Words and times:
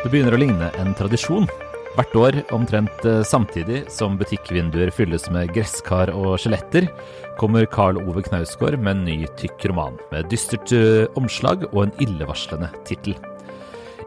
Det 0.00 0.08
begynner 0.08 0.32
å 0.32 0.38
ligne 0.40 0.70
en 0.80 0.94
tradisjon. 0.96 1.44
Hvert 1.92 2.14
år, 2.16 2.36
omtrent 2.56 3.02
eh, 3.04 3.18
samtidig 3.26 3.82
som 3.92 4.14
butikkvinduer 4.16 4.88
fylles 4.96 5.26
med 5.34 5.50
gresskar 5.52 6.08
og 6.14 6.38
skjeletter, 6.40 6.86
kommer 7.36 7.66
Carl 7.68 7.98
Ove 8.00 8.22
Knausgård 8.24 8.78
med 8.80 8.94
en 8.94 9.02
ny 9.04 9.16
tykk 9.36 9.66
roman, 9.68 9.98
med 10.08 10.30
dystert 10.32 10.72
eh, 10.72 11.04
omslag 11.20 11.66
og 11.74 11.82
en 11.82 11.92
illevarslende 12.00 12.70
tittel. 12.88 13.18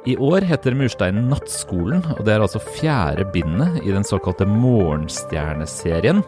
I 0.10 0.18
år 0.18 0.48
heter 0.50 0.74
mursteinen 0.76 1.30
Nattskolen, 1.30 2.02
og 2.16 2.26
det 2.26 2.34
er 2.34 2.42
altså 2.42 2.64
fjerde 2.74 3.30
bindet 3.36 3.84
i 3.86 3.94
den 3.94 4.08
såkalte 4.08 4.50
Morgenstjerneserien. 4.50 6.26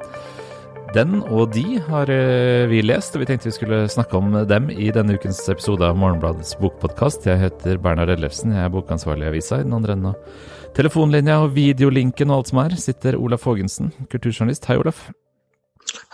Den 0.95 1.17
og 1.27 1.49
de 1.51 1.81
har 1.89 2.07
eh, 2.07 2.69
vi 2.71 2.77
lest, 2.79 3.17
og 3.17 3.19
vi 3.19 3.25
tenkte 3.27 3.49
vi 3.49 3.55
skulle 3.57 3.81
snakke 3.91 4.15
om 4.15 4.29
dem 4.47 4.69
i 4.71 4.93
denne 4.95 5.17
ukens 5.17 5.41
episode 5.51 5.83
av 5.83 5.97
Morgenbladets 5.99 6.53
bokpodkast. 6.61 7.27
Jeg 7.27 7.41
heter 7.41 7.81
Bernhard 7.83 8.13
Ellefsen, 8.13 8.53
jeg 8.55 8.63
er 8.63 8.71
bokansvarlig 8.71 9.27
i 9.27 9.31
avisa. 9.33 9.59
I 9.59 9.65
den 9.67 9.75
andre 9.75 9.97
enden 9.97 10.13
av 10.13 10.71
telefonlinja 10.77 11.41
og 11.43 11.51
videolinken 11.57 12.31
og 12.31 12.37
alt 12.37 12.53
som 12.53 12.63
er, 12.63 12.77
sitter 12.79 13.19
Olaf 13.19 13.43
Haagensen, 13.43 13.91
kulturjournalist. 14.07 14.69
Hei, 14.71 14.79
Olaf. 14.79 15.03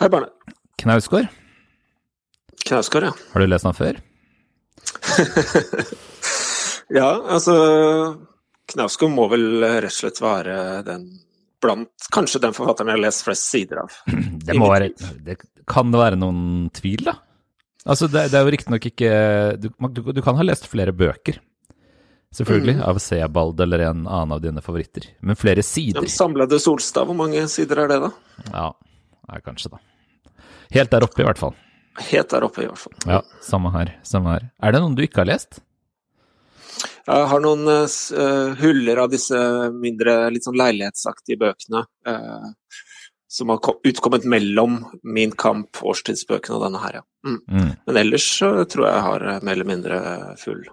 Hei, 0.02 0.08
Bernhard. 0.08 0.58
Knausgård. 0.81 1.30
Knausgård, 2.66 3.11
ja. 3.11 3.16
Har 3.36 3.45
du 3.45 3.52
lest 3.53 3.70
den 3.70 3.77
før? 3.77 4.02
ja, 7.02 7.09
altså 7.22 7.55
Knausgård 8.73 9.13
må 9.13 9.30
vel 9.30 9.52
rett 9.61 9.94
og 9.94 10.00
slett 10.00 10.25
være 10.25 10.55
den 10.89 11.11
blant 11.61 12.09
kanskje 12.13 12.41
den 12.43 12.55
forfatteren 12.55 12.91
jeg 12.91 12.99
har 12.99 13.05
lest 13.05 13.25
flest 13.27 13.47
sider 13.51 13.83
av. 13.83 13.99
Det, 14.45 14.57
må 14.57 14.71
være, 14.71 14.91
det 15.25 15.38
kan 15.69 15.93
det 15.93 16.02
være 16.02 16.19
noen 16.19 16.71
tvil, 16.75 17.05
da? 17.07 17.15
Altså, 17.85 18.09
det, 18.11 18.27
det 18.29 18.38
er 18.38 18.45
jo 18.45 18.53
riktignok 18.53 18.83
ikke 18.91 19.11
du, 19.57 19.71
du, 19.89 20.02
du, 20.13 20.19
kan 20.21 20.38
ha 20.38 20.45
lest 20.45 20.67
flere 20.69 20.93
bøker, 20.93 21.39
selvfølgelig, 22.35 22.75
mm. 22.77 22.83
av 22.89 22.99
Sebald 23.02 23.63
eller 23.66 23.85
en 23.88 24.03
annen 24.05 24.35
av 24.35 24.43
dine 24.43 24.61
favoritter. 24.66 25.07
Men 25.25 25.39
flere 25.39 25.66
sider. 25.66 26.05
Ja, 26.05 26.13
samlede 26.13 26.59
Solstad, 26.61 27.09
hvor 27.09 27.17
mange 27.17 27.41
sider 27.49 27.86
er 27.86 27.89
det, 27.93 27.99
da? 28.03 28.11
Ja, 28.52 28.67
er 29.33 29.45
kanskje, 29.45 29.73
da. 29.73 29.81
Helt 30.71 30.93
der 30.93 31.08
oppe, 31.08 31.23
i 31.23 31.27
hvert 31.27 31.41
fall. 31.41 31.58
Helt 32.11 32.31
der 32.31 32.45
oppe, 32.47 32.64
i 32.64 32.69
hvert 32.69 32.80
fall. 32.80 32.95
Ja, 33.09 33.19
samme 33.43 33.73
her. 33.73 33.95
Samme 34.08 34.38
her. 34.38 34.47
Er 34.64 34.73
det 34.73 34.83
noen 34.83 34.95
du 34.95 35.03
ikke 35.03 35.23
har 35.23 35.31
lest? 35.33 35.59
Jeg 37.07 37.27
har 37.31 37.44
noen 37.44 37.66
uh, 37.67 38.53
huller 38.61 39.02
av 39.03 39.11
disse 39.11 39.38
mindre, 39.73 40.16
litt 40.33 40.45
sånn 40.47 40.59
leilighetsaktige 40.59 41.41
bøkene. 41.41 41.83
Uh, 42.08 42.52
som 43.31 43.52
har 43.53 43.59
utkommet 43.88 44.25
mellom 44.27 44.81
Min 45.08 45.31
kamp, 45.39 45.80
årstidsbøkene 45.88 46.58
og 46.58 46.66
denne 46.66 46.81
her, 46.83 46.99
ja. 46.99 47.03
Mm. 47.23 47.38
Mm. 47.47 47.69
Men 47.88 47.99
ellers 48.02 48.25
så 48.41 48.49
tror 48.67 48.88
jeg 48.88 48.95
jeg 48.97 49.05
har 49.05 49.27
mer 49.45 49.55
eller 49.55 49.69
mindre 49.69 49.99
full, 50.41 50.66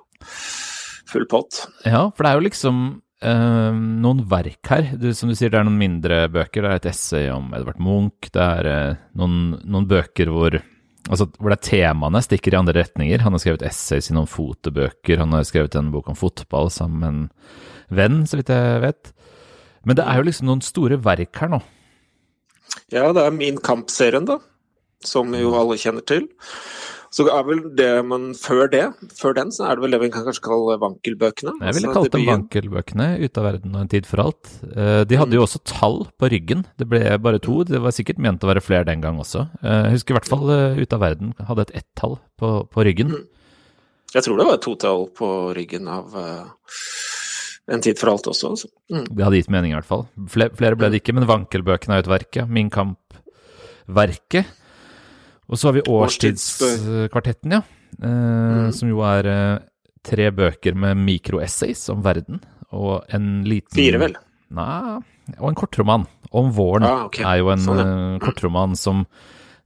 full 1.06 1.28
pott. 1.30 1.60
Ja, 1.86 2.08
for 2.10 2.24
det 2.24 2.32
er 2.32 2.40
jo 2.40 2.46
liksom 2.48 2.80
uh, 3.22 3.76
noen 3.76 4.24
verk 4.32 4.72
her. 4.72 4.90
Du, 4.98 5.12
som 5.14 5.30
du 5.30 5.36
sier, 5.38 5.52
det 5.54 5.60
er 5.60 5.68
noen 5.68 5.78
mindre 5.78 6.24
bøker. 6.34 6.64
Det 6.64 6.72
er 6.72 6.82
et 6.82 6.90
essay 6.90 7.30
om 7.30 7.54
Edvard 7.54 7.78
Munch. 7.84 8.32
Det 8.34 8.42
er 8.42 8.98
noen, 9.20 9.54
noen 9.62 9.86
bøker 9.88 10.34
hvor 10.34 10.58
Altså, 11.08 11.24
hvor 11.40 11.52
det 11.52 11.58
er 11.58 11.68
temaene 11.68 12.20
stikker 12.24 12.52
i 12.52 12.58
andre 12.58 12.76
retninger. 12.82 13.22
Han 13.24 13.34
har 13.34 13.42
skrevet 13.42 13.64
essays 13.66 14.10
i 14.10 14.16
noen 14.16 14.28
fotobøker, 14.28 15.22
han 15.22 15.32
har 15.32 15.46
skrevet 15.48 15.76
en 15.78 15.92
bok 15.94 16.10
om 16.12 16.18
fotball 16.18 16.68
sammen 16.72 17.00
med 17.00 17.08
en 17.08 17.96
venn, 17.98 18.20
så 18.28 18.38
vidt 18.38 18.52
jeg 18.52 18.82
vet. 18.84 19.12
Men 19.88 19.96
det 19.96 20.04
er 20.04 20.20
jo 20.20 20.28
liksom 20.28 20.50
noen 20.50 20.64
store 20.64 21.00
verk 21.00 21.40
her 21.40 21.52
nå. 21.54 21.62
Ja, 22.92 23.08
det 23.16 23.24
er 23.24 23.32
Min 23.32 23.60
kamp-serien, 23.64 24.28
da. 24.28 24.38
Som 25.04 25.32
jo 25.36 25.54
alle 25.56 25.78
kjenner 25.80 26.04
til. 26.04 26.26
Så 27.14 27.24
er 27.32 27.44
vel 27.46 27.62
det, 27.76 27.88
men 28.04 28.30
før 28.36 28.68
det, 28.68 28.82
før 29.16 29.36
den, 29.38 29.50
så 29.54 29.64
er 29.68 29.78
det 29.78 29.84
vel 29.84 29.94
det 29.94 30.00
vi 30.02 30.10
kan 30.12 30.26
kanskje 30.26 30.44
kalle 30.44 30.76
vankelbøkene. 30.82 31.54
Jeg 31.64 31.76
ville 31.78 31.88
altså, 31.88 32.02
kalt 32.04 32.14
dem 32.14 32.26
vankelbøkene, 32.28 33.06
Ute 33.24 33.40
av 33.40 33.46
verden 33.48 33.76
og 33.76 33.80
En 33.84 33.90
tid 33.94 34.08
for 34.08 34.22
alt. 34.26 34.50
Eh, 34.68 35.00
de 35.08 35.20
hadde 35.20 35.38
jo 35.38 35.40
mm. 35.40 35.46
også 35.46 35.62
tall 35.68 35.98
på 36.20 36.30
ryggen, 36.34 36.66
det 36.80 36.88
ble 36.90 37.00
bare 37.24 37.40
to. 37.44 37.62
Det 37.68 37.80
var 37.84 37.96
sikkert 37.96 38.20
ment 38.20 38.44
å 38.44 38.50
være 38.50 38.64
flere 38.64 38.88
den 38.90 39.04
gang 39.04 39.20
også. 39.22 39.47
Eh, 39.62 39.88
jeg 39.88 39.97
husker 39.97 40.14
i 40.14 40.18
hvert 40.18 40.28
fall 40.28 40.52
eh, 40.52 40.82
Ute 40.82 40.98
av 40.98 41.04
verden 41.06 41.32
hadde 41.48 41.64
et 41.68 41.74
ett-tall 41.80 42.18
på, 42.38 42.52
på, 42.68 42.84
ryggen. 42.86 43.16
Mm. 43.16 43.24
Jeg 44.12 44.24
tror 44.24 44.41
det 44.41 44.48
var 44.50 44.58
et 44.58 44.64
totall 44.64 45.08
på 45.16 45.30
ryggen 45.56 45.88
av 45.92 46.14
En 47.68 47.82
tid 47.84 47.98
for 48.00 48.12
alt 48.12 48.28
også. 48.28 48.52
Altså. 48.54 48.70
Mm. 48.92 49.08
Det 49.08 49.24
hadde 49.24 49.41
gitt 49.41 49.50
mening 49.52 49.72
i 49.74 49.76
hvert 49.76 49.88
fall. 49.88 50.06
Flere, 50.32 50.52
flere 50.56 50.76
ble 50.80 50.92
det 50.92 51.02
ikke, 51.02 51.16
men 51.16 51.28
vankelbøkene 51.28 51.97
er 51.97 52.00
jo 52.00 52.06
et 52.06 52.14
verk, 52.14 52.30
ja. 52.41 52.47
Min 52.48 52.70
kamp-verket. 52.72 54.57
Og 55.48 55.59
så 55.59 55.69
har 55.69 55.78
vi 55.78 55.84
Årstidskvartetten, 55.88 57.56
ja. 57.56 57.62
Eh, 58.03 58.09
mm. 58.09 58.72
Som 58.76 58.92
jo 58.92 59.00
er 59.06 59.28
eh, 59.32 59.56
tre 60.04 60.28
bøker 60.34 60.76
med 60.76 61.00
mikroessays 61.00 61.86
om 61.92 62.04
verden. 62.04 62.42
Og 62.76 63.00
en 63.14 63.31
liten 63.48 63.76
Fire, 63.78 64.00
vel? 64.03 64.19
Nei, 64.54 65.00
og 65.38 65.48
en 65.50 65.59
kortroman. 65.59 66.06
Om 66.28 66.53
våren 66.53 66.84
ah, 66.84 67.06
okay. 67.06 67.25
er 67.25 67.41
jo 67.41 67.48
en 67.53 67.64
sånn, 67.64 67.81
ja. 67.81 67.88
Eh, 67.88 68.20
kortroman 68.20 68.76
som, 68.76 69.06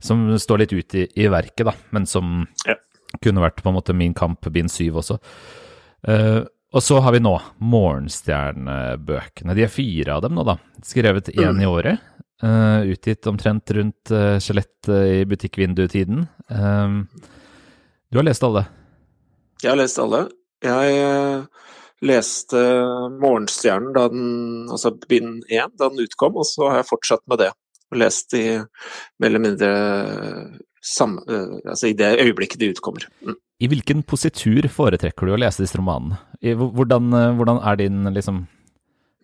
som, 0.03 0.25
står 0.39 0.63
litt 0.63 0.75
ut 0.77 0.99
i, 0.99 1.09
i, 1.19 1.27
verket, 1.33 1.67
da, 1.67 1.75
men 1.95 2.07
som 2.07 2.45
ja. 2.69 2.79
kunne 3.19 3.43
vært 3.43 3.63
på 3.65 3.71
en 3.73 3.79
måte 3.81 3.97
Min 3.97 4.15
kamp, 4.15 4.47
bind 4.55 4.71
syv 4.71 5.03
også. 5.03 5.19
Uh, 6.03 6.43
og 6.75 6.83
så 6.83 6.99
har 7.05 7.15
vi 7.15 7.21
nå 7.23 7.35
Morgenstjernebøkene. 7.63 9.55
De 9.55 9.67
er 9.67 9.71
fire 9.71 10.17
av 10.17 10.23
dem 10.25 10.39
nå, 10.39 10.47
da. 10.47 10.57
Skrevet 10.87 11.29
én 11.35 11.59
mm. 11.59 11.63
i 11.63 11.69
året. 11.69 12.22
Uh, 12.43 12.83
utgitt 12.91 13.27
omtrent 13.31 13.71
rundt 13.71 14.11
uh, 14.11 14.35
skjelettet 14.43 14.89
i 14.91 15.19
butikkvinduetiden. 15.31 16.25
Um, 16.51 17.05
du 18.11 18.19
har 18.19 18.27
lest 18.27 18.43
alle? 18.43 18.65
Jeg 19.63 19.71
har 19.71 19.79
lest 19.79 20.01
alle. 20.03 20.25
Jeg 20.63 20.97
leste 22.03 22.63
Morgenstjernen 23.23 23.93
da 23.95 24.09
den, 24.11 24.27
altså 24.75 24.91
bind 25.07 25.45
én, 25.55 25.71
da 25.79 25.87
den 25.87 26.03
utkom, 26.03 26.35
og 26.43 26.49
så 26.51 26.67
har 26.67 26.81
jeg 26.81 26.89
fortsatt 26.91 27.23
med 27.31 27.45
det. 27.45 27.53
Og 27.95 28.01
lest 28.03 28.35
i 28.35 28.45
mer 28.59 29.31
eller 29.31 29.43
mindre 29.43 29.71
samme, 30.83 31.23
altså 31.63 31.93
i 31.93 31.97
det 31.99 32.11
øyeblikket 32.25 32.59
de 32.59 32.73
utkommer. 32.75 33.07
Mm. 33.23 33.39
I 33.63 33.71
hvilken 33.71 34.03
positur 34.03 34.67
foretrekker 34.67 35.31
du 35.31 35.37
å 35.37 35.39
lese 35.39 35.63
disse 35.63 35.79
romanene? 35.79 36.19
I, 36.43 36.57
hvordan, 36.59 37.11
hvordan 37.39 37.63
er 37.63 37.79
din 37.85 38.11
liksom 38.11 38.43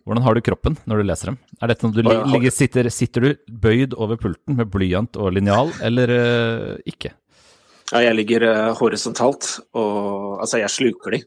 hvordan 0.09 0.25
har 0.25 0.33
du 0.33 0.41
kroppen 0.41 0.75
når 0.89 1.01
du 1.01 1.05
leser 1.05 1.29
dem? 1.29 1.35
Er 1.61 1.69
dette 1.69 1.85
når 1.85 1.97
du 1.99 2.07
ligger, 2.33 2.53
sitter, 2.53 2.87
sitter, 2.89 3.25
du 3.25 3.57
bøyd 3.61 3.93
over 3.93 4.17
pulten 4.17 4.57
med 4.57 4.71
blyant 4.73 5.19
og 5.21 5.35
linjal, 5.35 5.69
eller 5.85 6.13
uh, 6.13 6.71
ikke? 6.89 7.13
Ja, 7.91 8.01
jeg 8.07 8.17
ligger 8.17 8.47
uh, 8.49 8.71
horisontalt, 8.79 9.51
og 9.77 10.39
altså, 10.41 10.57
jeg 10.63 10.73
sluker 10.73 11.13
de. 11.13 11.21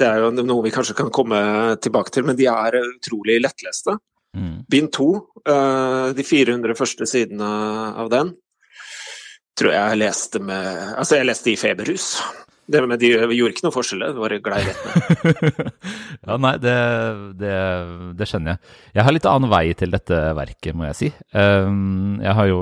Det 0.00 0.08
er 0.08 0.24
jo 0.24 0.30
noe 0.38 0.64
vi 0.64 0.72
kanskje 0.72 0.96
kan 0.96 1.12
komme 1.12 1.42
tilbake 1.84 2.14
til, 2.14 2.24
men 2.24 2.38
de 2.38 2.48
er 2.48 2.78
utrolig 2.80 3.36
lettleste. 3.44 3.98
Mm. 4.32 4.62
Bind 4.72 4.88
to, 4.96 5.10
uh, 5.44 6.08
de 6.16 6.24
400 6.24 6.78
første 6.78 7.08
sidene 7.10 7.50
av 8.00 8.08
den, 8.12 8.32
tror 9.60 9.74
jeg 9.74 9.92
jeg 9.92 10.00
leste 10.00 10.40
med 10.40 10.96
Altså, 10.96 11.18
jeg 11.18 11.28
leste 11.28 11.52
i 11.52 11.60
feberhus. 11.60 12.14
Det, 12.70 12.78
med 12.86 13.00
de 13.02 13.10
gjorde 13.10 13.56
ikke 13.56 13.64
noe 13.66 13.74
forskjell, 13.74 14.04
det 14.06 14.22
var 14.22 14.34
glei 14.44 14.60
rett 14.62 14.82
ned. 14.86 15.56
ja, 16.28 16.36
nei, 16.38 16.52
det, 16.62 16.74
det, 17.40 17.54
det, 18.20 18.28
skjønner 18.30 18.54
jeg. 18.54 18.72
Jeg 18.94 19.06
har 19.08 19.14
litt 19.16 19.26
annen 19.26 19.50
vei 19.50 19.64
til 19.78 19.90
dette 19.90 20.20
verket, 20.38 20.76
må 20.78 20.86
jeg 20.86 20.98
si. 21.00 21.08
Um, 21.34 22.20
jeg 22.22 22.36
har 22.38 22.50
jo, 22.52 22.60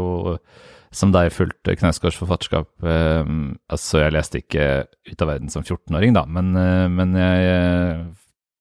som 0.97 1.12
deg, 1.12 1.28
fulgt 1.37 1.69
Knausgårds 1.83 2.16
forfatterskap. 2.16 2.71
Um, 2.81 3.59
altså, 3.69 4.00
jeg 4.06 4.15
leste 4.16 4.41
ikke 4.41 4.71
Ut 5.11 5.27
av 5.27 5.34
verden 5.34 5.53
som 5.53 5.66
14-åring, 5.66 6.17
da, 6.17 6.25
men, 6.25 6.49
uh, 6.56 6.87
men 6.88 7.12
jeg 7.21 7.53
uh, 7.53 8.00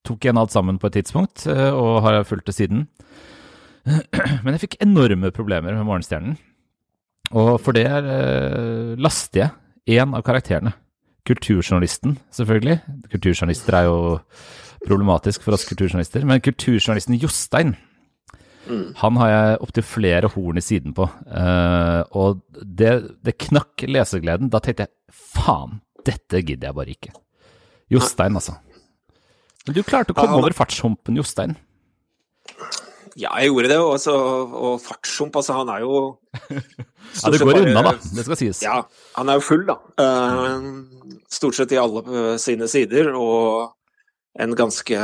tok 0.09 0.27
igjen 0.27 0.41
alt 0.43 0.51
sammen 0.51 0.81
på 0.81 0.91
et 0.91 0.99
tidspunkt, 0.99 1.47
uh, 1.47 1.71
og 1.71 2.01
har 2.03 2.19
fulgt 2.27 2.51
det 2.51 2.57
siden. 2.57 2.83
men 4.43 4.51
jeg 4.57 4.65
fikk 4.65 4.77
enorme 4.83 5.31
problemer 5.31 5.71
med 5.71 5.87
Morgenstjernen. 5.87 6.35
Og 7.29 7.55
for 7.61 7.77
det 7.77 7.85
laster 8.97 9.43
jeg 9.43 9.99
én 10.01 10.15
av 10.17 10.23
karakterene 10.25 10.73
kulturjournalisten, 11.29 12.17
selvfølgelig. 12.35 12.79
Kulturjournalister 13.11 13.77
er 13.77 13.87
jo 13.87 13.99
problematisk 14.85 15.45
for 15.45 15.55
oss 15.55 15.67
kulturjournalister. 15.69 16.25
Men 16.27 16.41
kulturjournalisten 16.43 17.19
Jostein, 17.21 17.75
mm. 18.67 18.85
han 19.01 19.19
har 19.21 19.33
jeg 19.33 19.61
opptil 19.67 19.85
flere 19.85 20.31
horn 20.33 20.61
i 20.61 20.65
siden 20.65 20.95
på. 20.97 21.07
Uh, 21.27 22.01
og 22.17 22.41
det, 22.63 22.93
det, 23.25 23.37
knakk 23.45 23.85
lesegleden. 23.87 24.51
Da 24.53 24.61
tenkte 24.63 24.87
jeg 24.87 25.19
faen, 25.35 25.79
dette 26.07 26.43
gidder 26.43 26.71
jeg 26.71 26.79
bare 26.81 26.95
ikke. 26.95 27.15
Jostein, 27.93 28.37
altså. 28.37 28.57
Men 29.65 29.75
du 29.75 29.83
klarte 29.85 30.15
å 30.15 30.17
komme 30.17 30.37
over 30.39 30.55
fartshumpen 30.55 31.17
Jostein. 31.19 31.57
Ja, 33.19 33.33
jeg 33.41 33.51
gjorde 33.51 33.71
det. 33.71 33.79
Også, 33.83 34.13
og 34.13 34.79
fartshump, 34.81 35.35
altså 35.35 35.57
han 35.57 35.69
er 35.73 35.83
jo 35.83 35.95
Ja, 36.49 37.31
det 37.33 37.39
går 37.41 37.61
unna, 37.61 37.81
da. 37.85 37.93
Det 38.15 38.25
skal 38.25 38.37
sies. 38.39 38.63
Ja, 38.65 38.81
han 39.15 39.29
er 39.31 39.39
jo 39.39 39.45
full, 39.45 39.63
da. 39.67 39.77
Uh, 39.99 40.67
stort 41.31 41.57
sett 41.57 41.73
i 41.73 41.79
alle 41.81 42.03
uh, 42.05 42.35
sine 42.41 42.67
sider, 42.69 43.13
og 43.17 43.71
en 44.39 44.53
ganske 44.57 44.99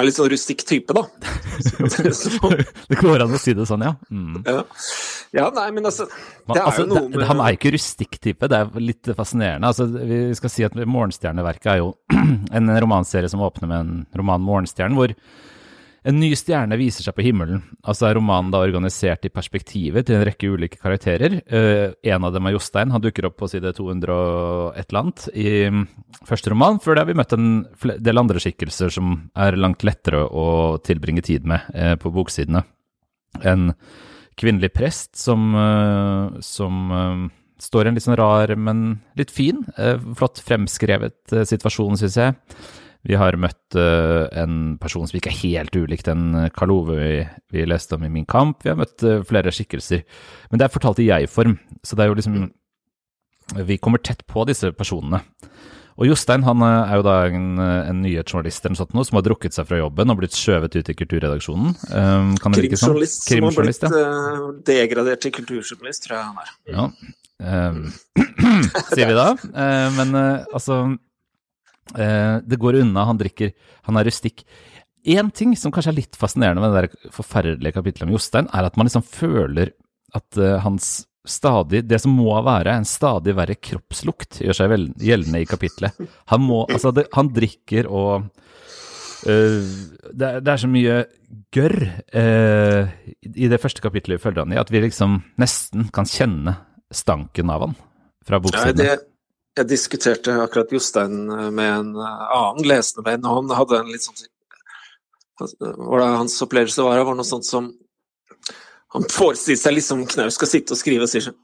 er 0.00 0.06
litt 0.06 0.16
sånn 0.16 0.30
rustikk 0.32 0.64
type, 0.68 0.94
da. 0.96 1.04
det 2.90 2.98
går 3.00 3.24
an 3.24 3.36
å 3.36 3.40
si 3.40 3.54
det 3.56 3.66
sånn, 3.68 3.84
ja. 3.84 3.94
Mm. 4.10 4.40
ja. 4.46 4.62
Ja, 5.30 5.46
nei, 5.54 5.68
men 5.76 5.86
altså 5.86 6.08
Det 6.08 6.56
er 6.56 6.64
altså, 6.64 6.82
jo 6.82 6.88
noe 6.90 7.10
med 7.12 7.22
Han 7.28 7.38
er 7.44 7.54
ikke 7.54 7.70
rustikk 7.76 8.16
type, 8.18 8.48
det 8.50 8.58
er 8.58 8.82
litt 8.82 9.10
fascinerende. 9.14 9.70
Altså, 9.70 9.86
vi 9.86 10.22
skal 10.38 10.52
si 10.52 10.66
at 10.66 10.74
Morgenstjerneverket 10.74 11.70
er 11.74 11.80
jo 11.82 11.92
en 12.58 12.74
romanserie 12.82 13.30
som 13.30 13.44
åpner 13.46 13.70
med 13.70 13.84
en 13.84 13.94
roman, 14.18 14.42
'Morgenstjernen', 14.42 14.98
hvor 14.98 15.14
en 16.08 16.16
ny 16.16 16.30
stjerne 16.38 16.78
viser 16.80 17.04
seg 17.04 17.14
på 17.16 17.24
himmelen. 17.26 17.60
Altså 17.84 18.08
er 18.08 18.16
romanen 18.16 18.52
da 18.52 18.62
organisert 18.64 19.26
i 19.28 19.32
perspektivet 19.32 20.06
til 20.08 20.16
en 20.16 20.24
rekke 20.24 20.48
ulike 20.48 20.80
karakterer. 20.80 21.40
Uh, 21.44 21.92
en 22.08 22.26
av 22.26 22.32
dem 22.32 22.48
er 22.48 22.54
Jostein. 22.56 22.92
Han 22.94 23.04
dukker 23.04 23.28
opp 23.28 23.36
på 23.40 23.50
side 23.52 23.74
200 23.76 24.14
og 24.14 24.78
et 24.80 24.88
eller 24.88 25.02
annet 25.02 25.26
i 25.34 25.50
mm, 25.68 25.82
første 26.28 26.52
roman. 26.52 26.80
Før 26.80 26.96
det 26.96 27.04
har 27.04 27.10
vi 27.10 27.18
møtt 27.20 27.36
en 27.36 27.50
del 28.00 28.22
andre 28.22 28.40
skikkelser 28.40 28.94
som 28.96 29.18
er 29.36 29.60
langt 29.60 29.84
lettere 29.84 30.24
å 30.24 30.46
tilbringe 30.84 31.24
tid 31.26 31.48
med 31.48 31.68
uh, 31.76 31.96
på 32.00 32.12
boksidene. 32.16 32.64
En 33.44 33.74
kvinnelig 34.40 34.72
prest 34.72 35.20
som, 35.20 35.52
uh, 35.52 36.40
som 36.40 37.28
står 37.60 37.84
i 37.84 37.90
en 37.90 37.98
litt 37.98 38.06
sånn 38.06 38.16
rar, 38.16 38.54
men 38.56 39.02
litt 39.20 39.28
fin, 39.28 39.58
flott 40.16 40.40
fremskrevet 40.40 41.34
situasjon, 41.44 41.98
syns 42.00 42.16
jeg. 42.16 42.38
Vi 43.08 43.16
har 43.16 43.36
møtt 43.40 43.78
uh, 43.78 44.28
en 44.36 44.76
person 44.80 45.08
som 45.08 45.16
ikke 45.16 45.30
er 45.32 45.40
helt 45.40 45.76
ulik 45.76 46.04
den 46.04 46.34
eh, 46.36 46.50
Karl 46.52 46.74
Ove 46.74 46.98
vi, 46.98 47.12
vi, 47.54 47.64
leste 47.68 47.96
om 47.96 48.04
i 48.04 48.12
Min 48.12 48.28
kamp. 48.28 48.60
Vi 48.64 48.72
har 48.72 48.76
møtt 48.76 49.00
uh, 49.06 49.22
flere 49.26 49.52
skikkelser. 49.54 50.04
Men 50.50 50.60
det 50.60 50.66
er 50.66 50.74
fortalt 50.74 51.00
i 51.00 51.08
jeg-form, 51.08 51.56
så 51.86 51.96
det 51.96 52.04
er 52.04 52.12
jo 52.12 52.18
liksom 52.20 52.40
Vi 53.66 53.80
kommer 53.82 53.98
tett 54.04 54.20
på 54.28 54.44
disse 54.46 54.70
personene. 54.76 55.24
Og 56.00 56.06
Jostein 56.06 56.44
han 56.46 56.62
er 56.64 56.94
jo 56.96 57.02
da 57.04 57.14
en, 57.28 57.58
en 57.60 57.98
nyhetsjournalist 58.00 58.64
eller 58.64 58.78
sånt 58.78 58.94
noe, 58.96 59.04
som 59.04 59.18
har 59.18 59.24
drukket 59.26 59.52
seg 59.52 59.66
fra 59.68 59.80
jobben 59.80 60.12
og 60.12 60.20
blitt 60.20 60.36
skjøvet 60.38 60.78
ut 60.78 60.88
i 60.88 60.94
kulturredaksjonen. 60.96 61.74
Um, 61.90 62.30
Krimjournalist 62.40 63.26
som 63.26 63.44
har 63.44 63.58
blitt 63.58 63.84
ja. 63.84 64.14
degradert 64.70 65.20
til 65.26 65.34
kulturjournalist, 65.34 66.06
tror 66.06 66.16
jeg 66.16 66.30
han 66.30 66.40
er. 66.40 66.54
Ja, 66.72 66.86
um, 67.68 67.82
sier 68.94 69.10
vi 69.10 69.18
da. 69.18 69.28
Uh, 69.50 69.88
men 69.98 70.16
uh, 70.16 70.56
altså 70.56 70.80
Eh, 70.86 71.09
det 71.90 72.58
går 72.60 72.76
unna, 72.84 73.02
han 73.08 73.18
drikker, 73.18 73.50
han 73.88 73.96
er 73.98 74.06
rustikk. 74.06 74.44
Én 75.08 75.30
ting 75.32 75.54
som 75.56 75.72
kanskje 75.72 75.94
er 75.94 75.98
litt 76.02 76.18
fascinerende 76.18 76.60
med 76.60 76.74
det 76.74 76.80
der 76.82 77.12
forferdelige 77.14 77.78
kapittelet 77.78 78.08
om 78.08 78.12
Jostein, 78.14 78.50
er 78.52 78.68
at 78.68 78.76
man 78.76 78.88
liksom 78.88 79.06
føler 79.06 79.72
at 80.16 80.40
uh, 80.40 80.58
hans 80.64 81.06
stadig 81.30 81.82
Det 81.84 81.98
som 82.00 82.14
må 82.16 82.32
være 82.42 82.72
en 82.72 82.86
stadig 82.88 83.34
verre 83.36 83.54
kroppslukt, 83.54 84.38
gjør 84.40 84.56
seg 84.56 84.72
gjeldende 85.04 85.42
i 85.42 85.46
kapitlet. 85.46 85.98
Han 86.32 86.40
må 86.42 86.62
Altså, 86.64 86.94
det, 86.96 87.04
han 87.12 87.28
drikker 87.36 87.86
og 87.86 88.24
uh, 88.24 89.28
det, 89.28 90.26
er, 90.26 90.40
det, 90.40 90.48
er, 90.48 90.56
så 90.62 90.70
mye 90.70 90.96
gørr 91.54 91.76
uh, 92.16 92.88
i 93.20 93.50
det 93.52 93.60
første 93.60 93.84
kapitlet 93.84 94.16
vi 94.16 94.24
følger 94.24 94.46
han 94.46 94.56
i, 94.56 94.60
at 94.60 94.72
vi 94.72 94.82
liksom 94.84 95.20
nesten 95.40 95.90
kan 95.94 96.08
kjenne 96.08 96.56
stanken 96.90 97.52
av 97.52 97.68
han 97.68 97.78
fra 98.26 98.40
boksiden. 98.42 98.84
Ja, 98.84 98.96
jeg 99.58 99.68
diskuterte 99.70 100.34
akkurat 100.44 100.72
Jostein 100.74 101.30
eh, 101.30 101.50
med 101.54 101.70
en 101.70 101.92
eh, 101.98 102.24
annen 102.36 102.66
lesende 102.68 103.04
venn, 103.06 103.26
og 103.26 103.40
han 103.40 103.54
hadde 103.58 103.82
en 103.82 103.92
litt 103.92 104.06
sånn 104.06 104.28
Hans 105.40 106.34
opplevelse 106.44 106.84
var, 106.84 106.98
var 107.00 107.16
noe 107.16 107.24
sånt 107.24 107.46
som 107.48 107.70
Han 108.92 109.06
forestilte 109.08 109.62
seg 109.62 109.72
liksom 109.78 110.02
Knaus 110.10 110.36
skal 110.36 110.50
sitte 110.50 110.76
og 110.76 110.80
skrive 110.80 111.06
og 111.06 111.08
sier 111.08 111.24
sånn 111.24 111.38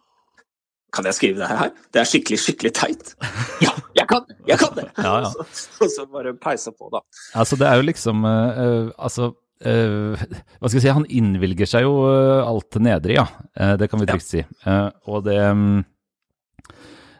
Kan 0.93 1.09
jeg 1.09 1.17
skrive 1.17 1.41
det 1.41 1.49
her? 1.49 1.73
Det 1.95 2.03
er 2.03 2.11
skikkelig, 2.11 2.43
skikkelig 2.45 2.75
teit. 2.77 3.15
Ja, 3.65 3.73
jeg 3.97 4.05
kan 4.11 4.29
det! 4.29 4.37
Jeg 4.51 4.61
kan 4.61 4.77
det! 4.77 4.85
Ja, 5.01 5.15
ja. 5.25 5.33
Og, 5.33 5.49
så, 5.57 5.73
og, 5.81 5.91
så, 5.95 6.05
bare 6.13 6.35
peisa 6.37 6.75
på, 6.77 6.91
da. 6.93 7.01
Altså, 7.41 7.57
det 7.57 7.71
er 7.71 7.81
jo 7.81 7.89
liksom 7.89 8.25
uh, 8.29 8.93
Altså 8.97 9.33
Uh, 9.65 10.13
hva 10.61 10.69
skal 10.69 10.77
jeg 10.77 10.83
si, 10.85 10.93
han 10.93 11.07
innvilger 11.09 11.69
seg 11.71 11.87
jo 11.87 11.95
uh, 12.05 12.43
alt 12.45 12.77
nedre, 12.77 13.15
ja. 13.17 13.23
Uh, 13.57 13.73
det 13.81 13.87
kan 13.89 14.03
vi 14.03 14.09
trygt 14.11 14.27
si. 14.29 14.43
og 15.09 15.23
det 15.25 15.39
um, 15.49 15.79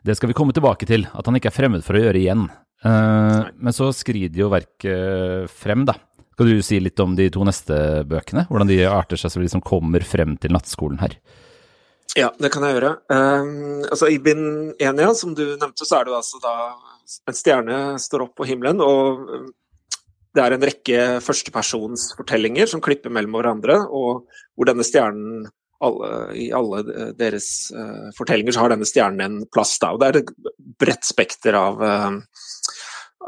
det 0.05 0.17
skal 0.19 0.31
vi 0.31 0.37
komme 0.37 0.55
tilbake 0.57 0.89
til, 0.89 1.07
at 1.13 1.29
han 1.29 1.39
ikke 1.39 1.53
er 1.53 1.57
fremmed 1.57 1.85
for 1.87 1.97
å 1.97 2.03
gjøre 2.03 2.21
igjen. 2.21 2.47
Uh, 2.85 3.49
men 3.57 3.75
så 3.75 3.89
skrider 3.97 4.43
jo 4.43 4.53
verket 4.53 5.51
frem, 5.53 5.87
da. 5.89 5.97
Skal 6.37 6.51
du 6.53 6.61
si 6.61 6.79
litt 6.83 7.01
om 7.01 7.15
de 7.17 7.31
to 7.33 7.45
neste 7.49 8.05
bøkene? 8.09 8.45
Hvordan 8.51 8.69
de 8.69 8.83
arter 8.91 9.17
seg 9.21 9.33
så 9.33 9.41
de 9.41 9.49
som 9.49 9.65
kommer 9.65 10.05
frem 10.05 10.37
til 10.41 10.53
nattskolen 10.53 11.01
her? 11.01 11.17
Ja, 12.17 12.31
det 12.41 12.51
kan 12.53 12.65
jeg 12.65 12.77
gjøre. 12.77 12.93
Um, 13.13 13.85
altså 13.89 14.09
I 14.13 14.19
bind 14.23 14.77
én, 14.81 15.01
ja, 15.01 15.13
som 15.17 15.35
du 15.37 15.45
nevnte, 15.55 15.85
så 15.89 16.01
er 16.01 16.09
det 16.09 16.17
altså 16.17 16.41
da 16.45 16.55
en 17.29 17.37
stjerne 17.37 17.79
står 18.03 18.27
opp 18.27 18.35
på 18.39 18.47
himmelen, 18.49 18.81
og 18.83 19.53
det 20.37 20.45
er 20.45 20.55
en 20.55 20.67
rekke 20.69 21.03
førstepersonsfortellinger 21.25 22.69
som 22.69 22.83
klipper 22.85 23.13
mellom 23.13 23.37
hverandre, 23.39 23.79
og 23.89 24.27
hvor 24.57 24.69
denne 24.69 24.85
stjernen 24.85 25.47
alle, 25.85 26.11
I 26.37 26.47
alle 26.57 26.83
deres 27.19 27.49
uh, 27.75 28.09
fortellinger 28.17 28.55
så 28.55 28.65
har 28.65 28.73
denne 28.73 28.89
stjernen 28.89 29.25
en 29.25 29.51
plass. 29.53 29.77
Da, 29.83 29.93
og 29.93 30.01
Det 30.01 30.09
er 30.09 30.21
et 30.23 30.33
bredt 30.81 31.05
spekter 31.09 31.59
av, 31.59 31.83
uh, 31.83 32.47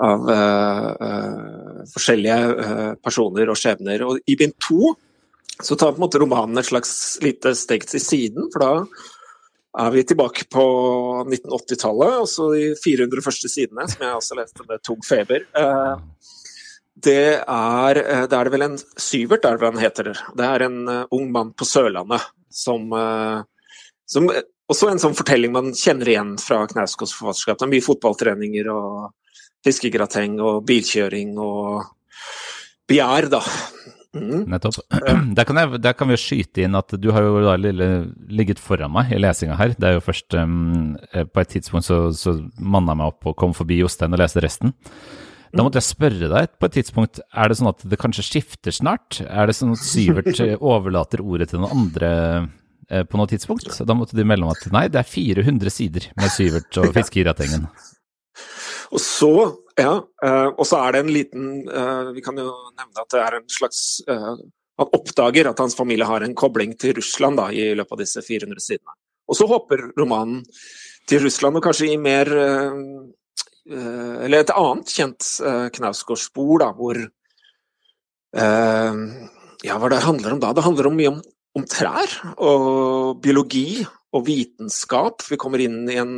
av 0.08 0.30
uh, 0.30 1.84
forskjellige 1.92 2.96
personer 3.04 3.52
og 3.52 3.60
skjebner. 3.60 4.06
Og 4.06 4.22
I 4.26 4.38
bind 4.40 4.56
to 4.64 4.94
så 5.58 5.74
tar 5.74 5.92
på 5.92 5.98
en 5.98 6.06
måte 6.06 6.20
romanen 6.22 6.60
et 6.60 6.68
slags 6.68 6.92
lite 7.24 7.50
steg 7.58 7.86
til 7.90 8.02
siden, 8.02 8.46
for 8.52 8.62
da 8.62 8.74
er 9.78 9.90
vi 9.92 10.04
tilbake 10.06 10.46
på 10.50 10.62
1980-tallet, 11.26 12.12
altså 12.22 12.46
de 12.54 12.68
400 12.78 13.24
første 13.26 13.50
sidene, 13.50 13.84
som 13.90 14.04
jeg 14.06 14.20
også 14.20 14.38
leste 14.38 14.64
med 14.70 14.80
Tog 14.86 15.02
Feber. 15.06 15.44
Det 16.98 17.42
er, 17.42 18.00
det 18.30 18.38
er 18.38 18.48
det 18.48 18.54
vel 18.54 18.64
en 18.64 18.78
Syvert, 18.78 19.44
er 19.44 19.58
det 19.58 19.62
hva 19.62 19.72
han 19.74 19.82
heter. 19.82 20.12
Det 20.38 20.46
er 20.46 20.64
en 20.66 20.78
ung 21.14 21.28
mann 21.34 21.52
på 21.58 21.66
Sørlandet 21.68 22.22
som, 22.50 22.92
eh, 22.92 23.42
som 24.08 24.28
også 24.68 24.90
en 24.92 25.02
sånn 25.02 25.16
fortelling 25.16 25.54
man 25.54 25.72
kjenner 25.76 26.12
igjen 26.12 26.34
fra 26.42 26.64
Knausgårds 26.68 27.14
forfatterskap. 27.16 27.58
Det 27.58 27.68
er 27.68 27.74
mye 27.74 27.86
fotballtreninger 27.86 28.70
og 28.72 29.12
fiskegrateng 29.66 30.38
og 30.44 30.64
bilkjøring 30.68 31.36
og 31.42 31.88
begjær, 32.88 33.30
da. 33.32 33.42
Mm. 34.16 34.46
Nettopp. 34.48 34.78
Der 35.36 35.44
kan, 35.44 35.58
jeg, 35.60 35.80
der 35.84 35.94
kan, 35.94 36.08
vi 36.08 36.16
skyte 36.18 36.64
inn 36.64 36.76
at 36.78 36.94
du 36.96 37.10
har 37.12 37.26
jo 37.26 37.42
da 37.44 37.54
ligget 37.60 38.60
foran 38.62 38.90
meg 38.94 39.12
i 39.12 39.20
lesinga 39.20 39.58
her. 39.58 39.74
Det 39.76 39.84
er 39.84 39.98
jo 39.98 40.04
først 40.04 40.34
um, 40.40 40.96
På 41.32 41.42
et 41.42 41.52
tidspunkt 41.52 41.86
så, 41.86 41.98
så 42.16 42.34
manna 42.56 42.94
jeg 42.94 43.02
meg 43.02 43.12
opp 43.12 43.28
og 43.28 43.36
kom 43.38 43.52
forbi 43.56 43.82
Jostein 43.82 44.16
og 44.16 44.22
leste 44.22 44.42
resten. 44.42 44.72
Da 45.54 45.64
måtte 45.64 45.80
jeg 45.80 45.88
spørre 45.88 46.28
deg 46.30 46.54
på 46.60 46.68
et 46.68 46.74
tidspunkt, 46.76 47.20
er 47.32 47.48
det 47.48 47.58
sånn 47.58 47.70
at 47.70 47.84
det 47.88 47.98
kanskje 48.00 48.24
skifter 48.26 48.74
snart? 48.74 49.20
Er 49.24 49.48
det 49.48 49.56
sånn 49.56 49.74
at 49.76 49.84
Syvert 49.84 50.40
overlater 50.74 51.22
ordet 51.24 51.50
til 51.52 51.62
noen 51.62 51.84
andre 51.86 52.10
eh, 52.90 53.04
på 53.08 53.20
noe 53.20 53.30
tidspunkt? 53.30 53.70
Da 53.88 53.96
måtte 53.96 54.18
de 54.18 54.26
melde 54.28 54.48
om 54.48 54.52
at 54.52 54.66
nei, 54.74 54.86
det 54.92 55.00
er 55.00 55.08
400 55.08 55.72
sider 55.72 56.10
med 56.18 56.34
Syvert 56.34 56.80
og 56.82 56.92
Fiskegiratengen. 56.96 57.68
Og 58.92 59.00
så, 59.04 59.32
ja, 59.80 59.94
eh, 60.24 60.48
og 60.52 60.64
så 60.68 60.82
er 60.84 60.94
det 60.94 61.02
en 61.04 61.12
liten 61.12 61.48
eh, 61.68 62.12
Vi 62.16 62.22
kan 62.24 62.38
jo 62.40 62.48
nevne 62.72 63.02
at 63.02 63.10
det 63.12 63.20
er 63.20 63.34
en 63.36 63.48
slags 63.52 63.80
Han 64.06 64.92
oppdager 64.94 65.50
at 65.50 65.58
hans 65.60 65.74
familie 65.76 66.06
har 66.08 66.24
en 66.24 66.36
kobling 66.38 66.76
til 66.80 66.94
Russland 67.00 67.40
da, 67.40 67.48
i 67.50 67.72
løpet 67.76 67.96
av 67.96 68.04
disse 68.04 68.22
400 68.22 68.62
sidene. 68.62 68.94
Og 69.28 69.36
så 69.36 69.48
hopper 69.50 69.88
romanen 69.98 70.44
til 71.08 71.24
Russland, 71.24 71.58
og 71.58 71.64
kanskje 71.64 71.88
i 71.90 71.96
mer 72.00 72.30
Eh, 72.30 73.17
eller 73.68 74.42
et 74.42 74.52
annet 74.54 74.92
kjent 74.92 75.26
uh, 75.44 75.66
Knausgård-spor, 75.74 76.64
hvor 76.78 77.00
uh, 78.38 79.02
Ja, 79.66 79.76
hva 79.76 79.90
det 79.92 80.04
handler 80.04 80.36
om 80.36 80.42
da? 80.42 80.54
Det 80.54 80.64
handler 80.64 80.88
om 80.88 80.98
mye 80.98 81.12
om, 81.12 81.22
om, 81.58 81.64
trær 81.68 82.12
og 82.36 83.18
biologi 83.24 83.82
og 84.14 84.24
vitenskap. 84.28 85.24
Vi 85.28 85.38
kommer 85.40 85.60
inn 85.64 85.82
i 85.90 85.98
en, 86.00 86.14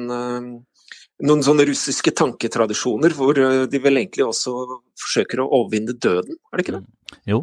noen 1.25 1.45
sånne 1.47 1.65
russiske 1.69 2.13
tanketradisjoner 2.21 3.17
hvor 3.17 3.41
de 3.41 3.81
vel 3.83 4.03
egentlig 4.03 4.29
også 4.29 4.53
forsøker 5.01 5.41
å 5.41 5.49
overvinne 5.63 5.97
døden, 5.97 6.37
er 6.53 6.61
det 6.61 6.67
ikke 6.67 6.77
det? 6.77 6.85
Jo, 7.33 7.43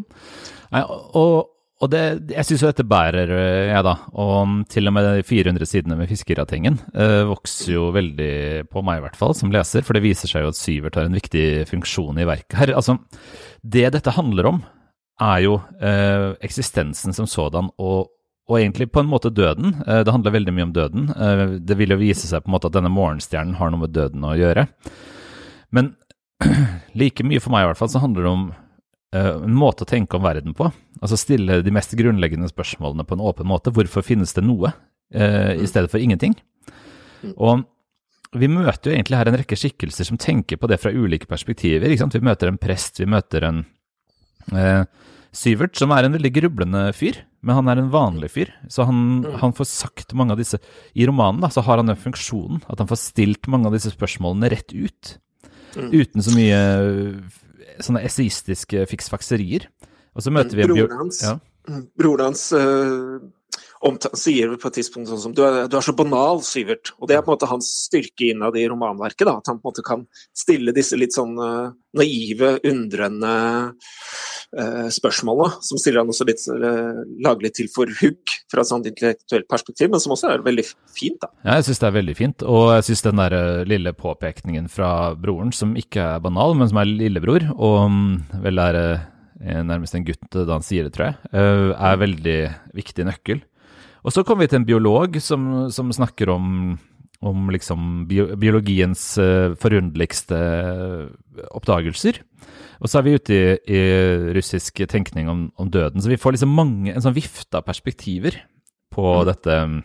og, 0.78 1.57
og 1.78 1.92
det, 1.94 2.00
jeg 2.34 2.46
syns 2.48 2.64
jo 2.64 2.70
dette 2.72 2.86
bærer, 2.90 3.30
jeg, 3.30 3.66
jeg 3.70 3.86
da. 3.86 3.94
Og 4.18 4.64
til 4.72 4.90
og 4.90 4.96
med 4.96 5.06
de 5.06 5.26
400 5.28 5.70
sidene 5.70 5.98
med 6.00 6.10
Fiskeratengen 6.10 6.80
eh, 6.98 7.22
vokser 7.30 7.76
jo 7.76 7.92
veldig 7.94 8.66
på 8.72 8.82
meg, 8.86 8.98
i 8.98 9.06
hvert 9.06 9.20
fall, 9.20 9.36
som 9.38 9.54
leser. 9.54 9.86
For 9.86 9.94
det 9.94 10.02
viser 10.08 10.32
seg 10.32 10.46
jo 10.46 10.50
at 10.50 10.58
Syvert 10.58 10.98
har 10.98 11.06
en 11.06 11.20
viktig 11.20 11.68
funksjon 11.70 12.18
i 12.18 12.26
verket 12.26 12.58
her. 12.58 12.74
Altså, 12.82 12.98
det 13.62 13.86
dette 13.94 14.16
handler 14.18 14.50
om, 14.56 14.64
er 15.22 15.46
jo 15.46 15.60
eh, 15.78 16.34
eksistensen 16.46 17.14
som 17.14 17.30
sådan, 17.30 17.70
og, 17.78 18.10
og, 18.50 18.58
egentlig 18.58 18.90
på 18.90 19.06
en 19.06 19.14
måte 19.14 19.34
døden. 19.34 19.78
Eh, 19.86 20.02
det 20.02 20.18
handler 20.18 20.34
veldig 20.34 20.58
mye 20.58 20.70
om 20.72 20.76
døden. 20.82 21.10
Eh, 21.14 21.48
det 21.62 21.78
vil 21.78 21.94
jo 21.94 22.02
vise 22.02 22.26
seg 22.26 22.42
på 22.42 22.50
en 22.50 22.58
måte 22.58 22.72
at 22.72 22.80
denne 22.80 22.94
morgenstjernen 22.94 23.60
har 23.62 23.70
noe 23.70 23.86
med 23.86 23.94
døden 23.94 24.26
å 24.26 24.34
gjøre. 24.40 24.66
Men 25.78 25.94
like 26.98 27.22
mye 27.22 27.44
for 27.44 27.54
meg, 27.54 27.68
i 27.68 27.70
hvert 27.70 27.86
fall, 27.86 27.94
så 27.94 28.02
handler 28.02 28.26
det 28.26 28.34
om 28.34 28.50
Eh, 28.50 28.67
en 29.16 29.56
måte 29.56 29.86
å 29.86 29.88
tenke 29.88 30.18
om 30.18 30.26
verden 30.26 30.56
på. 30.58 30.68
Altså 31.00 31.20
stille 31.20 31.62
de 31.64 31.72
mest 31.72 31.94
grunnleggende 31.96 32.50
spørsmålene 32.52 33.06
på 33.08 33.16
en 33.16 33.24
åpen 33.24 33.48
måte. 33.48 33.72
Hvorfor 33.72 34.04
finnes 34.04 34.36
det 34.36 34.44
noe 34.44 34.74
uh, 34.74 35.54
i 35.56 35.68
stedet 35.70 35.92
for 35.94 36.04
ingenting? 36.04 36.36
Og 37.38 37.64
vi 38.38 38.50
møter 38.52 38.92
jo 38.92 38.98
egentlig 38.98 39.20
her 39.20 39.30
en 39.32 39.38
rekke 39.40 39.58
skikkelser 39.58 40.08
som 40.10 40.20
tenker 40.20 40.60
på 40.60 40.70
det 40.70 40.80
fra 40.82 40.92
ulike 40.92 41.30
perspektiver. 41.30 41.88
ikke 41.88 42.04
sant? 42.04 42.18
Vi 42.18 42.28
møter 42.28 42.52
en 42.52 42.60
prest, 42.60 43.00
vi 43.00 43.08
møter 43.10 43.48
en 43.48 43.64
eh, 44.52 44.84
Syvert, 45.38 45.76
som 45.78 45.92
er 45.94 46.08
en 46.08 46.16
veldig 46.16 46.32
grublende 46.34 46.84
fyr. 46.98 47.20
men 47.42 47.56
han 47.56 47.68
er 47.70 47.80
en 47.80 47.92
vanlig 47.94 48.32
fyr. 48.34 48.52
Så 48.68 48.88
han, 48.88 49.24
mm. 49.24 49.38
han, 49.42 49.54
får 49.54 49.70
sagt 49.70 50.14
mange 50.18 50.34
av 50.34 50.40
disse 50.42 50.58
I 50.98 51.06
romanen 51.08 51.44
da, 51.44 51.50
så 51.54 51.62
har 51.62 51.78
han 51.78 51.88
den 51.92 52.00
funksjonen 52.00 52.64
at 52.68 52.80
han 52.82 52.90
får 52.90 53.00
stilt 53.00 53.48
mange 53.48 53.70
av 53.70 53.76
disse 53.76 53.92
spørsmålene 53.94 54.50
rett 54.52 54.74
ut. 54.74 55.18
Mm. 55.78 55.92
Uten 55.94 56.26
så 56.26 56.34
mye 56.34 56.62
sånne 57.86 58.04
esaistiske 58.08 58.86
fiksfakserier. 58.92 59.68
Og 60.18 60.26
så 60.26 60.34
møter 60.34 60.58
vi 60.58 60.66
en 60.66 60.74
Broren 60.74 61.02
hans, 61.04 61.22
ja. 61.24 61.36
broren 62.00 62.32
hans 62.32 62.48
uh, 62.56 63.20
sier 64.18 64.56
på 64.58 64.72
et 64.72 64.80
tidspunkt 64.80 65.12
sånn 65.12 65.22
som 65.22 65.36
du 65.38 65.44
er, 65.46 65.68
du 65.70 65.78
er, 65.78 65.86
så 65.86 65.94
banal, 65.98 66.42
Syvert. 66.46 66.94
Og 66.98 67.10
det 67.10 67.18
er 67.18 67.26
på 67.26 67.32
en 67.32 67.38
måte 67.38 67.50
hans 67.52 67.70
styrke 67.86 68.32
innad 68.32 68.58
i 68.58 68.66
romanverket. 68.70 69.28
da, 69.28 69.38
At 69.38 69.52
han 69.52 69.62
på 69.62 69.68
en 69.68 69.72
måte 69.72 69.86
kan 69.86 70.08
stille 70.36 70.74
disse 70.76 70.98
litt 70.98 71.16
sånn 71.18 71.38
uh, 71.38 71.74
naive, 71.98 72.58
undrende 72.66 73.36
uh, 74.58 74.88
spørsmålene. 74.94 75.58
Som 75.64 75.80
stiller 75.82 76.02
han 76.02 76.12
også 76.12 76.28
litt 76.28 76.44
uh, 76.50 77.02
laglig 77.24 77.54
til 77.58 77.70
for 77.74 77.92
hugg 78.02 78.36
fra 78.52 78.64
et 78.64 78.70
sånt 78.70 78.88
intellektuelt 78.90 79.48
perspektiv, 79.50 79.92
men 79.94 80.04
som 80.04 80.16
også 80.16 80.34
er 80.34 80.46
veldig 80.46 80.66
fint. 80.96 81.20
da. 81.22 81.32
Ja, 81.44 81.60
jeg 81.60 81.70
syns 81.70 81.84
det 81.84 81.90
er 81.90 81.98
veldig 82.00 82.18
fint. 82.18 82.48
Og 82.48 82.72
jeg 82.76 82.88
syns 82.90 83.06
den 83.06 83.22
der 83.22 83.38
lille 83.70 83.94
påpekningen 83.98 84.72
fra 84.72 84.92
broren, 85.20 85.54
som 85.56 85.76
ikke 85.80 86.04
er 86.18 86.24
banal, 86.24 86.58
men 86.58 86.72
som 86.72 86.82
er 86.82 86.90
lillebror, 86.90 87.48
og 87.56 87.78
um, 87.88 88.02
vel 88.44 88.64
er 88.64 88.82
nærmest 89.38 89.94
en 89.94 90.06
gutt 90.06 90.34
da 90.34 90.50
han 90.50 90.66
sier 90.66 90.88
det, 90.88 90.96
tror 90.96 91.12
jeg, 91.12 91.18
er 91.38 92.00
veldig 92.02 92.38
viktig 92.74 93.04
nøkkel. 93.06 93.44
Og 94.02 94.14
så 94.16 94.24
kommer 94.26 94.48
vi 94.48 94.50
til 94.50 94.64
en 94.64 94.66
biolog 94.66 95.20
som, 95.22 95.68
som 95.70 95.92
snakker 95.94 96.32
om, 96.34 96.74
om 97.22 97.52
liksom 97.54 98.08
biologiens 98.10 99.04
forunderligste 99.62 100.40
oppdagelser. 101.52 102.24
Og 102.82 102.90
så 102.90 103.00
er 103.00 103.06
vi 103.08 103.16
ute 103.18 103.36
i, 103.36 103.44
i 103.74 103.82
russisk 104.38 104.84
tenkning 104.90 105.30
om, 105.32 105.48
om, 105.58 105.70
døden. 105.74 106.02
Så 106.04 106.12
vi 106.12 106.20
får 106.20 106.36
liksom 106.36 106.54
mange, 106.54 106.94
en 106.94 107.04
sånn 107.04 107.16
vifte 107.18 107.60
av 107.60 107.66
perspektiver 107.68 108.40
på 108.94 109.06
mm. 109.06 109.24
dette 109.30 109.60
um, 109.66 109.78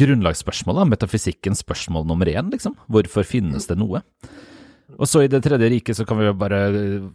grunnlagsspørsmålet, 0.00 0.90
metafysikkens 0.94 1.64
spørsmål 1.64 2.06
nummer 2.08 2.28
én, 2.30 2.50
liksom. 2.52 2.76
Hvorfor 2.92 3.26
finnes 3.28 3.68
det 3.70 3.78
noe? 3.80 4.04
Og 4.98 5.08
så 5.08 5.22
i 5.24 5.30
Det 5.32 5.40
tredje 5.42 5.68
riket 5.72 5.96
så 5.96 6.04
kan 6.06 6.18
vi 6.20 6.28
bare, 6.36 6.58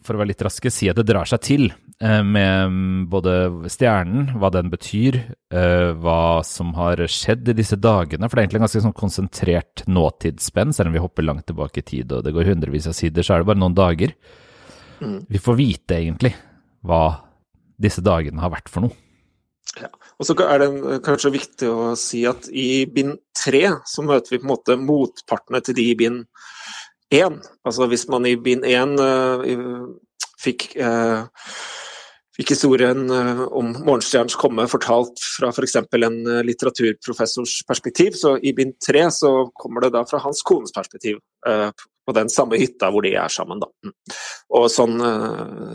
for 0.05 0.15
å 0.15 0.21
være 0.21 0.31
litt 0.31 0.41
raske, 0.41 0.71
si 0.73 0.89
at 0.89 0.97
det 0.97 1.05
drar 1.07 1.29
seg 1.29 1.41
til 1.45 1.67
eh, 1.69 2.23
med 2.25 2.73
mm, 2.73 3.03
både 3.11 3.35
stjernen, 3.69 4.31
hva 4.41 4.49
den 4.53 4.71
betyr, 4.73 5.19
eh, 5.53 5.91
hva 6.01 6.41
som 6.47 6.73
har 6.79 7.03
skjedd 7.05 7.53
i 7.53 7.57
disse 7.61 7.77
dagene. 7.79 8.25
For 8.25 8.35
det 8.35 8.41
er 8.41 8.47
egentlig 8.47 8.61
en 8.63 8.65
ganske 8.65 8.83
sånn 8.87 8.97
konsentrert 8.97 9.85
nåtidsspenn, 9.87 10.73
selv 10.75 10.91
om 10.91 10.97
vi 10.97 11.03
hopper 11.03 11.27
langt 11.27 11.45
tilbake 11.49 11.83
i 11.83 11.87
tid 11.93 12.15
og 12.17 12.25
det 12.25 12.33
går 12.35 12.49
hundrevis 12.49 12.89
av 12.89 12.97
sider, 12.97 13.25
så 13.25 13.35
er 13.35 13.43
det 13.43 13.51
bare 13.51 13.61
noen 13.61 13.77
dager. 13.77 14.15
Mm. 14.99 15.19
Vi 15.29 15.43
får 15.43 15.59
vite 15.61 16.01
egentlig 16.01 16.33
hva 16.89 17.03
disse 17.79 18.03
dagene 18.03 18.41
har 18.43 18.51
vært 18.57 18.73
for 18.73 18.87
noe. 18.87 18.97
Ja. 19.77 19.91
Og 20.19 20.27
så 20.27 20.33
er 20.43 20.59
det 20.59 20.99
kanskje 21.05 21.31
viktig 21.31 21.67
å 21.69 21.91
si 21.99 22.25
at 22.27 22.49
i 22.49 22.83
bind 22.91 23.21
tre 23.37 23.61
så 23.87 24.03
møter 24.03 24.33
vi 24.33 24.41
på 24.41 24.47
en 24.47 24.51
måte 24.51 24.75
motpartene 24.81 25.61
til 25.63 25.77
de 25.77 25.85
i 25.91 25.97
bind 25.99 26.25
én. 27.09 27.41
Altså 27.65 27.87
hvis 27.89 28.07
man 28.11 28.25
i 28.29 28.37
bind 28.39 28.65
én 28.67 28.95
uh, 28.99 29.89
fikk, 30.41 30.69
uh, 30.77 31.25
fikk 32.37 32.53
historien 32.53 33.05
uh, 33.09 33.45
om 33.47 33.71
morgenstjernens 33.73 34.37
komme 34.39 34.67
fortalt 34.71 35.21
fra 35.37 35.51
f.eks. 35.53 35.79
en 35.81 36.19
litteraturprofessors 36.47 37.61
perspektiv, 37.69 38.17
så 38.19 38.37
i 38.37 38.53
bind 38.57 38.77
tre 38.83 39.07
så 39.13 39.33
kommer 39.57 39.85
det 39.85 39.93
da 39.97 40.05
fra 40.09 40.21
hans 40.25 40.43
kones 40.45 40.75
perspektiv. 40.75 41.21
på 42.09 42.13
den 42.13 42.29
samme 42.29 42.57
hytta 42.57 42.87
hvor 42.89 43.05
de 43.05 43.11
er 43.13 43.29
sammen. 43.29 43.59
Da. 43.61 43.67
Mm. 43.85 43.91
Og 44.57 44.63
sånn, 44.73 44.95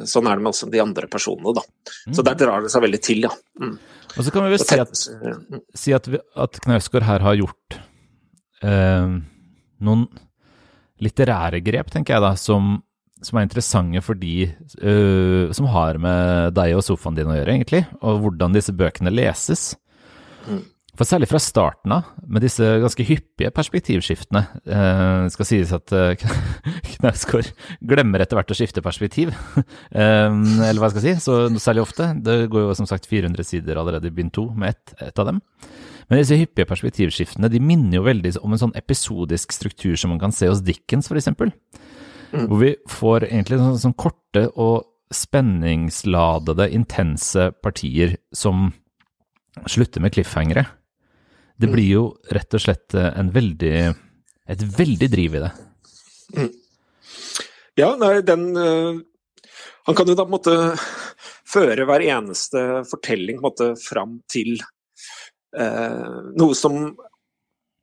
sånn, 0.02 0.26
er 0.26 0.34
det 0.34 0.42
med 0.42 0.50
også 0.50 0.66
de 0.66 0.80
andre 0.82 1.06
personene. 1.06 1.52
Da. 1.54 1.62
Så 2.08 2.24
mm. 2.24 2.24
der 2.26 2.38
drar 2.40 2.64
det 2.64 2.72
seg 2.72 2.82
veldig 2.82 3.00
til, 3.06 3.22
ja. 3.28 3.30
Mm. 3.62 3.76
Og 4.16 4.26
så 4.26 4.32
kan 4.34 4.42
vi 4.42 4.50
vel 4.56 4.64
si 4.64 4.80
at, 4.82 5.04
si 5.78 5.94
at, 5.94 6.08
at 6.34 6.58
Knausgård 6.66 7.06
her 7.06 7.22
har 7.22 7.38
gjort 7.38 7.78
noen 8.64 10.08
litterære 11.02 11.62
grep, 11.64 11.90
tenker 11.92 12.16
jeg 12.16 12.24
da, 12.24 12.34
som, 12.38 12.76
som 13.24 13.38
er 13.38 13.48
interessante 13.48 14.02
for 14.04 14.18
de 14.18 14.50
uh, 14.82 15.50
som 15.54 15.70
har 15.72 15.98
med 16.02 16.54
deg 16.56 16.76
og 16.76 16.84
sofaen 16.86 17.18
din 17.18 17.30
å 17.30 17.38
gjøre, 17.38 17.56
egentlig, 17.56 17.82
og 18.02 18.22
hvordan 18.24 18.54
disse 18.54 18.74
bøkene 18.76 19.12
leses. 19.14 19.72
Mm. 20.46 20.62
For 20.94 21.10
særlig 21.10 21.26
fra 21.26 21.40
starten 21.42 21.90
av, 21.96 22.10
med 22.22 22.44
disse 22.46 22.62
ganske 22.78 23.06
hyppige 23.08 23.50
perspektivskiftene, 23.56 24.44
uh, 24.70 25.24
skal 25.34 25.48
sies 25.48 25.72
at 25.74 25.94
uh, 25.96 26.14
Knausgård 26.92 27.50
glemmer 27.82 28.22
etter 28.22 28.38
hvert 28.38 28.54
å 28.54 28.58
skifte 28.58 28.84
perspektiv, 28.84 29.34
eller 29.90 30.78
hva 30.78 30.92
jeg 30.92 30.94
skal 30.94 31.06
si, 31.08 31.16
så 31.26 31.40
særlig 31.58 31.82
ofte. 31.88 32.12
Det 32.22 32.44
går 32.52 32.68
jo 32.68 32.78
som 32.78 32.86
sagt 32.86 33.10
400 33.10 33.50
sider 33.50 33.82
allerede 33.82 34.12
i 34.12 34.14
bind 34.14 34.36
to 34.36 34.46
med 34.54 34.76
ett 34.76 34.94
et 35.02 35.18
av 35.18 35.32
dem. 35.32 35.42
Men 36.08 36.20
disse 36.20 36.36
hyppige 36.38 36.68
perspektivskiftene 36.68 37.48
de 37.52 37.60
minner 37.62 37.98
jo 37.98 38.06
veldig 38.06 38.34
om 38.44 38.54
en 38.54 38.60
sånn 38.66 38.76
episodisk 38.78 39.54
struktur 39.56 39.96
som 40.00 40.12
man 40.12 40.20
kan 40.22 40.34
se 40.34 40.50
hos 40.50 40.62
Dickens, 40.64 41.08
f.eks. 41.10 41.30
Mm. 42.34 42.48
Hvor 42.50 42.58
vi 42.60 42.72
får 42.90 43.28
egentlig 43.28 43.60
sånn, 43.60 43.80
sånn 43.86 43.96
korte 43.98 44.48
og 44.54 44.90
spenningsladede, 45.14 46.68
intense 46.74 47.50
partier 47.62 48.16
som 48.34 48.72
slutter 49.70 50.02
med 50.02 50.14
cliffhangere. 50.14 50.66
Det 51.56 51.68
mm. 51.68 51.74
blir 51.76 51.88
jo 51.88 52.04
rett 52.34 52.56
og 52.56 52.62
slett 52.64 52.96
eh, 52.98 53.10
en 53.14 53.30
veldig, 53.34 53.74
et 54.50 54.64
veldig 54.78 55.10
driv 55.12 55.38
i 55.38 55.42
det. 55.44 55.52
Mm. 56.34 56.52
Ja, 57.78 57.92
nei, 57.98 58.14
den 58.26 58.44
uh, 58.54 58.96
Han 59.86 59.96
kan 59.98 60.08
jo 60.08 60.14
da 60.16 60.24
på 60.24 60.30
en 60.30 60.36
måte 60.36 60.54
føre 61.54 61.86
hver 61.86 62.02
eneste 62.06 62.62
fortelling 62.88 63.38
på 63.38 63.42
en 63.42 63.48
måte 63.48 63.68
fram 63.78 64.16
til 64.30 64.56
noe 65.54 66.54
som 66.58 66.94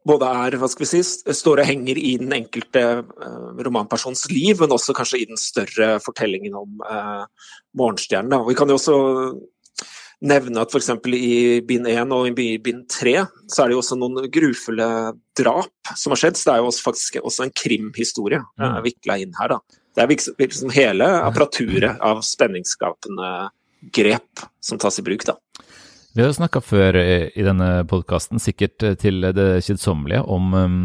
både 0.08 0.28
er, 0.44 0.58
hva 0.58 0.70
skal 0.72 0.86
vi 0.86 0.90
si, 0.90 1.02
står 1.38 1.62
og 1.62 1.70
henger 1.70 2.00
i 2.00 2.16
den 2.22 2.34
enkelte 2.36 2.84
uh, 3.06 3.50
romanpersons 3.62 4.26
liv, 4.32 4.58
men 4.62 4.74
også 4.74 4.96
kanskje 4.98 5.22
i 5.22 5.28
den 5.30 5.40
større 5.40 5.94
fortellingen 6.04 6.56
om 6.58 6.82
eh, 6.88 7.50
morgenstjernen. 7.78 8.42
Vi 8.48 8.56
kan 8.58 8.72
jo 8.72 8.80
også 8.80 8.96
nevne 10.26 10.62
at 10.62 10.74
f.eks. 10.74 10.90
i 11.18 11.62
bind 11.66 11.90
1 11.90 12.14
og 12.14 12.42
i 12.42 12.56
bind 12.62 12.84
3 12.94 13.16
så 13.50 13.64
er 13.64 13.70
det 13.70 13.76
jo 13.76 13.82
også 13.82 13.98
noen 13.98 14.28
grufulle 14.34 14.90
drap 15.38 15.94
som 15.98 16.14
har 16.14 16.22
skjedd. 16.22 16.38
Så 16.38 16.50
det 16.50 16.56
er 16.56 16.62
jo 16.62 16.70
også 16.70 16.86
faktisk 16.86 17.18
også 17.22 17.48
en 17.48 17.56
krimhistorie 17.58 18.42
ja. 18.42 18.72
vikla 18.86 19.18
inn 19.22 19.34
her. 19.40 19.56
Da. 19.56 19.80
Det 19.98 20.04
er 20.04 20.14
liksom 20.46 20.74
hele 20.76 21.08
apparaturet 21.24 22.02
av 22.06 22.22
spenningsskapende 22.26 23.32
grep 23.94 24.46
som 24.62 24.82
tas 24.82 25.02
i 25.02 25.06
bruk. 25.06 25.26
da. 25.26 25.38
Vi 26.12 26.24
har 26.26 26.34
snakka 26.36 26.60
før 26.60 26.98
i 27.00 27.44
denne 27.46 27.86
podkasten, 27.88 28.40
sikkert 28.44 28.84
til 29.00 29.24
det 29.32 29.62
kjedsommelige, 29.64 30.26
om, 30.28 30.50
um, 30.52 30.82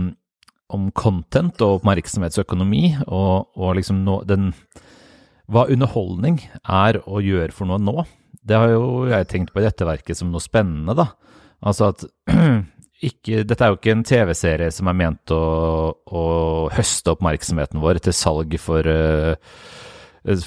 om 0.70 0.84
content 0.94 1.58
og 1.66 1.80
oppmerksomhetsøkonomi, 1.80 2.84
og, 3.08 3.48
og 3.58 3.74
liksom 3.80 4.04
no, 4.06 4.20
den 4.26 4.52
Hva 5.50 5.64
underholdning 5.70 6.40
er 6.62 7.00
å 7.06 7.20
gjøre 7.22 7.54
for 7.54 7.70
noe 7.70 7.78
nå. 7.78 8.04
Det 8.46 8.54
har 8.58 8.72
jo 8.72 9.06
jeg 9.10 9.28
tenkt 9.30 9.52
på 9.54 9.62
i 9.62 9.66
dette 9.66 9.86
verket 9.86 10.18
som 10.18 10.30
noe 10.30 10.42
spennende, 10.42 10.94
da. 10.98 11.08
Altså 11.66 11.90
at 11.92 12.06
ikke, 13.10 13.42
dette 13.46 13.62
er 13.62 13.70
jo 13.74 13.78
ikke 13.80 13.94
en 13.96 14.06
TV-serie 14.06 14.70
som 14.74 14.90
er 14.90 14.98
ment 14.98 15.34
å, 15.34 15.42
å, 16.06 16.22
høste 16.74 17.14
oppmerksomheten 17.14 17.82
vår 17.82 18.02
til 18.06 18.14
salg 18.14 18.58
for 18.62 18.86
uh, 18.90 19.34
Eh, 19.34 19.85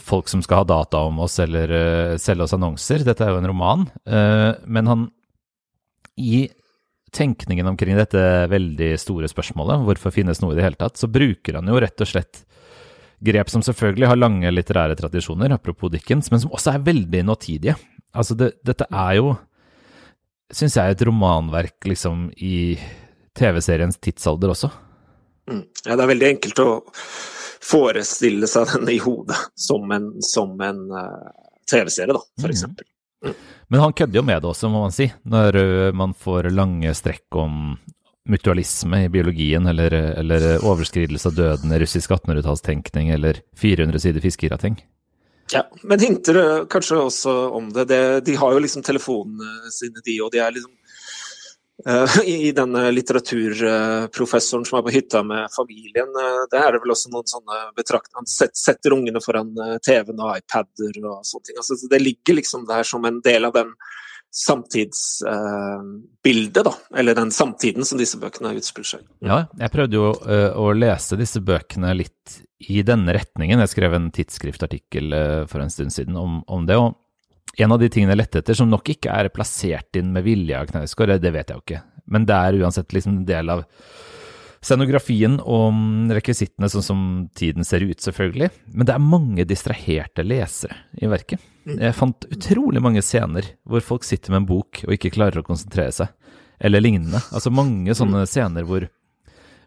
folk 0.03 0.27
som 0.27 0.41
skal 0.43 0.63
ha 0.63 0.67
data 0.67 1.03
om 1.07 1.21
oss 1.23 1.37
eller 1.39 1.71
uh, 1.71 2.17
selge 2.19 2.45
oss 2.45 2.55
annonser. 2.55 3.05
Dette 3.07 3.25
er 3.25 3.33
jo 3.33 3.39
en 3.41 3.49
roman. 3.51 3.85
Uh, 4.03 4.53
men 4.67 4.89
han 4.91 5.05
i 6.19 6.49
tenkningen 7.15 7.67
omkring 7.67 7.97
dette 7.97 8.21
veldig 8.51 8.91
store 9.01 9.29
spørsmålet, 9.31 9.85
hvorfor 9.87 10.13
finnes 10.13 10.41
noe 10.43 10.53
i 10.53 10.59
det 10.59 10.65
hele 10.67 10.79
tatt, 10.79 10.99
så 10.99 11.09
bruker 11.09 11.57
han 11.57 11.71
jo 11.71 11.79
rett 11.81 12.03
og 12.03 12.09
slett 12.09 12.43
grep 13.19 13.49
som 13.51 13.63
selvfølgelig 13.65 14.07
har 14.11 14.19
lange 14.19 14.51
litterære 14.51 14.95
tradisjoner, 14.99 15.51
apropos 15.55 15.91
Dickens, 15.91 16.29
men 16.31 16.43
som 16.43 16.53
også 16.55 16.75
er 16.75 16.85
veldig 16.85 17.23
nåtidige. 17.27 17.75
Altså, 18.15 18.37
det, 18.39 18.53
dette 18.65 18.87
er 18.87 19.17
jo, 19.19 19.33
syns 20.53 20.77
jeg, 20.79 20.95
et 20.95 21.03
romanverk 21.07 21.89
liksom 21.89 22.29
i 22.37 22.77
TV-seriens 23.37 23.99
tidsalder 23.99 24.53
også. 24.53 24.71
Mm. 25.49 25.65
Ja, 25.85 25.95
det 25.95 26.03
er 26.03 26.11
veldig 26.13 26.31
enkelt 26.35 26.63
å 26.63 26.69
forestille 27.63 28.47
seg 28.47 28.73
den 28.75 28.89
i 28.93 28.99
hodet 29.03 29.37
som 29.55 29.91
en, 29.91 30.11
som 30.25 30.55
en 30.63 30.81
uh, 30.93 31.29
TV-serie, 31.69 32.15
da, 32.15 32.21
f.eks. 32.41 32.65
Mm. 32.65 32.75
Mm. 33.25 33.37
Men 33.67 33.83
han 33.83 33.93
kødder 33.93 34.21
jo 34.21 34.25
med 34.25 34.41
det 34.41 34.51
også, 34.51 34.69
må 34.71 34.83
man 34.85 34.95
si, 34.95 35.09
når 35.27 35.59
uh, 35.59 35.87
man 35.95 36.15
får 36.17 36.51
lange 36.55 36.93
strekk 36.97 37.39
om 37.39 37.77
mutualisme 38.29 39.03
i 39.05 39.09
biologien, 39.09 39.65
eller, 39.67 39.93
eller 40.21 40.65
overskridelse 40.65 41.31
av 41.31 41.35
døden 41.35 41.73
i 41.73 41.79
russisk 41.81 42.13
1800-tallstenkning, 42.13 43.09
eller 43.15 43.41
400 43.57 43.99
sider 44.05 44.23
fiskegrateng. 44.23 44.77
Ja, 45.53 45.63
men 45.81 45.99
hinter 45.99 46.65
kanskje 46.69 46.99
også 47.01 47.31
om 47.57 47.71
det. 47.73 47.87
det. 47.89 48.19
De 48.25 48.35
har 48.37 48.53
jo 48.53 48.59
liksom 48.61 48.83
telefonene 48.85 49.71
sine, 49.73 50.03
de, 50.05 50.19
og 50.21 50.29
de 50.33 50.43
er 50.45 50.53
liksom 50.53 50.75
i 52.25 52.51
denne 52.55 52.91
litteraturprofessoren 52.91 54.65
som 54.67 54.77
er 54.79 54.83
på 54.85 54.93
hytta 54.93 55.23
med 55.23 55.47
familien. 55.53 56.09
Uh, 56.15 56.47
det 56.51 56.59
er 56.59 56.71
det 56.75 56.81
vel 56.83 56.91
også 56.95 57.09
noen 57.13 57.27
sånne 57.29 57.55
betrakt... 57.77 58.11
Han 58.17 58.27
setter 58.27 58.93
ungene 58.95 59.21
foran 59.23 59.49
TV-en 59.85 60.19
og 60.19 60.37
iPader 60.41 60.93
og 61.03 61.25
sånne 61.27 61.45
ting. 61.47 61.57
Altså, 61.61 61.73
det 61.91 62.01
ligger 62.03 62.33
liksom 62.39 62.61
der 62.69 62.83
som 62.87 63.01
en 63.07 63.19
del 63.25 63.41
av 63.47 63.53
den 63.55 63.69
samtidsbildet, 64.35 66.63
da. 66.67 66.73
Eller 67.01 67.13
den 67.17 67.31
samtiden 67.33 67.83
som 67.87 67.97
disse 67.97 68.17
bøkene 68.21 68.57
utspiller 68.59 68.89
seg 68.91 69.01
Ja, 69.25 69.37
jeg 69.57 69.73
prøvde 69.73 69.97
jo 69.97 70.07
å 70.13 70.65
lese 70.77 71.17
disse 71.17 71.39
bøkene 71.41 71.89
litt 71.97 72.25
i 72.69 72.85
denne 72.85 73.09
retningen. 73.17 73.57
Jeg 73.63 73.71
skrev 73.71 73.91
en 73.97 74.13
tidsskriftartikkel 74.13 75.05
for 75.49 75.59
en 75.63 75.73
stund 75.73 75.89
siden 75.95 76.13
om, 76.19 76.45
om 76.45 76.61
det. 76.69 76.77
og 76.77 76.93
en 77.57 77.73
av 77.73 77.79
de 77.81 77.89
tingene 77.91 78.13
jeg 78.13 78.21
lette 78.21 78.43
etter, 78.43 78.57
som 78.57 78.69
nok 78.69 78.91
ikke 78.93 79.13
er 79.13 79.31
plassert 79.33 79.97
inn 79.99 80.13
med 80.15 80.25
vilje 80.27 80.59
av 80.59 80.69
Knausgård, 80.69 81.17
det 81.21 81.33
vet 81.33 81.49
jeg 81.49 81.57
jo 81.57 81.65
ikke, 81.65 81.81
men 82.13 82.27
det 82.29 82.37
er 82.37 82.59
uansett 82.61 82.95
liksom 82.95 83.19
en 83.19 83.27
del 83.27 83.53
av 83.55 83.65
scenografien 84.59 85.37
og 85.39 86.11
rekvisittene 86.15 86.69
sånn 86.71 86.83
som 86.83 87.03
tiden 87.37 87.65
ser 87.67 87.85
ut, 87.85 87.99
selvfølgelig. 88.03 88.49
Men 88.73 88.87
det 88.87 88.95
er 88.95 89.03
mange 89.03 89.45
distraherte 89.47 90.25
lesere 90.25 90.75
i 90.99 91.07
verket. 91.11 91.43
Jeg 91.69 91.95
fant 91.95 92.27
utrolig 92.33 92.81
mange 92.83 93.03
scener 93.05 93.45
hvor 93.67 93.83
folk 93.85 94.07
sitter 94.07 94.33
med 94.33 94.43
en 94.43 94.49
bok 94.49 94.81
og 94.85 94.95
ikke 94.95 95.13
klarer 95.15 95.41
å 95.41 95.47
konsentrere 95.47 95.93
seg, 95.95 96.11
eller 96.59 96.83
lignende. 96.83 97.21
Altså 97.31 97.53
mange 97.53 97.95
sånne 97.95 98.25
scener 98.27 98.67
hvor, 98.67 98.87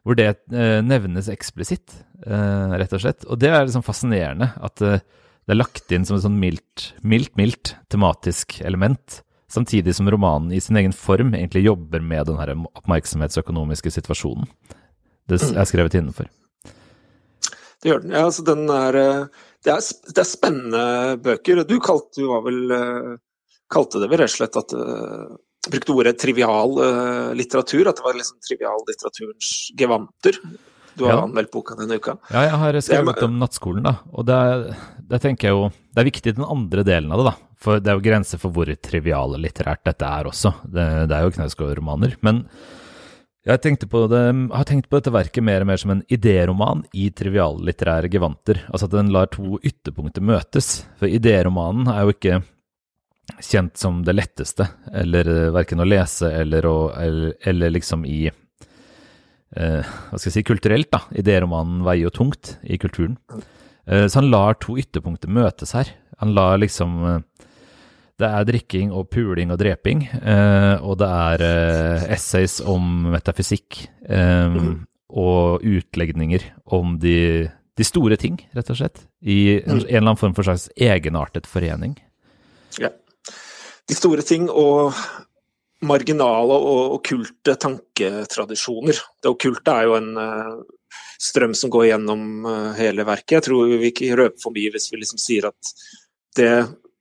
hvor 0.04 0.18
det 0.18 0.28
eh, 0.52 0.80
nevnes 0.84 1.30
eksplisitt, 1.32 1.96
eh, 2.26 2.76
rett 2.76 2.92
og 2.92 3.04
slett. 3.04 3.26
Og 3.28 3.40
det 3.40 3.52
er 3.52 3.64
liksom 3.64 3.86
fascinerende 3.86 4.52
at 4.60 4.84
eh, 4.84 5.04
det 5.46 5.54
er 5.54 5.58
lagt 5.58 5.92
inn 5.92 6.06
som 6.06 6.16
et 6.16 6.24
sånn 6.24 6.38
mildt, 6.40 6.92
mildt, 7.02 7.34
mildt 7.38 7.74
tematisk 7.92 8.60
element, 8.62 9.22
samtidig 9.52 9.94
som 9.96 10.08
romanen 10.10 10.52
i 10.54 10.60
sin 10.62 10.78
egen 10.80 10.94
form 10.96 11.34
egentlig 11.34 11.66
jobber 11.66 12.00
med 12.00 12.30
den 12.30 12.38
her 12.40 12.54
oppmerksomhetsøkonomiske 12.54 13.92
situasjonen 13.92 14.48
det 15.30 15.40
er 15.56 15.68
skrevet 15.68 15.96
innenfor. 15.98 16.28
Det 17.82 17.90
gjør 17.90 18.04
den. 18.04 18.14
Ja, 18.14 18.26
altså 18.28 18.44
den 18.46 18.66
er 18.70 18.98
eh, 18.98 19.22
det, 19.64 19.74
er 19.74 19.86
det 20.10 20.22
er, 20.22 20.28
spennende 20.28 20.84
bøker. 21.22 21.62
Du 21.68 21.78
kalte, 21.82 22.22
du 22.22 22.28
vel, 22.46 22.60
eh, 22.76 23.14
kalte 23.72 24.02
det 24.02 24.10
vel 24.10 24.22
rett 24.22 24.34
og 24.34 24.38
slett 24.40 24.60
at 24.60 24.76
uh, 24.76 25.32
Brukte 25.62 25.94
ordet 25.94 26.16
trivial 26.18 26.72
litteratur, 27.38 27.86
at 27.86 27.94
det 27.94 28.02
var 28.02 28.16
liksom 28.18 28.40
trivial 28.42 28.80
litteraturens 28.82 29.50
gevanter. 29.78 30.34
Du 30.98 31.06
har 31.06 31.14
ja. 31.14 31.22
anmeldt 31.24 31.52
boka 31.54 31.76
denne 31.78 31.96
uka. 31.96 32.16
Ja, 32.32 32.44
jeg 32.48 32.60
har 32.62 32.78
skrevet 32.84 33.22
om 33.26 33.38
nattskolen, 33.40 33.86
da. 33.86 33.96
Og 34.12 34.26
det, 34.28 34.38
det, 35.08 35.22
tenker 35.22 35.48
jeg 35.48 35.56
jo 35.56 35.70
Det 35.70 36.02
er 36.02 36.08
viktig 36.10 36.36
den 36.36 36.46
andre 36.46 36.84
delen 36.86 37.14
av 37.14 37.22
det, 37.22 37.32
da. 37.32 37.56
For 37.62 37.80
det 37.80 37.92
er 37.92 37.98
jo 37.98 38.04
grenser 38.04 38.42
for 38.42 38.54
hvor 38.54 38.70
triviale 38.82 39.40
litterært 39.40 39.84
dette 39.86 40.06
er 40.06 40.28
også. 40.30 40.54
Det, 40.64 40.86
det 41.10 41.18
er 41.18 41.26
jo 41.26 41.34
Knausgård-romaner. 41.36 42.16
Men 42.26 42.44
jeg 43.42 43.58
det, 43.58 44.22
har 44.54 44.64
tenkt 44.68 44.86
på 44.88 44.98
dette 45.00 45.10
verket 45.10 45.42
mer 45.42 45.64
og 45.64 45.70
mer 45.72 45.80
som 45.80 45.90
en 45.90 46.04
idéroman 46.06 46.84
i 46.94 47.08
triviallitterære 47.10 48.10
gevanter. 48.10 48.60
Altså 48.68 48.86
at 48.86 48.94
den 48.94 49.10
lar 49.14 49.30
to 49.34 49.58
ytterpunkter 49.58 50.22
møtes. 50.22 50.84
For 51.00 51.10
idéromanen 51.10 51.90
er 51.90 52.04
jo 52.04 52.14
ikke 52.14 52.42
kjent 53.42 53.78
som 53.78 54.02
det 54.06 54.14
letteste, 54.14 54.66
eller 54.92 55.50
verken 55.54 55.82
å 55.82 55.88
lese 55.88 56.30
eller, 56.30 56.66
å, 56.66 56.92
eller, 56.94 57.34
eller 57.48 57.74
liksom 57.74 58.06
i 58.06 58.28
eh, 59.56 59.82
hva 59.82 60.18
skal 60.18 60.30
jeg 60.30 60.36
si, 60.38 60.46
kulturelt, 60.46 60.90
da. 60.92 61.02
Idéromanen 61.18 61.82
veier 61.86 62.08
jo 62.08 62.14
tungt 62.14 62.56
i 62.62 62.78
kulturen. 62.80 63.18
Eh, 63.86 64.06
så 64.06 64.20
han 64.20 64.30
lar 64.30 64.58
to 64.62 64.76
ytterpunkter 64.80 65.32
møtes 65.32 65.74
her. 65.76 65.90
Han 66.22 66.34
lar 66.36 66.60
liksom 66.62 66.98
eh, 67.08 67.48
Det 68.20 68.28
er 68.28 68.46
drikking 68.46 68.92
og 68.94 69.08
puling 69.10 69.50
og 69.50 69.58
dreping, 69.58 70.04
og 70.84 70.92
det 71.00 71.08
er 71.08 71.42
essays 72.12 72.60
om 72.60 73.08
metafysikk 73.10 73.80
eh, 74.06 74.58
og 75.08 75.64
utlegninger 75.66 76.44
om 76.76 76.98
de, 77.02 77.48
de, 77.74 77.84
store 77.88 78.18
ting, 78.20 78.36
rett 78.54 78.70
og 78.70 78.78
slett. 78.78 79.02
I 79.24 79.58
en, 79.64 79.80
en 79.80 79.88
eller 79.88 80.04
annen 80.04 80.20
form 80.20 80.36
for 80.36 80.46
slags 80.46 80.68
egenartet 80.76 81.50
forening. 81.50 81.96
Ja. 82.78 82.92
De 83.88 83.98
store 83.98 84.22
ting 84.22 84.46
og 84.46 84.94
marginale 85.86 86.56
og 86.56 86.98
okkulte 86.98 87.56
tanketradisjoner. 87.60 89.00
Det 89.22 89.32
okkulte 89.32 89.74
er 89.74 89.88
jo 89.88 89.96
en 89.98 90.12
uh, 90.18 90.94
strøm 91.22 91.56
som 91.58 91.72
går 91.72 91.90
gjennom 91.90 92.46
uh, 92.46 92.70
hele 92.78 93.06
verket. 93.08 93.38
Jeg 93.38 93.46
tror 93.48 93.72
vi 93.72 93.90
ikke 93.90 94.14
røper 94.18 94.42
for 94.42 94.54
mye 94.54 94.72
hvis 94.74 94.90
vi 94.92 95.02
liksom 95.02 95.20
sier 95.22 95.50
at 95.50 95.74
det 96.38 96.54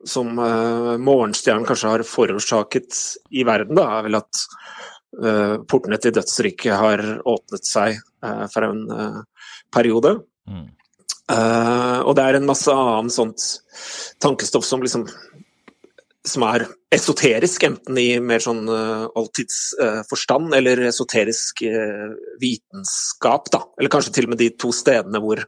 som 0.09 0.33
uh, 0.41 0.97
morgenstjernen 0.97 1.67
kanskje 1.67 1.93
har 1.93 2.05
forårsaket 2.07 3.01
i 3.37 3.45
verden, 3.47 3.77
da, 3.77 3.87
er 3.99 4.09
vel 4.09 4.21
at 4.21 4.45
portene 5.67 5.97
til 5.99 6.13
dødsriket 6.15 6.71
har 6.71 7.01
åpnet 7.27 7.67
seg 7.67 7.97
for 8.53 8.63
en 8.63 8.85
periode. 9.75 10.13
Mm. 10.47 10.69
og 12.07 12.13
det 12.15 12.23
er 12.23 12.37
en 12.37 12.47
masse 12.47 12.71
annet 12.71 13.11
sånt 13.11 13.43
tankestoff 14.23 14.63
som 14.63 14.79
liksom 14.85 15.03
som 16.27 16.43
er 16.45 16.67
esoterisk, 16.93 17.63
enten 17.65 17.97
i 17.97 18.19
mer 18.21 18.43
sånn 18.43 18.67
uh, 18.69 19.07
oldtidsforstand 19.17 20.51
uh, 20.51 20.57
eller 20.59 20.83
esoterisk 20.89 21.63
uh, 21.65 22.13
vitenskap, 22.41 23.49
da. 23.53 23.63
Eller 23.79 23.91
kanskje 23.93 24.13
til 24.17 24.29
og 24.29 24.35
med 24.35 24.41
de 24.43 24.51
to 24.61 24.73
stedene 24.75 25.21
hvor 25.23 25.41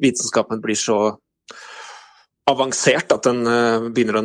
vitenskapen 0.00 0.60
blir 0.64 0.78
så 0.78 1.00
avansert 2.50 3.12
at 3.14 3.26
den 3.28 3.44
begynner 3.94 4.16
å 4.18 4.22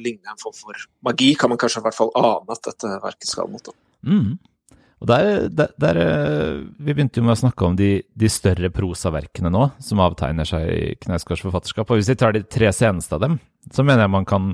ligne 0.00 0.30
en 0.32 0.38
form 0.40 0.54
for 0.56 0.84
magi, 1.04 1.32
kan 1.36 1.50
man 1.52 1.58
kanskje 1.60 1.82
i 1.82 1.84
hvert 1.84 1.98
fall 1.98 2.12
ane 2.16 2.54
at 2.54 2.62
dette 2.70 2.92
verket 3.02 3.28
skal 3.28 3.50
mot. 3.52 3.68
Mm. 4.06 4.38
Og 5.02 5.08
der, 5.10 5.48
der, 5.50 5.72
der, 5.82 5.98
Vi 6.78 6.94
begynte 6.94 7.18
jo 7.18 7.26
med 7.26 7.34
å 7.34 7.40
snakke 7.40 7.66
om 7.66 7.74
de, 7.78 8.04
de 8.14 8.30
større 8.30 8.70
prosaverkene 8.70 9.50
nå, 9.50 9.64
som 9.82 10.02
avtegner 10.04 10.46
seg 10.46 10.68
i 10.70 10.94
Knausgårds 11.02 11.42
forfatterskap. 11.42 11.90
Og 11.90 11.98
Hvis 11.98 12.12
vi 12.12 12.18
tar 12.20 12.36
de 12.36 12.44
tre 12.46 12.70
seneste 12.70 13.18
av 13.18 13.24
dem, 13.24 13.40
så 13.74 13.82
mener 13.82 14.06
jeg 14.06 14.14
man 14.14 14.28
kan 14.28 14.52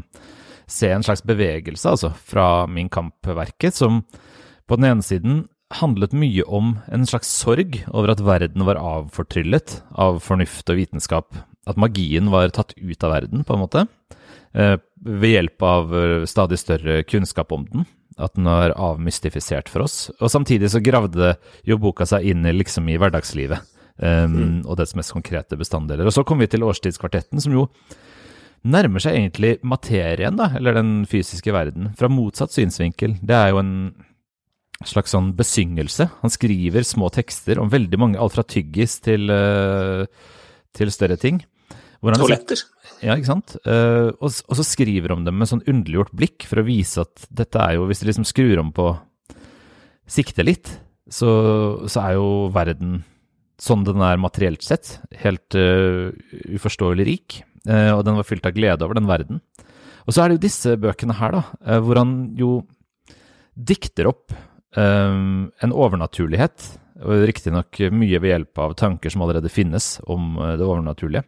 se 0.68 0.88
en 0.92 1.04
slags 1.04 1.24
bevegelse 1.24 1.92
altså, 1.92 2.12
fra 2.16 2.66
Min 2.68 2.88
Kamp-verket, 2.92 3.76
som 3.76 4.02
på 4.68 4.76
den 4.80 4.88
ene 4.88 5.04
siden 5.04 5.46
handlet 5.78 6.16
mye 6.16 6.44
om 6.48 6.78
en 6.88 7.04
slags 7.08 7.28
sorg 7.42 7.82
over 7.92 8.14
at 8.14 8.24
verden 8.24 8.64
var 8.64 8.80
avfortryllet 8.80 9.82
av 10.00 10.22
fornuft 10.24 10.72
og 10.72 10.80
vitenskap. 10.80 11.40
At 11.68 11.80
magien 11.80 12.30
var 12.32 12.48
tatt 12.56 12.72
ut 12.76 13.04
av 13.04 13.12
verden, 13.12 13.44
på 13.44 13.56
en 13.56 13.64
måte, 13.66 13.84
eh, 13.84 14.17
ved 14.52 15.32
hjelp 15.32 15.62
av 15.62 15.94
eh, 15.94 16.26
stadig 16.28 16.58
større 16.60 17.02
kunnskap 17.08 17.52
om 17.54 17.66
den. 17.70 17.86
At 18.18 18.34
den 18.34 18.48
er 18.50 18.74
avmystifisert 18.74 19.70
for 19.70 19.86
oss. 19.86 20.08
Og 20.18 20.32
samtidig 20.32 20.72
så 20.72 20.82
gravde 20.82 21.36
jo 21.66 21.78
boka 21.78 22.06
seg 22.08 22.26
inn 22.26 22.42
liksom 22.56 22.88
i 22.90 22.96
hverdagslivet 22.98 23.62
um, 24.02 24.64
og 24.64 24.74
dets 24.80 24.96
mest 24.98 25.14
konkrete 25.14 25.58
bestanddeler. 25.60 26.08
Og 26.08 26.16
så 26.16 26.24
kom 26.26 26.42
vi 26.42 26.48
til 26.50 26.66
Årstidskvartetten, 26.66 27.38
som 27.44 27.54
jo 27.54 27.68
nærmer 28.66 29.04
seg 29.04 29.20
egentlig 29.20 29.52
materien, 29.62 30.34
da, 30.38 30.50
eller 30.58 30.74
den 30.80 30.92
fysiske 31.06 31.54
verden, 31.54 31.92
fra 31.98 32.10
motsatt 32.10 32.50
synsvinkel. 32.56 33.14
Det 33.22 33.36
er 33.38 33.52
jo 33.52 33.62
en 33.62 33.72
slags 34.82 35.14
sånn 35.14 35.30
besyngelse. 35.38 36.08
Han 36.24 36.34
skriver 36.34 36.86
små 36.86 37.12
tekster 37.14 37.62
om 37.62 37.70
veldig 37.70 38.02
mange, 38.02 38.18
alt 38.18 38.34
fra 38.34 38.42
tyggis 38.42 38.98
til, 39.06 39.30
uh, 39.30 40.02
til 40.74 40.90
større 40.90 41.20
ting. 41.22 41.38
Toaletter. 41.98 42.60
Ja, 43.02 43.14
ikke 43.14 43.30
sant. 43.30 43.54
Uh, 43.66 44.14
og, 44.18 44.30
og, 44.30 44.54
så 44.58 44.64
skriver 44.66 45.12
de 45.12 45.26
dem 45.28 45.38
med 45.38 45.50
sånn 45.50 45.64
underliggjort 45.66 46.14
blikk 46.18 46.46
for 46.48 46.62
å 46.62 46.66
vise 46.66 47.02
at 47.02 47.26
dette 47.34 47.58
er 47.62 47.76
jo 47.76 47.88
Hvis 47.90 48.02
de 48.02 48.10
liksom 48.10 48.26
skrur 48.28 48.62
om 48.62 48.72
på 48.74 48.92
siktet 50.08 50.46
litt, 50.46 50.70
så, 51.10 51.30
så 51.88 52.04
er 52.04 52.16
jo 52.16 52.28
verden 52.54 53.02
sånn 53.58 53.82
den 53.82 54.02
er 54.04 54.20
materielt 54.22 54.62
sett, 54.62 55.00
helt 55.18 55.56
uh, 55.58 56.14
uforståelig 56.54 57.06
rik. 57.08 57.40
Uh, 57.66 57.98
og 57.98 58.04
den 58.06 58.18
var 58.18 58.26
fylt 58.28 58.46
av 58.46 58.54
glede 58.54 58.86
over 58.86 58.98
den 58.98 59.10
verden. 59.10 59.42
Og 60.06 60.14
så 60.14 60.22
er 60.22 60.30
det 60.30 60.38
jo 60.38 60.46
disse 60.46 60.76
bøkene 60.80 61.18
her, 61.18 61.34
da, 61.34 61.80
hvor 61.84 61.98
han 62.00 62.12
jo 62.38 62.62
dikter 63.52 64.08
opp 64.08 64.32
en 64.72 65.74
overnaturlighet. 65.74 66.64
Riktignok 67.28 67.82
mye 67.92 68.20
ved 68.22 68.32
hjelp 68.32 68.62
av 68.64 68.76
tanker 68.80 69.12
som 69.12 69.26
allerede 69.26 69.52
finnes 69.52 69.98
om 70.08 70.38
det 70.40 70.64
overnaturlige. 70.64 71.26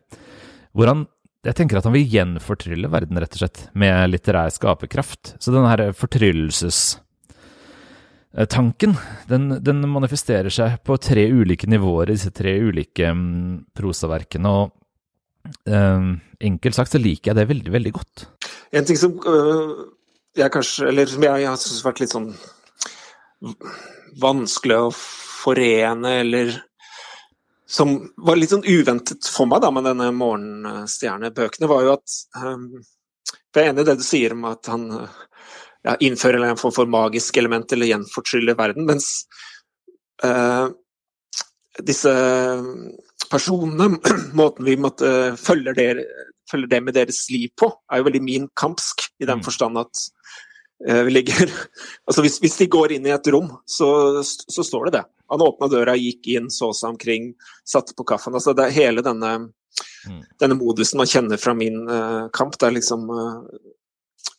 Hvor 0.77 0.93
han 0.93 1.07
jeg 1.41 1.57
tenker 1.57 1.79
at 1.79 1.87
han 1.89 1.95
vil 1.95 2.11
gjenfortrylle 2.13 2.89
verden, 2.93 3.17
rett 3.21 3.33
og 3.33 3.39
slett, 3.41 3.61
med 3.81 4.11
litterær 4.11 4.51
skaperkraft. 4.53 5.31
Så 5.41 5.53
denne 5.55 5.71
her 5.71 5.93
fortryllelsestanken, 5.97 8.93
den, 9.31 9.45
den, 9.65 9.79
manifesterer 9.89 10.51
seg 10.53 10.77
på 10.85 10.97
tre 11.01 11.33
ulike 11.33 11.67
nivåer 11.71 12.11
i 12.11 12.15
disse 12.19 12.31
tre 12.37 12.53
ulike 12.61 13.09
um, 13.09 13.65
prosaverkene. 13.73 14.49
Og 14.53 14.69
um, 15.73 16.21
enkelt 16.51 16.75
sagt 16.77 16.93
så 16.93 17.01
liker 17.01 17.33
jeg 17.33 17.39
det 17.41 17.49
veldig, 17.55 17.73
veldig 17.79 17.93
godt. 17.97 18.29
En 18.77 18.85
ting 18.85 18.99
som 19.01 19.17
øh, 19.25 19.97
jeg 20.37 20.53
kanskje 20.53 20.93
Eller 20.93 21.09
som 21.11 21.23
jeg, 21.25 21.43
jeg 21.43 21.49
har 21.49 21.59
syntes 21.59 21.89
vært 21.89 22.01
litt 22.05 22.13
sånn 22.13 22.37
vanskelig 24.21 24.77
å 24.77 24.93
forene, 24.93 26.21
eller 26.21 26.53
som 27.71 27.95
var 28.17 28.39
litt 28.39 28.51
sånn 28.51 28.67
uventet 28.67 29.29
for 29.31 29.47
meg 29.47 29.63
da 29.63 29.71
med 29.71 29.87
denne 29.87 30.11
Morgenstjernebøkene, 30.17 31.69
var 31.71 31.85
jo 31.87 31.93
at 31.95 32.17
um, 32.43 32.65
Jeg 33.55 33.63
er 33.63 33.71
enig 33.71 33.85
i 33.85 33.89
det 33.91 33.99
du 34.01 34.07
sier 34.07 34.35
om 34.35 34.49
at 34.51 34.71
han 34.71 34.89
ja, 34.91 35.95
innføre 36.03 36.41
en 36.43 36.59
form 36.61 36.75
for 36.75 36.91
magisk 36.91 37.39
element 37.41 37.73
eller 37.73 37.91
gjenfortryller 37.93 38.59
verden, 38.59 38.89
mens 38.91 39.11
uh, 40.27 40.67
disse 41.87 42.13
personene, 43.31 43.89
måten 44.41 44.67
vi 44.67 44.77
måtte 44.81 45.37
følge 45.41 45.75
det, 45.79 45.89
følger 46.51 46.75
det 46.75 46.83
med 46.85 46.99
deres 46.99 47.23
liv 47.31 47.49
på, 47.59 47.71
er 47.91 48.03
jo 48.03 48.09
veldig 48.11 48.25
min 48.27 48.49
kampsk, 48.59 49.07
i 49.23 49.29
den 49.29 49.41
mm. 49.41 49.47
forstand 49.47 49.79
at 49.81 50.07
vi 50.81 51.13
ligger 51.13 51.51
Altså 52.09 52.23
hvis, 52.25 52.39
hvis, 52.41 52.55
de 52.57 52.67
går 52.73 52.95
inn 52.97 53.09
i 53.09 53.13
et 53.13 53.27
rom, 53.35 53.51
så, 53.69 53.89
så 54.25 54.65
står 54.65 54.89
det 54.89 54.95
det. 54.99 55.03
Han 55.31 55.43
åpna 55.43 55.69
døra, 55.71 55.97
gikk 55.97 56.27
inn, 56.33 56.49
så 56.51 56.73
seg 56.75 56.95
omkring, 56.95 57.35
satte 57.69 57.95
på 57.95 58.07
kaffen. 58.09 58.35
Altså 58.35 58.55
det 58.57 58.65
er 58.67 58.75
hele 58.75 59.05
denne, 59.07 59.35
mm. 60.09 60.23
denne 60.43 60.57
modusen 60.59 60.99
man 60.99 61.11
kjenner 61.11 61.39
fra 61.39 61.55
min 61.55 61.85
uh, 61.87 62.27
kamp. 62.35 62.57
Det 62.59 62.67
er 62.67 62.75
liksom 62.75 63.05
uh, 63.15 63.45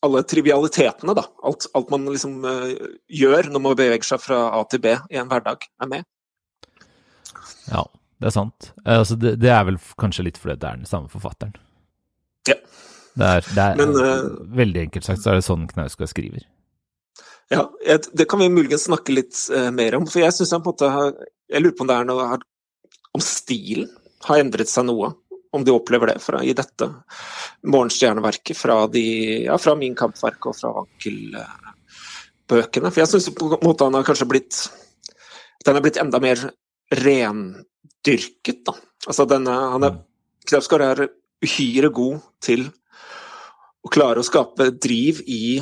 alle 0.03 0.23
trivialitetene, 0.27 1.15
da. 1.15 1.23
Alt, 1.47 1.69
alt 1.77 1.93
man 1.95 2.09
liksom 2.11 2.43
uh, 2.43 2.73
gjør 3.07 3.51
når 3.53 3.63
man 3.63 3.77
beveger 3.79 4.09
seg 4.09 4.23
fra 4.25 4.41
A 4.57 4.59
til 4.67 4.83
B 4.83 4.91
i 4.97 5.21
en 5.21 5.31
hverdag, 5.31 5.63
er 5.79 5.91
med. 5.93 6.07
Ja, 7.69 7.85
det 8.19 8.27
er 8.27 8.35
sant. 8.35 8.73
Altså, 8.83 9.15
det, 9.15 9.37
det, 9.39 9.55
er 9.55 9.63
vel 9.69 9.79
kanskje 10.01 10.27
litt 10.27 10.41
fordi 10.41 10.59
det 10.59 10.73
er 10.73 10.81
den 10.83 10.89
samme 10.89 11.07
forfatteren. 11.13 11.55
Ja. 12.49 12.59
Det 13.11 13.27
er, 13.27 13.41
det 13.55 13.63
er 13.63 13.75
Men, 13.79 13.89
veldig 14.55 14.81
enkelt 14.85 15.05
sagt 15.07 15.23
så 15.23 15.29
er 15.31 15.35
det 15.39 15.47
sånn 15.47 15.69
Knausgård 15.69 16.09
skriver. 16.11 16.43
Ja, 17.51 17.71
det 18.13 18.25
kan 18.31 18.39
vi 18.39 18.47
muligens 18.49 18.83
snakke 18.87 19.11
litt 19.11 19.35
uh, 19.51 19.71
mer 19.75 19.95
om. 19.97 20.05
For 20.07 20.21
jeg 20.23 20.31
syns 20.35 20.51
han 20.55 20.63
på 20.63 20.69
en 20.71 20.75
måte 20.75 20.89
har 20.93 21.09
Jeg 21.51 21.61
lurer 21.61 21.75
på 21.75 21.83
om 21.83 21.89
det 21.89 21.97
er 21.99 22.05
noe 22.07 22.23
Om 23.11 23.21
stilen 23.25 23.89
har 24.27 24.39
endret 24.39 24.69
seg 24.71 24.83
noe. 24.87 25.07
Om 25.51 25.61
de 25.67 25.71
opplever 25.75 26.07
det 26.13 26.19
fra, 26.23 26.39
i 26.47 26.55
dette 26.55 26.87
morgenstjerneverket 27.67 28.55
fra, 28.55 28.87
de, 28.87 29.03
ja, 29.49 29.57
fra 29.59 29.75
Min 29.75 29.95
kampverk 29.99 30.47
og 30.47 30.55
fra 30.55 30.71
Wankel-bøkene. 30.77 32.87
For 32.87 32.99
jeg 33.01 33.11
syns 33.11 33.27
på 33.35 33.51
en 33.57 33.67
måte 33.67 33.83
han 33.83 33.99
har 33.99 34.07
kanskje 34.07 34.31
blitt 34.31 34.55
Den 35.65 35.75
er 35.75 35.83
blitt 35.83 35.99
enda 35.99 36.23
mer 36.23 36.39
rendyrket, 36.95 38.63
da. 38.63 38.79
Altså 39.09 39.27
denne 39.27 39.51
han 39.75 39.83
er 39.89 39.99
Knausgård 40.47 40.83
er 40.87 41.11
uhyre 41.43 41.91
god 41.93 42.17
til 42.41 42.71
å 43.81 43.91
klare 43.91 44.21
å 44.21 44.25
skape 44.25 44.69
driv 44.77 45.23
i 45.25 45.59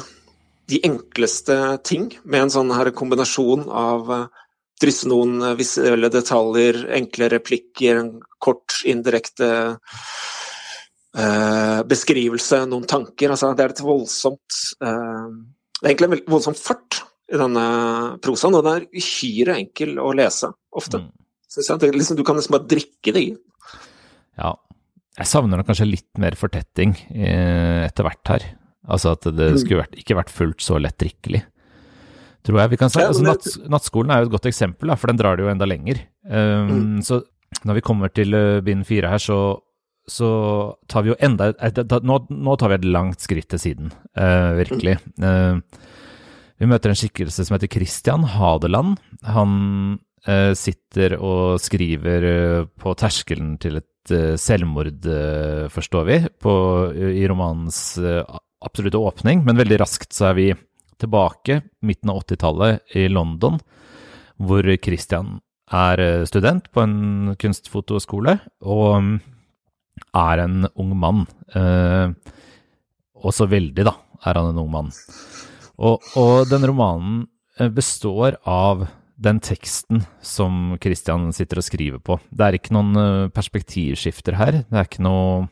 de 0.69 0.82
enkleste 0.86 1.55
ting, 1.88 2.12
med 2.23 2.45
en 2.45 2.53
sånn 2.53 2.73
her 2.75 2.91
kombinasjon 2.93 3.65
av 3.73 4.12
uh, 4.13 4.25
drysse 4.82 5.10
noen 5.10 5.39
uh, 5.41 5.55
visuelle 5.58 6.12
detaljer, 6.13 6.84
enkle 6.99 7.32
replikker, 7.34 8.03
en 8.03 8.12
kort, 8.43 8.82
indirekte 8.88 9.49
eh, 11.17 11.79
beskrivelse, 11.89 12.63
noen 12.69 12.88
tanker. 12.89 13.34
Altså, 13.34 13.51
det 13.58 13.65
er 13.65 13.75
et 13.75 13.84
voldsomt 13.84 14.60
eh, 14.84 15.27
Det 15.79 15.86
er 15.86 15.91
egentlig 15.91 16.10
en 16.10 16.34
voldsom 16.36 16.58
fart 16.58 17.01
i 17.29 17.38
denne 17.39 17.65
prosaen, 18.23 18.58
og 18.58 18.65
den 18.65 18.79
er 18.79 19.03
uhyre 19.03 19.60
enkel 19.62 19.99
å 20.01 20.12
lese, 20.17 20.49
ofte. 20.73 21.03
Mm. 21.03 21.12
Jeg, 21.49 21.93
liksom, 21.93 22.17
du 22.17 22.23
kan 22.25 22.38
liksom 22.38 22.55
bare 22.58 22.69
drikke 22.69 23.13
det 23.13 23.21
i. 23.21 23.29
Ja. 24.39 24.55
Jeg 25.19 25.27
savner 25.27 25.60
nok 25.60 25.67
kanskje 25.67 25.89
litt 25.89 26.21
mer 26.21 26.38
fortetting 26.39 26.93
etter 27.12 28.05
hvert 28.08 28.32
her. 28.32 28.45
Altså 28.89 29.13
at 29.17 29.27
det 29.27 29.51
mm. 29.53 29.58
skulle 29.62 29.82
vært, 29.84 29.97
ikke 29.99 30.17
vært 30.17 30.32
fullt 30.34 30.63
så 30.63 30.79
lett 30.82 30.97
drikkelig. 31.01 31.43
Tror 32.45 32.62
jeg 32.62 32.71
vi 32.71 32.79
kan 32.79 32.91
si. 32.91 33.01
Altså, 33.03 33.23
natt, 33.25 33.47
nattskolen 33.69 34.13
er 34.13 34.21
jo 34.21 34.29
et 34.29 34.36
godt 34.38 34.47
eksempel, 34.49 34.91
da, 34.91 34.97
for 34.99 35.12
den 35.12 35.19
drar 35.19 35.38
det 35.38 35.45
jo 35.45 35.51
enda 35.51 35.67
lenger. 35.67 36.01
Um, 36.23 36.69
mm. 36.69 37.01
Så 37.05 37.21
når 37.67 37.79
vi 37.79 37.86
kommer 37.86 38.13
til 38.13 38.36
uh, 38.36 38.62
bind 38.65 38.86
fire 38.88 39.12
her, 39.12 39.21
så, 39.21 39.39
så, 40.10 40.29
tar 40.89 41.05
vi 41.05 41.12
jo 41.12 41.19
enda 41.25 41.51
et, 41.51 41.82
nå, 41.84 42.19
nå, 42.32 42.58
tar 42.60 42.71
vi 42.71 42.79
et 42.79 42.89
langt 42.89 43.25
skritt 43.25 43.49
til 43.51 43.62
siden, 43.62 43.93
uh, 44.19 44.55
virkelig. 44.60 44.97
Uh, 45.19 45.60
vi 46.60 46.67
møter 46.67 46.91
en 46.91 46.99
skikkelse 46.99 47.45
som 47.45 47.55
heter 47.55 47.71
Christian 47.71 48.23
Hadeland. 48.38 48.97
Han 49.27 49.51
uh, 50.27 50.53
sitter 50.55 51.19
og 51.19 51.60
skriver 51.63 52.29
på 52.79 52.95
terskelen 52.99 53.58
til 53.60 53.82
et 53.84 53.89
selvmord, 54.41 55.06
forstår 55.74 56.08
vi, 56.08 56.17
på, 56.41 56.54
i 56.93 57.28
romanens 57.30 57.98
absolutte 58.60 59.00
åpning, 59.00 59.43
men 59.45 59.60
veldig 59.60 59.80
raskt 59.82 60.15
så 60.15 60.32
er 60.32 60.38
vi 60.38 60.48
tilbake, 61.00 61.62
midten 61.86 62.12
av 62.12 62.24
80-tallet 62.26 62.98
i 63.00 63.08
London, 63.12 63.60
hvor 64.39 64.67
Christian 64.84 65.38
er 65.69 66.02
eh, 66.02 66.26
student 66.28 66.69
på 66.74 66.84
en 66.84 67.36
kunstfotoskole 67.39 68.38
og 68.65 68.88
mm, 69.06 69.15
er 70.17 70.43
en 70.45 70.69
ung 70.74 70.93
mann. 70.98 71.26
Eh, 71.56 72.12
også 73.19 73.50
veldig, 73.52 73.86
da, 73.88 73.95
er 74.26 74.39
han 74.39 74.52
en 74.52 74.62
ung 74.63 74.72
mann. 74.74 74.93
Og, 75.80 76.04
og 76.19 76.50
den 76.52 76.65
romanen 76.67 77.22
eh, 77.60 77.69
består 77.72 78.39
av 78.48 78.88
den 79.19 79.41
teksten 79.43 80.05
som 80.23 80.77
Christian 80.82 81.29
sitter 81.36 81.60
og 81.60 81.67
skriver 81.67 82.01
på. 82.03 82.19
Det 82.32 82.45
er 82.45 82.58
ikke 82.58 82.75
noen 82.75 82.99
eh, 82.99 83.29
perspektivskifter 83.36 84.38
her. 84.39 84.62
Det 84.63 84.79
er 84.79 84.88
ikke 84.88 85.05
noe 85.05 85.47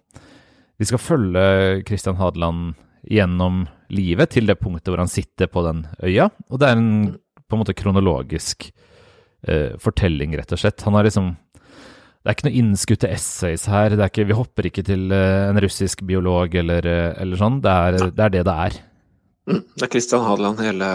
Vi 0.78 0.86
skal 0.86 1.02
følge 1.02 1.44
Christian 1.88 2.20
Hadeland 2.20 2.76
gjennom 3.10 3.64
livet 3.90 4.36
til 4.36 4.46
det 4.46 4.60
punktet 4.60 4.92
hvor 4.92 5.02
han 5.02 5.10
sitter 5.10 5.50
på 5.50 5.64
den 5.66 5.86
øya. 6.04 6.30
Og 6.52 6.62
det 6.62 6.70
er 6.70 6.78
en 6.78 7.18
på 7.48 7.56
en 7.56 7.62
måte 7.64 7.76
kronologisk 7.78 8.68
eh, 9.48 9.76
fortelling, 9.82 10.36
rett 10.38 10.52
og 10.52 10.60
slett. 10.62 10.84
Han 10.88 10.98
har 10.98 11.08
liksom 11.08 11.36
Det 12.18 12.34
er 12.34 12.36
ikke 12.36 12.48
noe 12.50 12.60
innskutte 12.60 13.08
essays 13.08 13.68
her. 13.72 13.94
Er 13.96 14.10
ikke, 14.10 14.26
vi 14.28 14.36
hopper 14.36 14.68
ikke 14.68 14.84
til 14.84 15.12
eh, 15.16 15.48
en 15.48 15.60
russisk 15.64 16.04
biolog 16.04 16.56
eller, 16.60 16.84
eh, 16.84 17.14
eller 17.24 17.40
sånn. 17.40 17.62
Det 17.64 17.72
er, 17.72 18.00
det 18.12 18.26
er, 18.26 18.34
det 18.34 18.42
det 18.48 18.56
er. 18.68 18.80
Mm, 19.48 19.62
det 19.64 19.86
er 19.86 19.92
Christian 19.94 20.26
Hadeland 20.28 20.60
hele, 20.60 20.90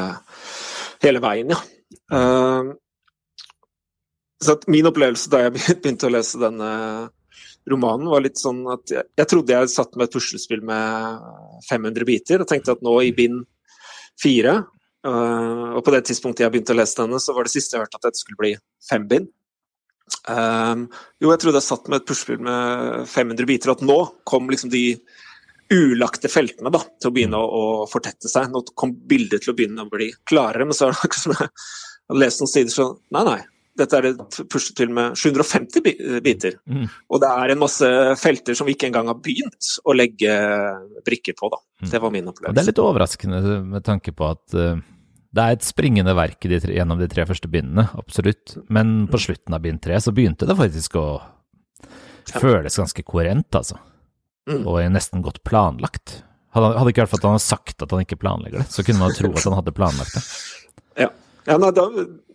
hele 1.00 1.22
veien, 1.24 1.54
ja. 1.54 1.60
Uh, 2.12 2.74
så 4.42 4.58
min 4.70 4.88
opplevelse 4.90 5.30
da 5.32 5.46
jeg 5.46 5.54
begynte 5.82 6.08
å 6.08 6.12
lese 6.12 6.40
denne 6.42 6.70
romanen 7.70 8.10
var 8.10 8.24
litt 8.24 8.40
sånn 8.40 8.64
at 8.72 8.90
jeg, 8.90 9.06
jeg 9.20 9.30
trodde 9.30 9.54
jeg 9.54 9.70
satt 9.70 9.92
med 9.94 10.08
et 10.08 10.14
puslespill 10.16 10.64
med 10.66 11.26
500 11.68 12.08
biter, 12.08 12.42
og 12.42 12.50
tenkte 12.50 12.74
at 12.74 12.82
nå 12.84 12.96
i 13.06 13.12
bind 13.14 13.44
fire 14.20 14.56
uh, 15.06 15.68
Og 15.76 15.80
på 15.86 15.94
det 15.94 16.02
tidspunktet 16.08 16.44
jeg 16.44 16.54
begynte 16.54 16.74
å 16.74 16.80
lese 16.80 16.98
denne, 17.00 17.20
så 17.22 17.36
var 17.36 17.46
det 17.46 17.54
siste 17.54 17.76
jeg 17.76 17.86
hørte 17.86 18.00
at 18.00 18.10
dette 18.10 18.22
skulle 18.22 18.42
bli 18.42 18.52
fem 18.88 19.06
bind. 19.08 19.30
Um, 20.28 20.88
jo, 21.22 21.30
jeg 21.30 21.40
trodde 21.42 21.58
jeg 21.62 21.68
satt 21.68 21.88
med 21.88 22.02
et 22.02 22.08
puslespill 22.10 22.42
med 22.44 23.06
500 23.10 23.48
biter, 23.48 23.72
at 23.72 23.86
nå 23.86 23.98
kom 24.28 24.50
liksom 24.52 24.70
de 24.74 24.84
ulagte 25.72 26.30
feltene 26.32 26.72
da, 26.72 26.82
til 27.00 27.10
å 27.10 27.14
begynne 27.14 27.38
å, 27.38 27.46
å 27.82 27.86
fortette 27.90 28.30
seg. 28.30 28.50
Nå 28.52 28.64
kom 28.78 28.94
bildet 29.08 29.44
til 29.44 29.54
å 29.54 29.56
begynne 29.58 29.86
å 29.86 29.90
bli 29.90 30.10
klarere, 30.28 30.68
men 30.68 30.76
så 30.76 30.88
er 30.88 30.94
det 30.94 31.00
akkurat 31.00 31.24
som 31.24 31.34
jeg 31.34 31.40
har 31.42 32.22
lest 32.22 32.42
noen 32.42 32.52
sider 32.52 32.74
så 32.74 32.88
Nei, 33.14 33.24
nei, 33.28 33.40
dette 33.78 33.98
er 33.98 34.08
et 34.10 34.38
puslespill 34.52 34.92
med 34.92 35.16
750 35.18 35.84
biter. 36.24 36.56
Mm. 36.68 36.86
Og 37.08 37.22
det 37.22 37.30
er 37.32 37.52
en 37.52 37.62
masse 37.62 37.90
felter 38.20 38.56
som 38.58 38.68
vi 38.68 38.76
ikke 38.76 38.90
engang 38.90 39.08
har 39.08 39.20
begynt 39.24 39.76
å 39.88 39.94
legge 39.96 40.32
brikker 41.06 41.36
på. 41.38 41.48
da. 41.52 41.60
Mm. 41.82 41.90
Det 41.94 42.02
var 42.04 42.14
min 42.14 42.32
opplevelse. 42.32 42.52
Og 42.52 42.58
det 42.58 42.64
er 42.64 42.70
litt 42.70 42.82
overraskende 42.82 43.60
med 43.74 43.86
tanke 43.86 44.14
på 44.16 44.28
at 44.28 44.58
uh, 44.58 44.82
det 45.32 45.44
er 45.44 45.56
et 45.56 45.64
springende 45.64 46.12
verk 46.16 46.44
de 46.44 46.58
tre, 46.60 46.74
gjennom 46.76 47.00
de 47.00 47.08
tre 47.08 47.24
første 47.28 47.48
bindene, 47.52 47.86
absolutt. 47.96 48.58
Men 48.72 49.06
på 49.12 49.20
slutten 49.24 49.56
av 49.56 49.64
bind 49.64 49.80
tre 49.84 49.96
så 50.04 50.12
begynte 50.12 50.48
det 50.48 50.58
faktisk 50.58 50.98
å 51.00 51.06
føles 52.32 52.76
ganske 52.78 53.04
koherent, 53.06 53.48
altså. 53.56 53.80
Mm. 54.50 54.64
Og 54.66 54.80
nesten 54.90 55.22
godt 55.22 55.42
planlagt. 55.46 56.20
Hadde, 56.52 56.72
hadde 56.76 56.92
ikke 56.92 57.04
vært 57.04 57.12
for 57.12 57.20
at 57.20 57.26
han 57.28 57.36
hadde 57.36 57.46
sagt 57.46 57.84
at 57.84 57.92
han 57.94 58.02
ikke 58.04 58.18
planlegger 58.20 58.60
det, 58.60 58.68
så 58.74 58.84
kunne 58.84 59.00
man 59.00 59.14
tro 59.16 59.30
at 59.32 59.46
han 59.46 59.58
hadde 59.60 59.76
planlagt 59.76 60.18
det. 60.18 60.26
Ja. 61.00 61.06
Ja, 61.42 61.56
nei, 61.58 61.72
da, 61.74 61.88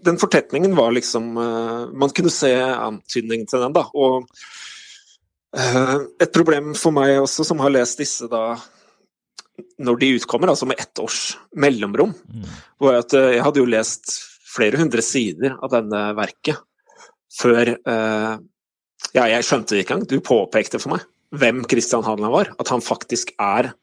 den 0.04 0.17
fortetningen 0.20 0.74
var 0.76 0.89
liksom 0.91 1.30
uh, 1.39 1.86
Man 1.96 2.12
kunne 2.12 2.32
se 2.34 2.50
antydning 2.58 3.46
til 3.48 3.62
den, 3.63 3.76
da. 3.76 3.86
Og 3.96 4.26
uh, 5.56 5.93
et 6.20 6.34
problem 6.36 6.74
for 6.76 6.96
meg 6.96 7.22
også, 7.22 7.46
som 7.48 7.62
har 7.63 7.72
lest 7.72 8.02
disse 8.02 8.28
da 8.32 8.58
når 9.82 10.00
de 10.02 10.10
utkommer, 10.17 10.52
altså 10.52 10.67
med 10.70 10.82
ett 10.82 11.00
års 11.02 11.38
mellomrom, 11.58 12.12
mm. 12.17 12.50
var 12.84 13.00
at 13.00 13.15
uh, 13.15 13.30
jeg 13.38 13.46
hadde 13.46 13.62
jo 13.62 13.70
lest 13.70 14.12
flere 14.50 14.82
hundre 14.82 15.06
sider 15.06 15.56
av 15.56 15.72
denne 15.72 16.02
verket 16.17 16.58
før 17.38 17.76
Ja, 19.13 19.24
jeg 19.30 19.46
skjønte 19.46 19.76
det 19.76 19.84
ikke 19.84 19.93
engang. 19.93 20.08
Du 20.10 20.24
påpekte 20.26 20.80
for 20.82 20.96
meg 20.96 21.04
hvem 21.36 21.63
Christian 21.68 22.06
Hadeland 22.06 22.34
var. 22.34 22.54
At 22.62 22.72
han 22.72 22.84
faktisk 22.84 23.34
er 23.42 23.74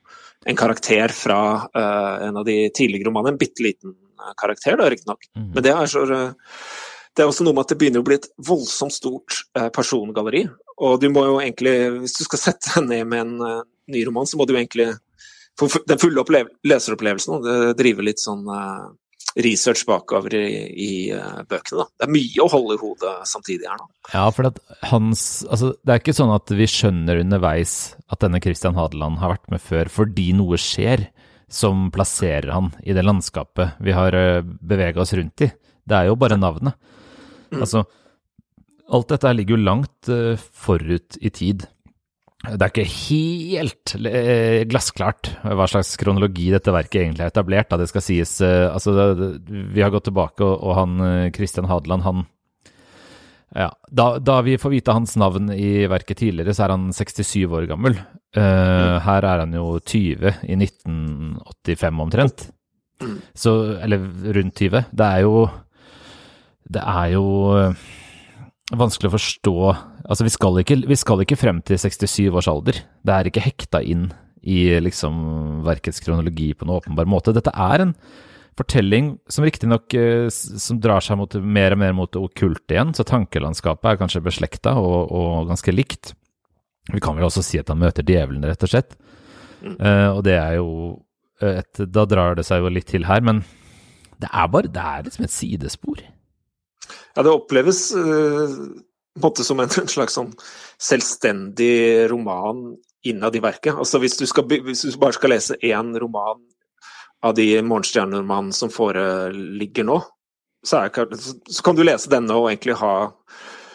en 0.44 0.57
karakter 0.59 1.12
fra 1.16 1.38
en 1.74 2.37
av 2.37 2.44
de 2.44 2.68
tidligere 2.76 3.09
romanene. 3.09 3.35
En 3.35 3.40
bitte 3.40 3.64
liten 3.64 3.94
karakter, 4.40 4.76
da, 4.76 4.88
riktignok. 4.92 5.24
Mm. 5.37 5.50
Men 5.54 5.64
det 5.64 5.72
er, 5.72 5.87
så, 5.90 6.04
det 7.14 7.22
er 7.22 7.30
også 7.30 7.46
noe 7.46 7.54
med 7.57 7.66
at 7.66 7.72
det 7.72 7.78
begynner 7.80 8.02
å 8.02 8.07
bli 8.07 8.18
et 8.18 8.28
voldsomt 8.46 8.94
stort 8.94 9.42
uh, 9.59 9.68
persongalleri. 9.74 10.44
Og 10.83 10.98
du 11.02 11.09
må 11.12 11.26
jo 11.28 11.38
egentlig, 11.42 11.74
hvis 12.00 12.18
du 12.18 12.24
skal 12.26 12.42
sette 12.42 12.74
deg 12.74 12.88
ned 12.90 13.11
med 13.11 13.24
en 13.24 13.35
uh, 13.42 13.62
ny 13.92 14.04
roman, 14.09 14.28
så 14.28 14.40
må 14.40 14.46
du 14.46 14.54
jo 14.54 14.61
egentlig 14.61 14.90
få 15.59 15.68
den 15.87 16.00
fulle 16.02 16.24
leseropplevelsen 16.66 17.37
og 17.37 17.48
drive 17.78 18.07
litt 18.07 18.22
sånn 18.22 18.42
uh, 18.50 18.90
research 19.34 19.82
bakover 19.88 20.34
i, 20.38 20.48
i 20.70 20.92
uh, 21.14 21.42
bøkene. 21.48 21.82
Da. 21.82 21.86
Det 21.98 22.06
er 22.06 22.12
mye 22.14 22.44
å 22.44 22.50
holde 22.52 22.76
i 22.76 22.80
hodet 22.80 23.14
samtidig 23.26 23.66
her 23.66 23.80
nå. 23.80 23.88
Ja, 24.12 24.28
for 24.34 24.50
hans, 24.90 25.24
altså, 25.48 25.72
det 25.82 25.94
er 25.94 26.02
ikke 26.02 26.16
sånn 26.16 26.34
at 26.34 26.52
vi 26.54 26.68
skjønner 26.70 27.22
underveis 27.22 27.94
at 28.12 28.22
denne 28.22 28.42
Christian 28.44 28.78
Hadeland 28.78 29.18
har 29.22 29.34
vært 29.34 29.50
med 29.54 29.64
før 29.64 29.90
fordi 29.92 30.30
noe 30.38 30.60
skjer. 30.60 31.08
som 31.54 31.90
plasserer 31.92 32.50
han 32.50 32.70
i 32.82 32.94
det 32.96 33.02
landskapet 33.04 33.76
vi 33.84 33.92
har 33.94 34.14
eh, 34.16 34.40
bevega 34.42 35.02
oss 35.02 35.12
rundt 35.14 35.44
i. 35.44 35.50
Det 35.84 35.94
er 35.94 36.08
jo 36.08 36.16
bare 36.18 36.38
navnet. 36.40 36.74
Mm. 37.52 37.60
Altså, 37.60 37.84
alt 38.88 39.12
dette 39.12 39.32
ligger 39.36 39.54
jo 39.54 39.66
langt 39.66 40.08
uh, 40.08 40.34
forut 40.36 41.18
i 41.20 41.30
tid. 41.30 41.66
Det 42.44 42.61
er 42.61 42.70
ikke 42.70 42.85
helt 42.90 43.94
uh, 43.96 44.61
glassklart 44.68 45.30
hva 45.44 45.66
slags 45.70 45.94
kronologi 46.00 46.50
dette 46.52 46.74
verket 46.74 47.02
egentlig 47.02 47.24
er 47.24 47.33
etablert. 47.33 47.70
Da 47.72 47.80
det 47.80 47.88
skal 47.88 48.04
sies, 48.04 48.37
altså, 48.44 48.94
Vi 49.48 49.83
har 49.83 49.92
gått 49.94 50.09
tilbake, 50.11 50.44
og, 50.44 50.74
han 50.76 51.33
Christian 51.37 51.70
Hadeland 51.70 52.04
han 52.04 52.24
ja, 53.54 53.68
da, 53.87 54.18
da, 54.18 54.40
vi 54.42 54.57
får 54.59 54.72
vite 54.72 54.94
hans 54.96 55.12
navn 55.20 55.52
i 55.54 55.87
verket 55.87 56.18
tidligere, 56.18 56.57
så 56.57 56.64
er 56.64 56.72
han 56.74 56.88
67 56.90 57.44
år 57.46 57.68
gammel. 57.70 57.94
Uh, 58.35 58.98
her 59.04 59.22
er 59.22 59.44
han 59.44 59.54
jo 59.54 59.76
20 59.78 60.40
i 60.50 60.57
1985 60.59 62.00
omtrent. 62.02 62.48
Så, 63.35 63.52
eller 63.85 64.02
rundt 64.35 64.59
20. 64.59 64.88
Det 64.90 65.07
er 65.07 65.22
jo 65.22 65.44
Det 66.64 66.80
er 66.80 67.12
jo 67.12 67.24
vanskelig 68.72 69.11
å 69.11 69.16
forstå 69.18 69.57
Altså, 70.05 70.27
vi 70.27 70.33
skal, 70.35 70.59
ikke, 70.61 70.77
vi 70.85 70.96
skal 71.00 71.22
ikke 71.24 71.38
frem 71.40 71.62
til 71.64 71.79
67 71.81 72.27
års 72.29 72.48
alder. 72.50 72.77
Det 73.00 73.12
er 73.14 73.29
ikke 73.31 73.40
hekta 73.40 73.81
inn 73.81 74.11
i 74.44 74.66
liksom 74.85 75.62
verkets 75.64 76.03
kronologi 76.05 76.50
på 76.53 76.66
en 76.66 76.74
åpenbar 76.74 77.09
måte. 77.09 77.33
Dette 77.33 77.55
er 77.57 77.87
en 77.87 77.94
fortelling 78.59 79.14
som 79.33 79.46
riktignok 79.46 79.96
uh, 79.96 80.29
som 80.29 80.81
drar 80.83 81.00
seg 81.00 81.16
mot, 81.16 81.38
mer 81.40 81.72
og 81.72 81.81
mer 81.81 81.96
mot 81.96 82.12
det 82.12 82.20
okkulte 82.20 82.77
igjen, 82.77 82.92
så 82.92 83.07
tankelandskapet 83.09 83.94
er 83.94 84.03
kanskje 84.03 84.22
beslekta 84.29 84.77
og, 84.77 85.09
og, 85.09 85.48
ganske 85.48 85.72
likt. 85.72 86.12
Vi 86.92 87.00
kan 87.00 87.16
vel 87.16 87.31
også 87.31 87.42
si 87.46 87.57
at 87.62 87.72
han 87.72 87.81
møter 87.81 88.05
djevelen, 88.05 88.44
rett 88.44 88.68
og 88.68 88.74
slett. 88.74 88.92
Uh, 89.64 90.11
og 90.18 90.20
det 90.27 90.37
er 90.37 90.59
jo 90.59 90.68
et 91.40 91.81
Da 91.88 92.05
drar 92.05 92.37
det 92.37 92.44
seg 92.44 92.61
jo 92.61 92.68
litt 92.68 92.87
til 92.92 93.09
her, 93.09 93.24
men 93.24 93.40
det 94.20 94.29
er 94.29 94.50
bare 94.53 94.68
Det 94.68 94.85
er 94.85 95.07
liksom 95.07 95.24
et 95.24 95.33
sidespor. 95.33 96.05
Ja, 97.14 97.22
det 97.22 97.32
oppleves 97.32 97.86
uh, 97.96 98.56
måte 99.20 99.44
som 99.44 99.60
en, 99.60 99.70
en 99.80 99.92
slags 99.96 100.16
sånn 100.18 100.32
selvstendig 100.80 102.08
roman 102.10 102.74
innad 103.04 103.36
i 103.36 103.42
verket. 103.44 103.76
Altså 103.76 104.00
hvis 104.02 104.16
du, 104.18 104.26
skal, 104.26 104.48
hvis 104.48 104.86
du 104.86 104.98
bare 105.00 105.16
skal 105.16 105.34
lese 105.34 105.58
én 105.62 105.92
roman 106.00 106.40
av 107.24 107.34
de 107.36 107.48
morgenstjerneromanene 107.64 108.56
som 108.56 108.72
foreligger 108.72 109.86
nå, 109.88 109.98
så, 110.64 110.86
er, 110.86 111.16
så, 111.52 111.60
kan 111.64 111.76
du 111.76 111.84
lese 111.84 112.08
denne 112.12 112.36
og 112.36 112.48
egentlig 112.48 112.78
ha 112.80 112.94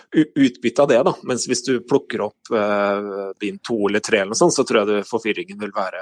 utbytte 0.09 0.81
av 0.81 0.89
det. 0.89 1.01
da, 1.05 1.13
Mens 1.29 1.45
hvis 1.49 1.61
du 1.67 1.75
plukker 1.85 2.23
opp 2.25 2.49
uh, 2.53 3.29
bind 3.41 3.61
to 3.65 3.77
eller 3.85 4.01
tre, 4.01 4.23
eller 4.23 4.33
noe 4.33 4.39
sånt, 4.39 4.55
så 4.55 4.65
tror 4.65 4.81
jeg 4.81 4.89
det, 4.89 5.03
forvirringen 5.09 5.59
vil 5.61 5.73
være 5.75 6.01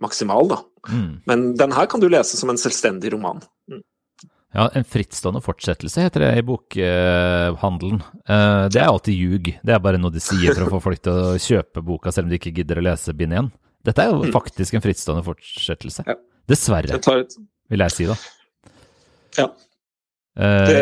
maksimal. 0.00 0.48
da. 0.48 0.60
Mm. 0.88 1.10
Men 1.28 1.44
den 1.60 1.76
her 1.76 1.88
kan 1.92 2.00
du 2.00 2.08
lese 2.08 2.40
som 2.40 2.52
en 2.52 2.60
selvstendig 2.60 3.12
roman. 3.12 3.42
Mm. 3.68 3.82
Ja, 4.54 4.68
En 4.72 4.86
frittstående 4.86 5.42
fortsettelse 5.44 6.06
heter 6.06 6.22
det 6.24 6.30
i 6.38 6.44
bokhandelen. 6.46 8.00
Uh, 8.28 8.66
det 8.72 8.80
er 8.80 8.88
alltid 8.88 9.18
ljug. 9.18 9.50
Det 9.60 9.74
er 9.74 9.82
bare 9.82 10.00
noe 10.00 10.14
de 10.14 10.22
sier 10.22 10.54
for 10.54 10.68
å 10.68 10.76
få 10.76 10.82
folk 10.86 11.02
til 11.04 11.18
å 11.18 11.34
kjøpe 11.40 11.82
boka 11.84 12.12
selv 12.14 12.28
om 12.28 12.32
de 12.32 12.38
ikke 12.40 12.54
gidder 12.56 12.80
å 12.80 12.86
lese 12.86 13.14
bind 13.16 13.36
igjen. 13.36 13.50
Dette 13.86 14.02
er 14.02 14.14
jo 14.14 14.22
mm. 14.24 14.32
faktisk 14.34 14.78
en 14.78 14.84
frittstående 14.84 15.26
fortsettelse. 15.26 16.06
Dessverre, 16.50 17.00
vil 17.70 17.84
jeg 17.84 17.94
si 17.94 18.08
da. 18.08 18.16
Ja. 19.36 19.50
Eh, 20.36 20.64
det... 20.70 20.80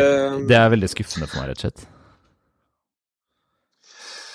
det 0.49 0.57
er 0.57 0.71
veldig 0.73 0.89
skuffende 0.91 1.29
for 1.29 1.41
meg, 1.41 1.51
rett 1.51 1.61
og 1.61 1.67
slett. 1.67 1.85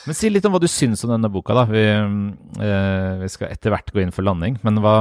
Men 0.08 0.16
si 0.16 0.30
litt 0.30 0.46
om 0.48 0.54
hva 0.54 0.62
du 0.62 0.68
syns 0.70 1.04
om 1.04 1.12
denne 1.12 1.28
boka, 1.32 1.54
da. 1.56 1.66
Vi, 1.68 1.82
eh, 1.86 3.10
vi 3.20 3.28
skal 3.30 3.52
etter 3.52 3.74
hvert 3.74 3.92
gå 3.92 4.00
inn 4.02 4.14
for 4.14 4.26
landing. 4.26 4.56
Men 4.66 4.80
hva, 4.82 4.94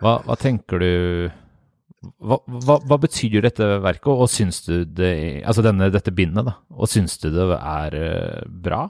hva, 0.00 0.14
hva 0.24 0.36
tenker 0.40 0.80
du 0.80 0.92
hva, 2.00 2.38
hva, 2.80 2.96
betyr 3.00 3.42
dette 3.44 3.66
verket, 3.84 4.08
og, 4.08 4.28
syns 4.32 4.62
du 4.64 4.86
det 4.88 5.42
Altså 5.44 5.64
denne, 5.64 5.90
dette 5.92 6.12
bindet, 6.16 6.46
da. 6.48 6.54
Og 6.72 6.88
syns 6.88 7.18
du 7.20 7.28
det 7.34 7.44
er 7.58 7.96
uh, 8.00 8.46
bra? 8.48 8.86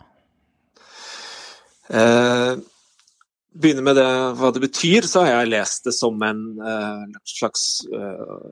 Eh, 1.90 2.53
begynne 3.51 3.83
med 3.83 3.99
det, 3.99 4.07
hva 4.38 4.53
det 4.55 4.62
betyr, 4.62 5.09
så 5.11 5.25
har 5.25 5.40
jeg 5.40 5.51
lest 5.57 5.88
det 5.88 5.94
som 5.96 6.23
en 6.23 6.44
eh, 6.62 7.18
slags 7.27 7.64
eh, 7.90 8.46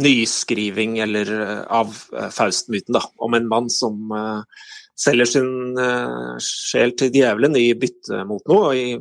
nyskriving 0.00 0.96
eller, 1.04 1.28
uh, 1.28 1.60
av 1.82 1.92
Faust-myten. 2.32 2.96
da, 2.96 3.04
Om 3.20 3.36
en 3.36 3.50
mann 3.50 3.68
som 3.72 4.08
selger 4.98 5.28
sin 5.30 5.50
sjel 6.42 6.96
til 6.98 7.12
djevelen 7.14 7.54
i 7.60 7.68
bytte 7.78 8.24
mot 8.26 8.42
noe. 8.50 8.70
og 8.70 8.78
i 8.78 8.96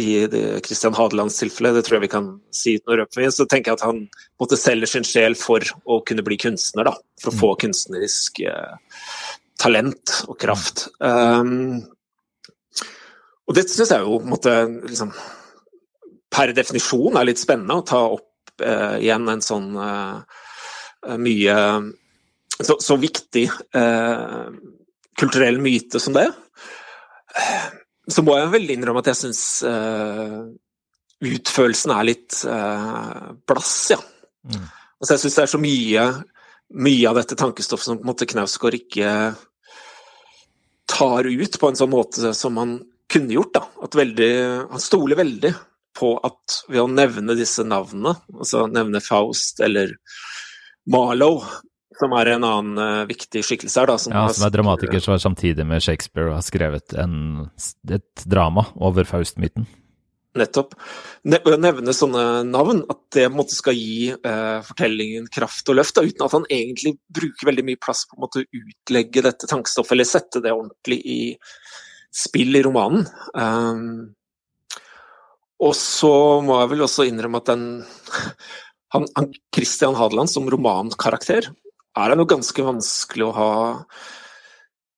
i 0.00 0.60
Kristian 0.64 0.96
Hadelands 0.96 1.38
tilfelle, 1.40 1.74
det 1.76 1.84
tror 1.86 1.98
jeg 1.98 2.06
vi 2.06 2.12
kan 2.12 2.30
si 2.54 2.76
uten 2.78 2.94
å 2.94 2.98
røpe 3.02 3.20
mye, 3.20 3.32
så 3.34 3.46
tenker 3.46 3.72
jeg 3.72 3.80
at 3.80 3.86
han 3.86 4.02
måtte 4.40 4.58
selge 4.60 4.88
sin 4.90 5.06
sjel 5.06 5.36
for 5.38 5.64
å 5.84 6.00
kunne 6.06 6.24
bli 6.26 6.40
kunstner. 6.40 6.88
da, 6.90 6.96
For 7.20 7.32
å 7.32 7.40
få 7.42 7.52
kunstnerisk 7.64 8.40
kunstnerisk 8.40 8.40
talent 9.60 10.14
og 10.28 10.38
kraft. 10.40 10.88
Um, 11.00 11.82
og 13.48 13.56
det 13.56 13.66
syns 13.68 13.92
jeg 13.92 14.04
jo 14.06 14.20
måtte, 14.24 14.54
liksom, 14.86 15.12
per 16.30 16.54
definisjon 16.56 17.18
er 17.18 17.28
litt 17.28 17.42
spennende 17.42 17.80
å 17.80 17.86
ta 17.86 18.00
opp 18.14 18.62
eh, 18.62 19.00
igjen 19.02 19.26
en 19.32 19.42
sånn 19.42 19.72
eh, 19.82 21.16
mye 21.18 21.56
så, 22.60 22.76
så 22.78 22.96
viktig 23.00 23.48
eh, 23.50 24.46
kulturell 25.18 25.58
myte 25.64 25.98
som 26.00 26.14
det. 26.14 26.28
Så 28.08 28.24
må 28.24 28.36
jeg 28.38 28.52
vel 28.54 28.72
innrømme 28.72 29.02
at 29.02 29.10
jeg 29.12 29.20
syns 29.20 29.42
uh, 29.66 30.48
utførelsen 31.20 31.92
er 31.94 32.06
litt 32.08 32.40
uh, 32.48 33.32
blass, 33.48 33.74
ja. 33.92 34.00
Mm. 34.48 34.64
Altså 35.00 35.14
jeg 35.14 35.22
syns 35.24 35.36
det 35.36 35.44
er 35.44 35.52
så 35.52 35.60
mye, 35.60 36.06
mye 36.86 37.10
av 37.10 37.20
dette 37.20 37.38
tankestoffet 37.40 37.88
som 37.90 38.00
på 38.00 38.04
en 38.04 38.12
måte 38.12 38.28
Knausgård 38.28 38.76
ikke 38.78 39.12
tar 40.90 41.28
ut 41.28 41.58
på 41.60 41.70
en 41.70 41.78
sånn 41.78 41.92
måte 41.92 42.32
som 42.36 42.58
han 42.60 42.78
kunne 43.10 43.34
gjort. 43.36 43.54
da, 43.54 43.64
at 43.84 43.96
veldig, 43.96 44.32
Han 44.70 44.82
stoler 44.82 45.18
veldig 45.20 45.54
på 45.96 46.14
at 46.24 46.60
ved 46.68 46.82
å 46.84 46.90
nevne 46.90 47.36
disse 47.38 47.64
navnene, 47.66 48.14
altså 48.36 48.66
nevne 48.70 49.02
Faust 49.04 49.60
eller 49.64 49.96
Marlow, 50.90 51.42
som 52.00 52.14
er 52.16 52.32
en 52.34 52.46
annen 52.46 52.80
uh, 52.80 53.08
viktig 53.08 53.42
skikkelse 53.46 53.82
her. 53.82 53.90
da. 53.92 53.98
Som, 54.00 54.14
ja, 54.16 54.24
som 54.34 54.46
er 54.48 54.54
dramatiker 54.54 55.02
som 55.04 55.14
er 55.16 55.22
samtidig 55.22 55.66
med 55.68 55.84
Shakespeare 55.84 56.30
og 56.30 56.38
har 56.38 56.46
skrevet 56.46 56.96
en, 57.00 57.50
et 57.90 58.24
drama 58.24 58.66
over 58.80 59.08
Faust-myten. 59.08 59.68
Nettopp. 60.38 60.76
Ne 61.26 61.40
nevne 61.58 61.92
sånne 61.96 62.44
navn, 62.46 62.84
at 62.92 63.00
det 63.16 63.26
måtte 63.34 63.56
skal 63.56 63.74
gi 63.74 64.12
uh, 64.14 64.60
fortellingen 64.66 65.26
kraft 65.32 65.68
og 65.72 65.80
løft, 65.80 65.96
da, 65.98 66.06
uten 66.06 66.26
at 66.26 66.36
han 66.38 66.46
egentlig 66.46 66.94
bruker 67.10 67.50
veldig 67.50 67.66
mye 67.66 67.80
plass 67.82 68.04
på 68.06 68.28
å 68.28 68.44
utlegge 68.44 69.24
dette 69.26 69.50
tankestoffet, 69.50 69.96
eller 69.96 70.08
sette 70.08 70.42
det 70.44 70.54
ordentlig 70.54 71.00
i 71.02 71.20
spill 72.14 72.54
i 72.58 72.62
romanen. 72.66 73.06
Um, 73.34 74.14
og 75.60 75.74
så 75.76 76.14
må 76.46 76.60
jeg 76.62 76.70
vel 76.72 76.86
også 76.86 77.06
innrømme 77.08 77.42
at 77.42 77.50
den 77.50 77.64
han, 78.94 79.10
han 79.18 79.32
Christian 79.54 79.98
Hadeland 79.98 80.30
som 80.32 80.48
romankarakter 80.50 81.50
er 81.98 82.10
det 82.12 82.18
noe 82.20 82.30
ganske 82.30 82.64
vanskelig 82.64 83.26
å 83.26 83.36
ha 83.36 83.52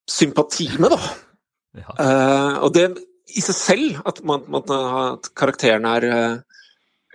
sympati 0.09 0.69
med, 0.77 0.93
da. 0.93 1.01
Ja. 1.79 1.95
Uh, 1.97 2.57
og 2.67 2.75
det 2.77 2.89
i 3.33 3.41
seg 3.41 3.57
selv, 3.57 4.01
at, 4.09 4.21
man, 4.29 4.45
man, 4.53 4.67
at 5.15 5.31
karakteren 5.39 5.87
er 5.89 6.09
uh, 6.11 6.59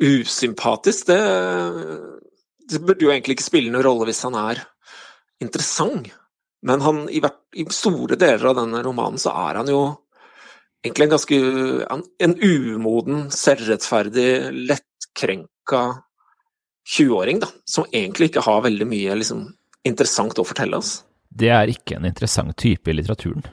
usympatisk, 0.01 1.11
det, 1.11 1.19
det 2.69 2.81
burde 2.81 3.05
jo 3.05 3.11
egentlig 3.13 3.37
ikke 3.37 3.49
spille 3.51 3.73
noen 3.73 3.85
rolle 3.85 4.07
hvis 4.09 4.23
han 4.25 4.37
er 4.39 4.63
interessant. 5.43 6.09
Men 6.65 6.81
han, 6.81 7.03
i, 7.13 7.21
i, 7.55 7.67
store 7.73 8.17
deler 8.19 8.49
av 8.49 8.57
denne 8.57 8.81
romanen 8.85 9.21
så 9.21 9.33
er 9.45 9.61
han 9.61 9.69
jo 9.69 9.81
egentlig 10.85 11.05
en 11.05 11.13
ganske 11.13 11.37
en 12.25 12.35
umoden, 12.41 13.27
selvrettferdig, 13.33 14.31
lettkrenka 14.71 15.83
20-åring, 16.87 17.41
da. 17.43 17.51
Som 17.67 17.87
egentlig 17.91 18.31
ikke 18.31 18.45
har 18.47 18.65
veldig 18.65 18.87
mye 18.89 19.19
liksom, 19.21 19.45
interessant 19.89 20.39
å 20.39 20.45
fortelle 20.47 20.79
oss. 20.79 21.01
Det 21.27 21.51
er 21.53 21.71
ikke 21.71 21.97
en 21.97 22.07
interessant 22.09 22.55
type 22.59 22.89
i 22.89 22.95
litteraturen. 22.95 23.45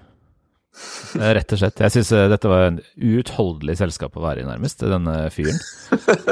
Rett 1.14 1.52
og 1.54 1.60
slett. 1.60 1.78
Jeg 1.84 1.94
syns 1.94 2.10
eh, 2.16 2.26
dette 2.32 2.50
var 2.50 2.66
en 2.66 2.80
uutholdelig 2.98 3.76
selskap 3.78 4.16
å 4.18 4.24
være 4.24 4.42
i, 4.42 4.48
nærmest, 4.48 4.82
denne 4.82 5.28
fyren. 5.34 5.60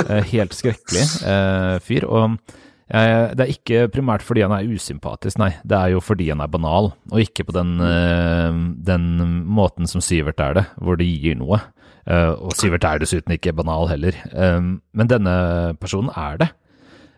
Eh, 0.03 0.25
helt 0.33 0.57
skrekkelig 0.57 1.05
eh, 1.29 1.77
fyr. 1.85 2.09
Og 2.11 2.35
det 2.93 3.45
er 3.45 3.53
ikke 3.53 3.87
primært 3.89 4.25
fordi 4.27 4.43
han 4.45 4.53
er 4.53 4.69
usympatisk, 4.69 5.39
nei. 5.41 5.53
Det 5.65 5.79
er 5.79 5.95
jo 5.95 6.01
fordi 6.05 6.27
han 6.29 6.43
er 6.45 6.51
banal, 6.53 6.91
og 7.09 7.23
ikke 7.23 7.47
på 7.49 7.55
den, 7.57 7.77
eh, 7.81 8.59
den 8.85 9.07
måten 9.47 9.89
som 9.89 10.03
Syvert 10.05 10.43
er 10.43 10.59
det, 10.59 10.67
hvor 10.77 10.99
det 11.01 11.07
gir 11.07 11.39
noe. 11.41 11.63
Eh, 12.05 12.33
og 12.35 12.53
Syvert 12.59 12.85
er 12.85 13.01
dessuten 13.01 13.37
ikke 13.37 13.55
banal 13.57 13.89
heller. 13.89 14.19
Eh, 14.35 14.59
men 14.61 15.09
denne 15.09 15.37
personen 15.81 16.11
er 16.19 16.43
det, 16.43 16.51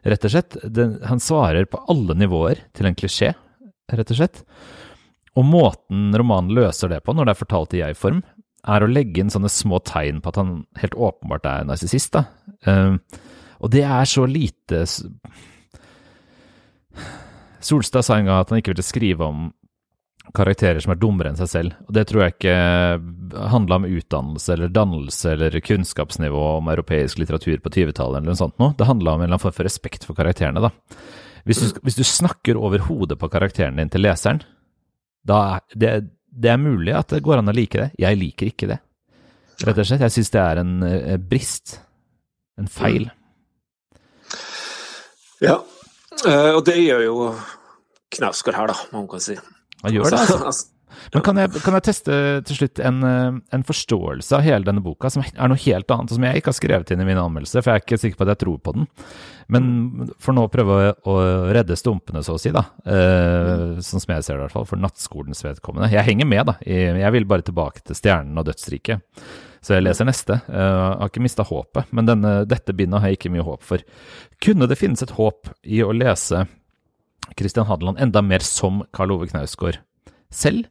rett 0.05 0.27
og 0.27 0.35
slett. 0.35 0.57
Han 1.09 1.23
svarer 1.23 1.69
på 1.71 1.81
alle 1.90 2.17
nivåer 2.19 2.62
til 2.77 2.88
en 2.88 2.97
klisjé, 2.99 3.33
rett 3.93 4.12
og 4.12 4.21
slett. 4.21 4.45
Og 5.35 5.47
måten 5.49 6.14
romanen 6.14 6.55
løser 6.55 6.93
det 6.93 7.03
på, 7.05 7.14
når 7.14 7.27
det 7.27 7.35
er 7.35 7.40
fortalt 7.40 7.75
i 7.75 7.83
jeg-form, 7.83 8.23
er 8.64 8.85
å 8.85 8.88
legge 8.88 9.21
inn 9.21 9.33
sånne 9.33 9.51
små 9.53 9.81
tegn 9.85 10.23
på 10.25 10.31
at 10.31 10.38
han 10.40 10.53
helt 10.81 10.95
åpenbart 10.97 11.49
er 11.49 11.67
narsissist. 11.69 12.17
Uh, 12.64 12.97
og 13.61 13.73
det 13.75 13.85
er 13.85 14.09
så 14.09 14.25
lite 14.29 14.85
Solstad 17.64 18.05
sa 18.05 18.19
en 18.19 18.29
gang 18.29 18.43
at 18.43 18.51
han 18.53 18.61
ikke 18.61 18.75
ville 18.75 18.85
skrive 18.85 19.25
om 19.25 19.47
karakterer 20.35 20.81
som 20.81 20.95
er 20.95 21.01
dummere 21.01 21.31
enn 21.31 21.39
seg 21.39 21.51
selv. 21.51 21.77
Og 21.87 21.95
det 21.97 22.07
tror 22.09 22.25
jeg 22.25 22.35
ikke 22.35 22.55
handla 23.53 23.79
om 23.81 23.89
utdannelse 23.89 24.55
eller 24.55 24.73
dannelse 24.73 25.35
eller 25.35 25.59
kunnskapsnivå 25.61 26.45
om 26.57 26.71
europeisk 26.73 27.21
litteratur 27.21 27.61
på 27.63 27.73
20-tallet 27.77 28.19
eller 28.19 28.33
noe 28.33 28.41
sånt 28.41 28.57
noe. 28.63 28.73
Det 28.79 28.89
handla 28.89 29.15
om 29.15 29.21
en 29.21 29.27
eller 29.27 29.35
annen 29.37 29.45
form 29.45 29.57
for 29.57 29.69
respekt 29.69 30.07
for 30.09 30.19
karakterene, 30.19 30.65
da. 30.65 30.73
Hvis 31.45 31.61
du, 31.61 31.81
hvis 31.85 31.99
du 31.99 32.05
snakker 32.09 32.57
over 32.57 32.87
hodet 32.87 33.19
på 33.21 33.29
karakteren 33.29 33.77
din 33.77 33.93
til 33.93 34.05
leseren, 34.07 34.41
da 35.29 35.41
er 35.57 35.79
det, 35.79 35.93
det 36.33 36.53
er 36.55 36.61
mulig 36.61 36.95
at 36.97 37.13
det 37.13 37.23
går 37.25 37.41
an 37.43 37.53
å 37.53 37.57
like 37.57 37.81
det. 37.81 37.91
Jeg 38.01 38.21
liker 38.21 38.51
ikke 38.51 38.71
det. 38.73 38.81
Rett 39.65 39.79
og 39.79 39.87
slett. 39.87 40.03
Jeg 40.07 40.17
syns 40.17 40.33
det 40.35 40.41
er 40.41 40.63
en, 40.65 40.73
en 40.83 41.29
brist. 41.29 41.79
En 42.59 42.71
feil. 42.71 43.11
Ja, 45.43 45.59
eh, 46.25 46.51
og 46.55 46.65
det 46.67 46.79
gjør 46.81 47.05
jo 47.05 47.19
Knausgård 48.15 48.55
her, 48.55 48.71
da, 48.71 48.77
man 48.95 49.09
kan 49.11 49.23
si. 49.23 49.35
Han 49.85 49.99
gjør 49.99 50.09
det, 50.11 50.23
altså. 50.25 50.40
altså. 50.51 50.70
Men 51.12 51.25
kan 51.27 51.38
jeg, 51.38 51.51
kan 51.64 51.77
jeg, 51.77 51.85
teste 51.88 52.16
til 52.49 52.59
slutt 52.59 52.81
en, 52.85 52.99
eh, 53.07 53.37
en, 53.55 53.64
forståelse 53.66 54.37
av 54.37 54.44
hele 54.47 54.66
denne 54.66 54.83
boka, 54.85 55.11
som 55.12 55.25
er 55.25 55.51
noe 55.51 55.61
helt 55.66 55.90
annet, 55.90 56.11
og 56.11 56.18
som 56.18 56.27
jeg 56.27 56.40
ikke 56.40 56.53
har 56.53 56.59
skrevet 56.59 56.92
inn 56.94 57.05
i 57.05 57.09
min 57.09 57.20
anmeldelse, 57.20 57.61
for 57.61 57.73
jeg 57.73 57.83
er 57.83 57.85
ikke 57.85 58.01
sikker 58.01 58.20
på 58.20 58.27
at 58.27 58.35
jeg 58.35 58.42
tror 58.44 58.61
på 58.64 58.75
den. 58.77 58.88
Men 59.53 59.64
for 60.23 60.37
nå 60.37 60.47
å 60.47 60.53
prøve 60.53 60.79
å 61.11 61.16
redde 61.55 61.77
stumpene, 61.77 62.25
så 62.25 62.38
å 62.38 62.40
si, 62.40 62.53
da. 62.55 62.64
Eh, 62.88 63.81
sånn 63.85 64.03
som 64.03 64.14
jeg 64.14 64.27
ser 64.27 64.38
det, 64.38 64.42
i 64.42 64.44
hvert 64.47 64.57
fall. 64.57 64.68
For 64.70 64.81
nattskolens 64.81 65.44
vedkommende. 65.44 65.92
Jeg 65.92 66.09
henger 66.09 66.31
med, 66.31 66.47
da. 66.49 66.57
Jeg 66.64 67.16
vil 67.18 67.29
bare 67.29 67.44
tilbake 67.47 67.85
til 67.85 67.99
Stjernen 67.99 68.40
og 68.40 68.49
Dødsriket. 68.49 69.05
Så 69.64 69.77
jeg 69.77 69.85
leser 69.85 70.09
neste. 70.09 70.40
Jeg 70.49 70.73
har 70.81 71.09
ikke 71.09 71.25
mista 71.25 71.44
håpet, 71.49 71.92
men 71.97 72.09
denne, 72.09 72.35
dette 72.49 72.75
bindet 72.77 73.01
har 73.01 73.12
jeg 73.12 73.20
ikke 73.20 73.33
mye 73.33 73.47
håp 73.47 73.64
for. 73.64 73.85
Kunne 74.44 74.68
det 74.68 74.77
finnes 74.81 75.05
et 75.05 75.14
håp 75.16 75.49
i 75.64 75.81
å 75.85 75.92
lese 75.97 76.44
Christian 77.39 77.67
Hadeland 77.69 78.01
enda 78.03 78.23
mer 78.23 78.45
som 78.45 78.83
Karl 78.95 79.15
Ove 79.17 79.29
Knausgård 79.31 79.81
selv? 80.33 80.69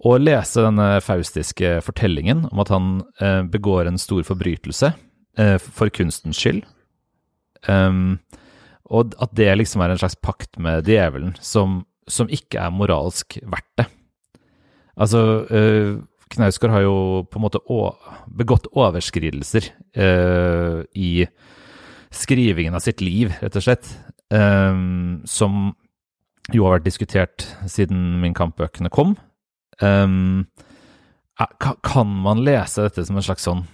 Og 0.00 0.22
lese 0.22 0.64
denne 0.64 0.94
faustiske 1.04 1.78
fortellingen 1.84 2.46
om 2.48 2.62
at 2.62 2.70
han 2.72 2.90
eh, 3.20 3.42
begår 3.44 3.88
en 3.88 4.00
stor 4.00 4.24
forbrytelse 4.24 4.94
eh, 5.38 5.56
for 5.60 5.92
kunstens 5.92 6.40
skyld. 6.40 6.62
Um, 7.68 8.16
og 8.88 9.12
at 9.20 9.34
det 9.36 9.50
liksom 9.60 9.84
er 9.84 9.92
en 9.92 10.00
slags 10.00 10.16
pakt 10.16 10.56
med 10.58 10.88
djevelen 10.88 11.34
som, 11.44 11.82
som 12.08 12.30
ikke 12.32 12.62
er 12.64 12.72
moralsk 12.72 13.36
verdt 13.44 13.68
det. 13.82 13.86
Altså, 15.00 15.20
eh, 15.52 16.00
Knausgård 16.30 16.72
har 16.74 16.84
jo 16.84 16.96
på 17.26 17.38
en 17.38 17.44
måte 17.44 17.60
begått 18.38 18.68
overskridelser 18.72 19.70
eh, 19.98 20.82
i 20.94 21.26
skrivingen 22.14 22.74
av 22.74 22.82
sitt 22.84 23.02
liv, 23.02 23.32
rett 23.42 23.56
og 23.58 23.64
slett, 23.64 23.90
um, 24.30 25.20
som 25.28 25.72
jo 26.54 26.64
har 26.66 26.78
vært 26.78 26.88
diskutert 26.88 27.46
siden 27.70 28.20
Min 28.22 28.34
kamp-bøkene 28.34 28.90
kom. 28.92 29.16
Um, 29.80 30.46
kan 31.86 32.10
man 32.24 32.42
lese 32.44 32.84
dette 32.84 33.04
som 33.06 33.16
en 33.16 33.24
slags 33.24 33.46
sånn 33.46 33.64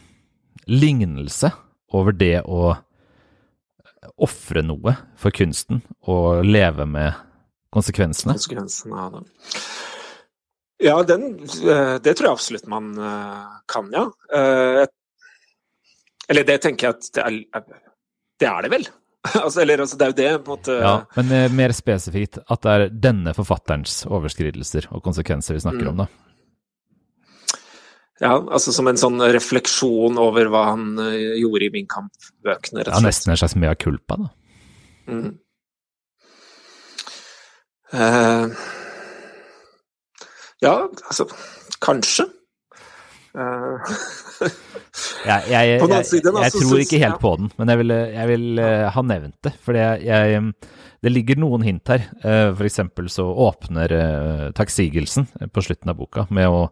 lignelse 0.71 1.51
over 1.95 2.15
det 2.15 2.41
å 2.45 2.75
ofre 4.23 4.63
noe 4.63 4.95
for 5.19 5.35
kunsten 5.35 5.83
og 6.07 6.45
leve 6.47 6.87
med 6.89 7.17
konsekvensene? 7.75 8.37
Konsekvensene 8.37 9.01
av 9.03 9.17
det. 9.19 9.25
Ja, 10.87 11.03
den, 11.09 11.39
eh, 11.41 11.97
det 12.05 12.17
tror 12.17 12.29
jeg 12.29 12.37
absolutt 12.37 12.69
man 12.69 12.93
eh, 13.01 13.45
kan, 13.73 13.89
ja. 13.95 14.05
Eh, 14.33 14.85
eller 16.29 16.47
det 16.47 16.59
tenker 16.63 16.89
jeg 16.89 16.97
at 16.97 17.09
det 17.17 17.25
er 17.25 17.37
det, 18.37 18.49
er 18.51 18.67
det 18.67 18.73
vel? 18.75 18.89
altså, 19.45 19.63
eller, 19.63 19.83
altså, 19.85 19.99
det 19.99 20.07
er 20.07 20.13
jo 20.13 20.19
det, 20.21 20.29
på 20.45 20.53
en 20.53 20.59
måte 20.59 20.77
Ja, 20.81 20.95
Men 21.17 21.57
mer 21.57 21.75
spesifikt 21.77 22.39
at 22.43 22.63
det 22.65 22.75
er 22.75 22.95
denne 23.09 23.35
forfatterens 23.37 24.05
overskridelser 24.09 24.89
og 24.93 25.05
konsekvenser 25.05 25.57
vi 25.57 25.65
snakker 25.65 25.87
mm. 25.87 25.91
om, 25.93 26.05
da. 26.05 26.09
Ja, 28.23 28.33
altså 28.41 28.73
som 28.73 28.89
en 28.89 28.97
sånn 28.97 29.21
refleksjon 29.21 30.17
over 30.21 30.49
hva 30.49 30.63
han 30.71 30.95
gjorde 30.97 31.67
i 31.67 31.73
Min 31.75 31.89
kamp-bøkene, 31.91 32.81
rett 32.81 32.89
og 32.89 32.95
slett. 32.95 32.95
Ja, 32.95 33.05
nesten 33.05 33.35
en 33.35 33.41
slags 33.43 33.57
mea 33.61 33.75
culpa, 33.77 34.17
da. 34.23 34.31
Mm. 35.13 35.35
Uh, 37.93 38.51
ja, 40.65 40.89
altså 41.07 41.29
Kanskje. 41.83 42.27
Ja, 43.37 43.51
jeg, 45.27 45.43
jeg, 45.51 45.77
jeg, 45.77 46.05
siden, 46.09 46.39
altså, 46.41 46.63
tror 46.63 46.81
ikke 46.81 47.01
helt 47.03 47.21
på 47.21 47.33
den, 47.41 47.51
men 47.59 47.73
jeg 47.73 47.81
vil, 47.83 47.93
vil 48.31 48.47
uh, 48.63 48.87
ha 48.95 49.03
nevnt 49.05 49.37
det. 49.45 49.53
For 49.65 49.77
det 49.77 51.13
ligger 51.13 51.43
noen 51.43 51.67
hint 51.67 51.93
her. 51.93 52.09
Uh, 52.25 52.57
F.eks. 52.57 52.81
så 53.13 53.25
åpner 53.47 53.93
takksigelsen 54.57 55.29
på 55.53 55.67
slutten 55.67 55.93
av 55.93 56.01
boka 56.01 56.25
med 56.33 56.49
å, 56.49 56.65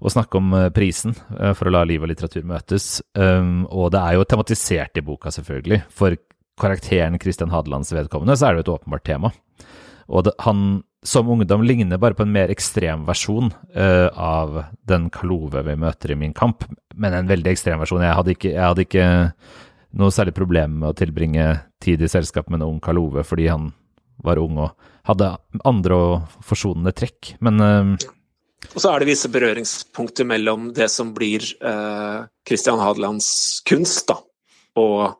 å 0.00 0.14
snakke 0.16 0.40
om 0.40 0.56
prisen 0.74 1.12
for 1.58 1.68
å 1.68 1.74
la 1.74 1.84
liv 1.88 2.02
og 2.02 2.10
litteratur 2.10 2.48
møtes. 2.48 3.02
Um, 3.12 3.68
og 3.68 3.92
det 3.94 4.00
er 4.00 4.16
jo 4.16 4.28
tematisert 4.32 4.96
i 4.96 5.04
boka, 5.04 5.32
selvfølgelig. 5.36 5.84
For 5.92 6.16
karakteren 6.60 7.20
Christian 7.20 7.52
Hadelands 7.52 7.92
vedkommende 7.92 8.36
så 8.36 8.48
er 8.48 8.56
det 8.56 8.62
jo 8.62 8.68
et 8.68 8.74
åpenbart 8.78 9.06
tema. 9.08 9.32
Og 10.10 10.26
det, 10.26 10.34
han 10.42 10.82
som 11.06 11.28
ungdom 11.32 11.62
ligner 11.64 11.98
bare 11.98 12.14
på 12.14 12.26
en 12.26 12.32
mer 12.34 12.52
ekstrem 12.52 13.06
versjon 13.08 13.52
uh, 13.76 14.08
av 14.12 14.62
den 14.88 15.08
Kalove 15.14 15.62
vi 15.64 15.76
møter 15.80 16.12
i 16.12 16.18
Min 16.18 16.36
kamp, 16.36 16.66
men 16.94 17.16
en 17.16 17.30
veldig 17.30 17.54
ekstrem 17.54 17.80
versjon. 17.80 18.04
Jeg 18.04 18.18
hadde 18.18 18.34
ikke, 18.36 18.52
jeg 18.52 18.66
hadde 18.66 18.84
ikke 18.84 19.08
noe 20.00 20.14
særlig 20.14 20.36
problem 20.36 20.80
med 20.82 20.92
å 20.92 20.98
tilbringe 20.98 21.46
tid 21.82 22.02
i 22.04 22.10
selskap 22.10 22.50
med 22.50 22.60
en 22.60 22.74
ung 22.74 22.80
Kalove 22.84 23.24
fordi 23.26 23.48
han 23.50 23.70
var 24.20 24.38
ung 24.42 24.58
og 24.60 24.90
hadde 25.08 25.32
andre 25.64 25.96
og 25.96 26.40
forsonende 26.44 26.92
trekk, 26.92 27.36
men 27.40 27.64
uh, 27.64 28.10
og 28.74 28.82
så 28.84 28.90
er 28.92 29.00
det 29.00 29.08
visse 29.08 29.30
berøringspunkter 29.32 30.26
mellom 30.28 30.68
det 30.76 30.90
som 30.92 31.14
blir 31.16 31.40
uh, 31.64 32.28
Christian 32.46 32.78
Hadelands 32.78 33.30
kunst, 33.66 34.12
da, 34.12 34.18
og 34.78 35.16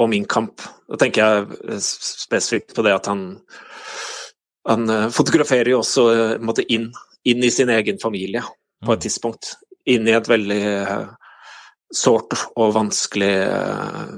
og 0.00 0.10
Min 0.10 0.26
kamp. 0.26 0.62
Da 0.90 0.98
tenker 1.00 1.22
jeg 1.22 1.80
spesifikt 1.84 2.74
på 2.76 2.84
det 2.86 2.94
at 2.96 3.06
han, 3.10 3.26
han 4.68 4.90
eh, 4.90 5.10
fotograferer 5.14 5.70
jo 5.74 5.82
også 5.82 6.06
eh, 6.12 6.38
måtte, 6.42 6.64
inn, 6.72 6.88
inn, 7.28 7.44
i 7.44 7.52
sin 7.54 7.70
egen 7.72 8.00
familie 8.02 8.42
på 8.84 8.92
et 8.92 8.98
mm. 8.98 9.04
tidspunkt. 9.06 9.54
Inn 9.90 10.08
i 10.08 10.16
et 10.16 10.28
veldig 10.30 10.64
sårt 11.94 12.32
og 12.56 12.72
vanskelig 12.74 13.34
uh, 13.44 14.14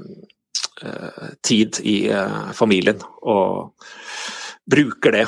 tid 1.43 1.77
i 1.83 2.07
familien. 2.55 3.03
Og 3.27 3.75
bruker 4.63 5.11
det 5.11 5.25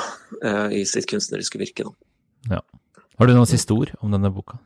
i 0.72 0.80
sitt 0.88 1.06
kunstneriske 1.12 1.60
virke. 1.60 1.84
Ja. 2.48 2.62
Har 3.20 3.28
du 3.28 3.36
noen 3.36 3.48
siste 3.48 3.76
ord 3.76 3.92
om 4.00 4.16
denne 4.16 4.32
boka? 4.32 4.56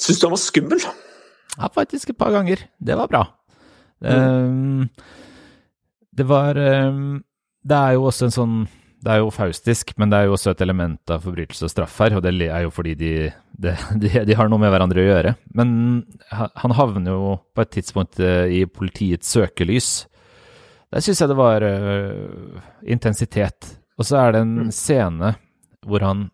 Syns 0.00 0.16
du 0.16 0.26
han 0.26 0.32
var 0.32 0.40
skummel? 0.40 0.80
Ja, 1.60 1.68
faktisk 1.74 2.10
et 2.10 2.18
par 2.18 2.32
ganger. 2.32 2.64
Det 2.80 2.96
var 2.96 3.10
bra. 3.10 3.24
Mm. 4.00 4.16
Um, 4.16 4.88
det 6.16 6.24
var 6.24 6.56
um, 6.56 7.22
Det 7.60 7.76
er 7.76 7.96
jo 7.98 8.06
også 8.08 8.30
en 8.30 8.32
sånn 8.32 8.54
Det 9.04 9.10
er 9.12 9.18
jo 9.20 9.28
faustisk, 9.28 9.92
men 10.00 10.08
det 10.08 10.16
er 10.16 10.28
jo 10.30 10.38
også 10.38 10.54
et 10.54 10.62
element 10.64 11.12
av 11.12 11.26
forbrytelse 11.26 11.66
og 11.68 11.72
straff 11.72 11.98
her, 12.00 12.16
og 12.16 12.24
det 12.24 12.32
er 12.46 12.64
jo 12.64 12.72
fordi 12.72 12.94
de, 13.00 13.12
de, 13.52 13.74
de, 14.02 14.10
de 14.28 14.36
har 14.36 14.48
noe 14.48 14.60
med 14.60 14.72
hverandre 14.72 15.00
å 15.00 15.06
gjøre. 15.06 15.34
Men 15.56 15.70
han 16.32 16.76
havner 16.76 17.12
jo 17.12 17.36
på 17.56 17.64
et 17.64 17.72
tidspunkt 17.76 18.20
uh, 18.24 18.48
i 18.48 18.64
politiets 18.68 19.36
søkelys. 19.36 19.90
Der 20.90 21.04
syns 21.04 21.22
jeg 21.22 21.30
det 21.30 21.38
var 21.38 21.64
uh, 21.64 22.60
intensitet. 22.88 23.70
Og 24.00 24.08
så 24.08 24.20
er 24.20 24.34
det 24.34 24.44
en 24.44 24.56
mm. 24.66 24.74
scene 24.74 25.34
hvor 25.86 26.04
han 26.04 26.28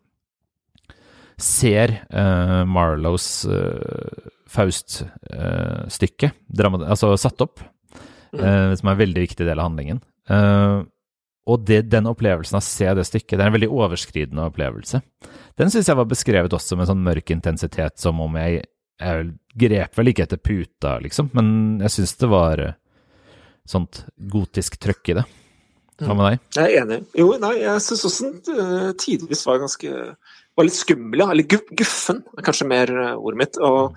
ser 1.41 1.93
uh, 2.09 2.65
Marlows 2.69 3.45
uh, 3.49 4.29
Faust-stykke, 4.51 6.31
altså 6.63 7.13
satt 7.21 7.43
opp, 7.45 7.61
mm. 8.33 8.41
uh, 8.41 8.73
som 8.79 8.89
er 8.89 8.95
en 8.95 9.03
veldig 9.03 9.25
viktig 9.27 9.47
del 9.47 9.61
av 9.61 9.69
handlingen. 9.69 10.01
Uh, 10.31 10.87
og 11.47 11.63
det, 11.69 11.85
den 11.93 12.09
opplevelsen 12.11 12.59
av 12.59 12.65
å 12.65 12.67
se 12.67 12.89
det 12.99 13.05
stykket, 13.07 13.37
det 13.37 13.45
er 13.45 13.51
en 13.53 13.59
veldig 13.59 13.71
overskridende 13.71 14.49
opplevelse. 14.49 15.03
Den 15.61 15.71
syns 15.71 15.91
jeg 15.91 15.99
var 15.99 16.09
beskrevet 16.11 16.57
også 16.57 16.79
med 16.79 16.89
sånn 16.91 17.05
mørk 17.07 17.31
intensitet, 17.35 18.01
som 18.03 18.19
om 18.25 18.39
jeg, 18.41 18.65
jeg 18.99 19.29
grep 19.55 20.01
vel 20.01 20.11
ikke 20.11 20.27
etter 20.27 20.43
puta, 20.43 20.97
liksom, 21.05 21.31
men 21.37 21.49
jeg 21.85 21.99
syns 21.99 22.17
det 22.19 22.31
var 22.33 22.65
sånt 23.67 24.05
gotisk 24.33 24.79
trøkk 24.83 25.13
i 25.13 25.19
det. 25.21 25.27
Hva 26.03 26.13
med 26.13 26.27
deg? 26.29 26.43
Jeg 26.59 26.73
er 26.73 26.83
enig. 26.83 26.99
Jo, 27.17 27.31
nei, 27.41 27.55
jeg 27.63 27.85
syns 27.87 28.03
også 28.05 28.27
den 28.27 28.59
uh, 28.59 28.91
tidvis 29.01 29.47
var 29.47 29.63
ganske 29.63 29.93
var 30.57 30.67
litt 30.67 30.79
skummel, 30.79 31.21
ja. 31.23 31.29
Eller 31.33 31.47
guffen, 31.77 32.25
er 32.37 32.47
kanskje 32.47 32.69
mer 32.71 32.93
ordet 33.17 33.43
mitt. 33.45 33.61
Og 33.63 33.97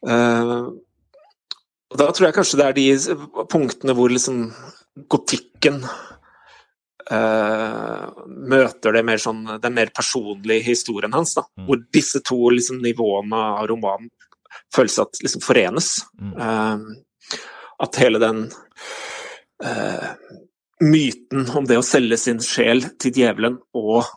Uh, 0.00 0.72
da 1.90 2.06
tror 2.08 2.28
jeg 2.28 2.36
kanskje 2.36 2.60
det 2.60 2.66
er 2.68 2.76
de 2.78 3.16
punktene 3.50 3.94
hvor 3.98 4.12
liksom 4.12 4.46
gotikken 5.10 5.82
uh, 7.10 8.06
møter 8.26 8.94
det 8.96 9.04
mer 9.06 9.20
sånn, 9.22 9.42
den 9.60 9.76
mer 9.76 9.92
personlige 9.94 10.64
historien 10.70 11.14
hans. 11.16 11.34
Da, 11.36 11.44
mm. 11.58 11.66
Hvor 11.68 11.82
disse 11.92 12.22
to 12.26 12.38
liksom, 12.54 12.80
nivåene 12.84 13.42
av 13.60 13.68
romanen 13.70 14.10
føles 14.74 14.98
at 15.02 15.20
liksom 15.24 15.42
forenes. 15.44 15.88
Mm. 16.20 16.34
Uh, 16.38 16.78
at 17.80 17.96
hele 18.00 18.20
den 18.20 18.38
myten 20.80 21.42
om 21.56 21.66
det 21.68 21.76
å 21.76 21.84
selge 21.84 22.16
sin 22.16 22.38
sjel 22.40 22.80
til 23.00 23.12
djevelen 23.12 23.58
og 23.76 24.08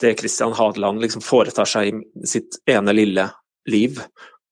det 0.00 0.14
Christian 0.20 0.54
Hadeland 0.56 1.02
liksom 1.02 1.22
foretar 1.24 1.68
seg 1.68 1.90
i 1.90 2.26
sitt 2.28 2.60
ene 2.70 2.94
lille 2.94 3.28
liv, 3.68 4.00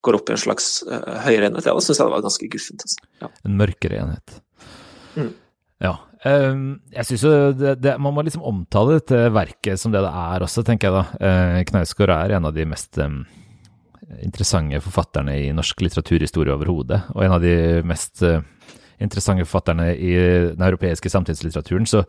går 0.06 0.18
opp 0.18 0.30
i 0.30 0.34
en 0.36 0.42
slags 0.42 0.68
uh, 0.86 1.22
høyere 1.24 1.50
enhet. 1.50 1.66
Ja, 1.66 1.74
da 1.74 1.82
syns 1.82 2.00
jeg 2.00 2.06
det 2.06 2.14
var 2.14 2.26
ganske 2.26 2.50
guffent. 2.50 2.84
Altså. 2.86 3.08
Ja. 3.22 3.30
En 3.48 3.56
mørkere 3.58 4.02
enhet. 4.02 4.36
Mm. 5.16 5.32
Ja. 5.82 5.94
Um, 6.26 6.66
jeg 6.90 7.06
syns 7.06 7.22
jo 7.26 7.30
det, 7.54 7.76
det, 7.84 7.92
Man 8.02 8.14
må 8.16 8.24
liksom 8.24 8.42
omtale 8.48 8.96
dette 8.96 9.26
verket 9.30 9.78
som 9.78 9.92
det 9.94 10.00
det 10.02 10.10
er 10.10 10.44
også, 10.46 10.64
tenker 10.66 10.88
jeg 10.88 10.96
da. 10.96 11.04
Uh, 11.20 11.58
Knausgård 11.70 12.14
er 12.14 12.36
en 12.36 12.48
av 12.48 12.54
de 12.56 12.66
mest 12.68 12.98
um, 13.02 13.20
interessante 14.22 14.80
forfatterne 14.84 15.36
i 15.44 15.52
norsk 15.54 15.82
litteraturhistorie 15.84 16.54
overhodet. 16.54 17.02
Og 17.14 17.24
en 17.26 17.36
av 17.38 17.42
de 17.44 17.56
mest 17.86 18.22
uh, 18.26 18.40
interessante 19.02 19.46
forfatterne 19.46 19.90
i 19.94 20.12
den 20.54 20.66
europeiske 20.66 21.10
samtidslitteraturen. 21.12 21.86
Så 21.86 22.04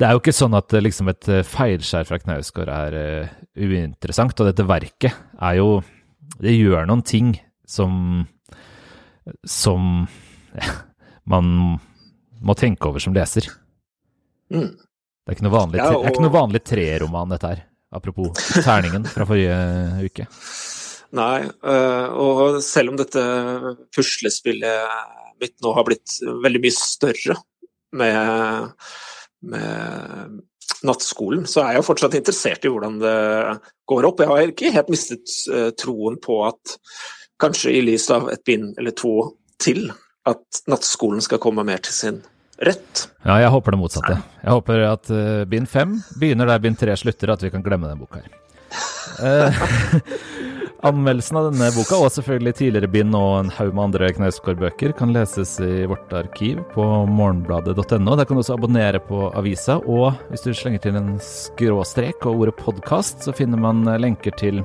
det 0.00 0.08
er 0.08 0.16
jo 0.16 0.20
ikke 0.22 0.32
sånn 0.32 0.56
at 0.56 0.72
liksom 0.80 1.10
et 1.12 1.28
feilskjær 1.44 2.06
fra 2.08 2.18
Knausgård 2.22 2.70
er 2.72 2.96
uh, 2.96 3.32
uinteressant. 3.60 4.32
Og 4.40 4.48
dette 4.48 4.64
verket 4.64 5.12
er 5.36 5.58
jo 5.60 5.80
det 6.40 6.54
gjør 6.56 6.88
noen 6.88 7.04
ting 7.04 7.34
som 7.68 8.24
som 9.44 10.06
ja, 10.56 10.72
man 11.32 11.78
må 12.40 12.56
tenke 12.56 12.88
over 12.88 13.02
som 13.02 13.14
leser. 13.14 13.50
Mm. 14.50 14.72
Det 14.72 15.28
er 15.28 15.36
ikke 15.36 15.46
noe 15.46 15.54
vanlig, 15.58 15.78
ja, 15.82 15.90
og... 15.92 16.06
ikke 16.08 16.24
noe 16.24 16.34
vanlig 16.34 16.62
treroman, 16.64 17.30
dette 17.34 17.50
her. 17.52 17.62
Apropos 17.94 18.32
terningen 18.64 19.04
fra 19.10 19.26
forrige 19.28 19.58
uke. 20.06 20.26
Nei, 21.18 21.42
og 22.22 22.60
selv 22.62 22.92
om 22.92 22.98
dette 22.98 23.22
puslespillet 23.94 25.40
mitt 25.42 25.56
nå 25.64 25.72
har 25.74 25.86
blitt 25.88 26.20
veldig 26.44 26.60
mye 26.62 26.76
større 26.76 27.36
med, 27.98 28.76
med 29.42 30.40
nattskolen, 30.86 31.46
så 31.48 31.62
er 31.62 31.74
jeg 31.74 31.82
jo 31.82 31.88
fortsatt 31.90 32.16
interessert 32.18 32.64
i 32.64 32.72
hvordan 32.72 32.98
det 33.02 33.16
går 33.90 34.08
opp. 34.08 34.22
Jeg 34.22 34.30
har 34.30 34.52
ikke 34.52 34.74
helt 34.74 34.92
mistet 34.92 35.34
uh, 35.52 35.70
troen 35.76 36.18
på 36.22 36.40
at 36.48 36.76
kanskje 37.40 37.74
i 37.76 37.82
lys 37.84 38.08
av 38.12 38.28
et 38.32 38.42
bind 38.46 38.74
eller 38.80 38.94
to 38.96 39.14
til, 39.60 39.88
at 40.28 40.62
nattskolen 40.70 41.22
skal 41.24 41.40
komme 41.42 41.64
mer 41.66 41.80
til 41.84 41.96
sin 41.96 42.20
rett. 42.60 43.06
Ja, 43.24 43.38
jeg 43.40 43.52
håper 43.52 43.74
det 43.74 43.80
motsatte. 43.80 44.18
Jeg 44.42 44.56
håper 44.56 44.84
at 44.88 45.12
uh, 45.12 45.44
bind 45.48 45.68
fem 45.70 45.98
begynner 46.20 46.48
der 46.48 46.62
bind 46.64 46.80
tre 46.80 46.96
slutter, 47.00 47.32
at 47.32 47.44
vi 47.44 47.52
kan 47.52 47.64
glemme 47.64 47.90
den 47.90 48.00
boka 48.00 48.22
her. 48.22 48.36
Anmeldelsen 50.80 51.36
av 51.36 51.50
denne 51.50 51.66
boka, 51.74 51.98
og 52.00 52.08
selvfølgelig 52.14 52.54
tidligere 52.56 52.88
bind 52.88 53.16
og 53.16 53.34
en 53.36 53.50
haug 53.52 53.74
med 53.76 53.82
andre 53.90 54.08
Knausgård-bøker, 54.16 54.94
kan 54.96 55.12
leses 55.12 55.58
i 55.60 55.84
vårt 55.90 56.08
arkiv 56.16 56.62
på 56.72 56.84
morgenbladet.no. 57.04 58.14
Der 58.16 58.24
kan 58.24 58.38
du 58.38 58.40
også 58.40 58.56
abonnere 58.56 59.02
på 59.04 59.26
avisa, 59.36 59.76
og 59.84 60.16
hvis 60.30 60.46
du 60.46 60.54
slenger 60.56 60.80
til 60.86 60.96
en 60.96 61.18
skråstrek 61.20 62.24
og 62.24 62.46
ordet 62.46 62.56
podkast, 62.56 63.20
så 63.26 63.34
finner 63.36 63.60
man 63.60 63.84
lenker 64.00 64.32
til 64.40 64.62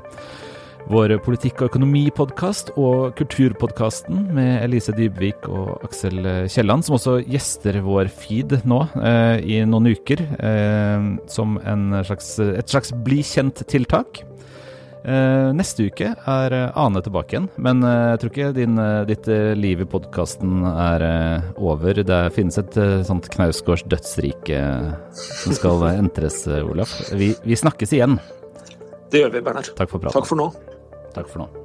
vår 0.88 1.18
politikk- 1.26 1.66
og 1.66 1.74
økonomipodkast 1.74 2.72
og 2.80 3.18
Kulturpodkasten 3.20 4.30
med 4.38 4.62
Elise 4.62 4.96
Dybvik 4.96 5.50
og 5.50 5.84
Aksel 5.84 6.22
Kielland, 6.48 6.86
som 6.86 6.96
også 6.96 7.18
gjester 7.26 7.82
vår 7.84 8.08
feed 8.14 8.56
nå 8.64 8.86
eh, 9.02 9.42
i 9.44 9.60
noen 9.68 9.92
uker 9.92 10.24
eh, 10.38 11.12
som 11.28 11.60
slags, 12.08 12.38
et 12.40 12.72
slags 12.72 12.96
bli 13.04 13.20
kjent-tiltak. 13.26 14.24
Uh, 15.06 15.52
neste 15.54 15.86
uke 15.86 16.08
er 16.18 16.54
uh, 16.56 16.78
Ane 16.82 17.02
tilbake 17.06 17.36
igjen, 17.36 17.50
men 17.62 17.84
uh, 17.86 18.16
jeg 18.16 18.22
tror 18.24 18.32
ikke 18.32 18.48
din, 18.58 18.80
ditt 19.06 19.30
liv 19.60 19.84
i 19.84 19.90
podkasten 19.90 20.66
er 20.72 21.06
over. 21.62 22.02
Det 22.02 22.22
finnes 22.34 22.58
et 22.62 22.80
sånt 23.06 23.30
Knausgårds 23.36 23.86
dødsrike 23.92 24.64
som 25.14 25.58
skal 25.58 25.86
entres, 26.02 26.42
Olaf. 26.64 26.98
Vi, 27.14 27.34
vi, 27.46 27.60
snakkes 27.60 27.94
igjen. 27.94 28.18
Det 29.14 29.22
gjør 29.22 29.38
vi, 29.38 29.46
Bernhard. 29.46 29.70
Takk 29.78 29.94
for 29.94 30.02
praten. 30.02 30.18
Takk 30.18 30.32
for 30.32 30.42
nå. 30.42 30.50
Takk 31.16 31.30
for 31.30 31.46
nå. 31.46 31.65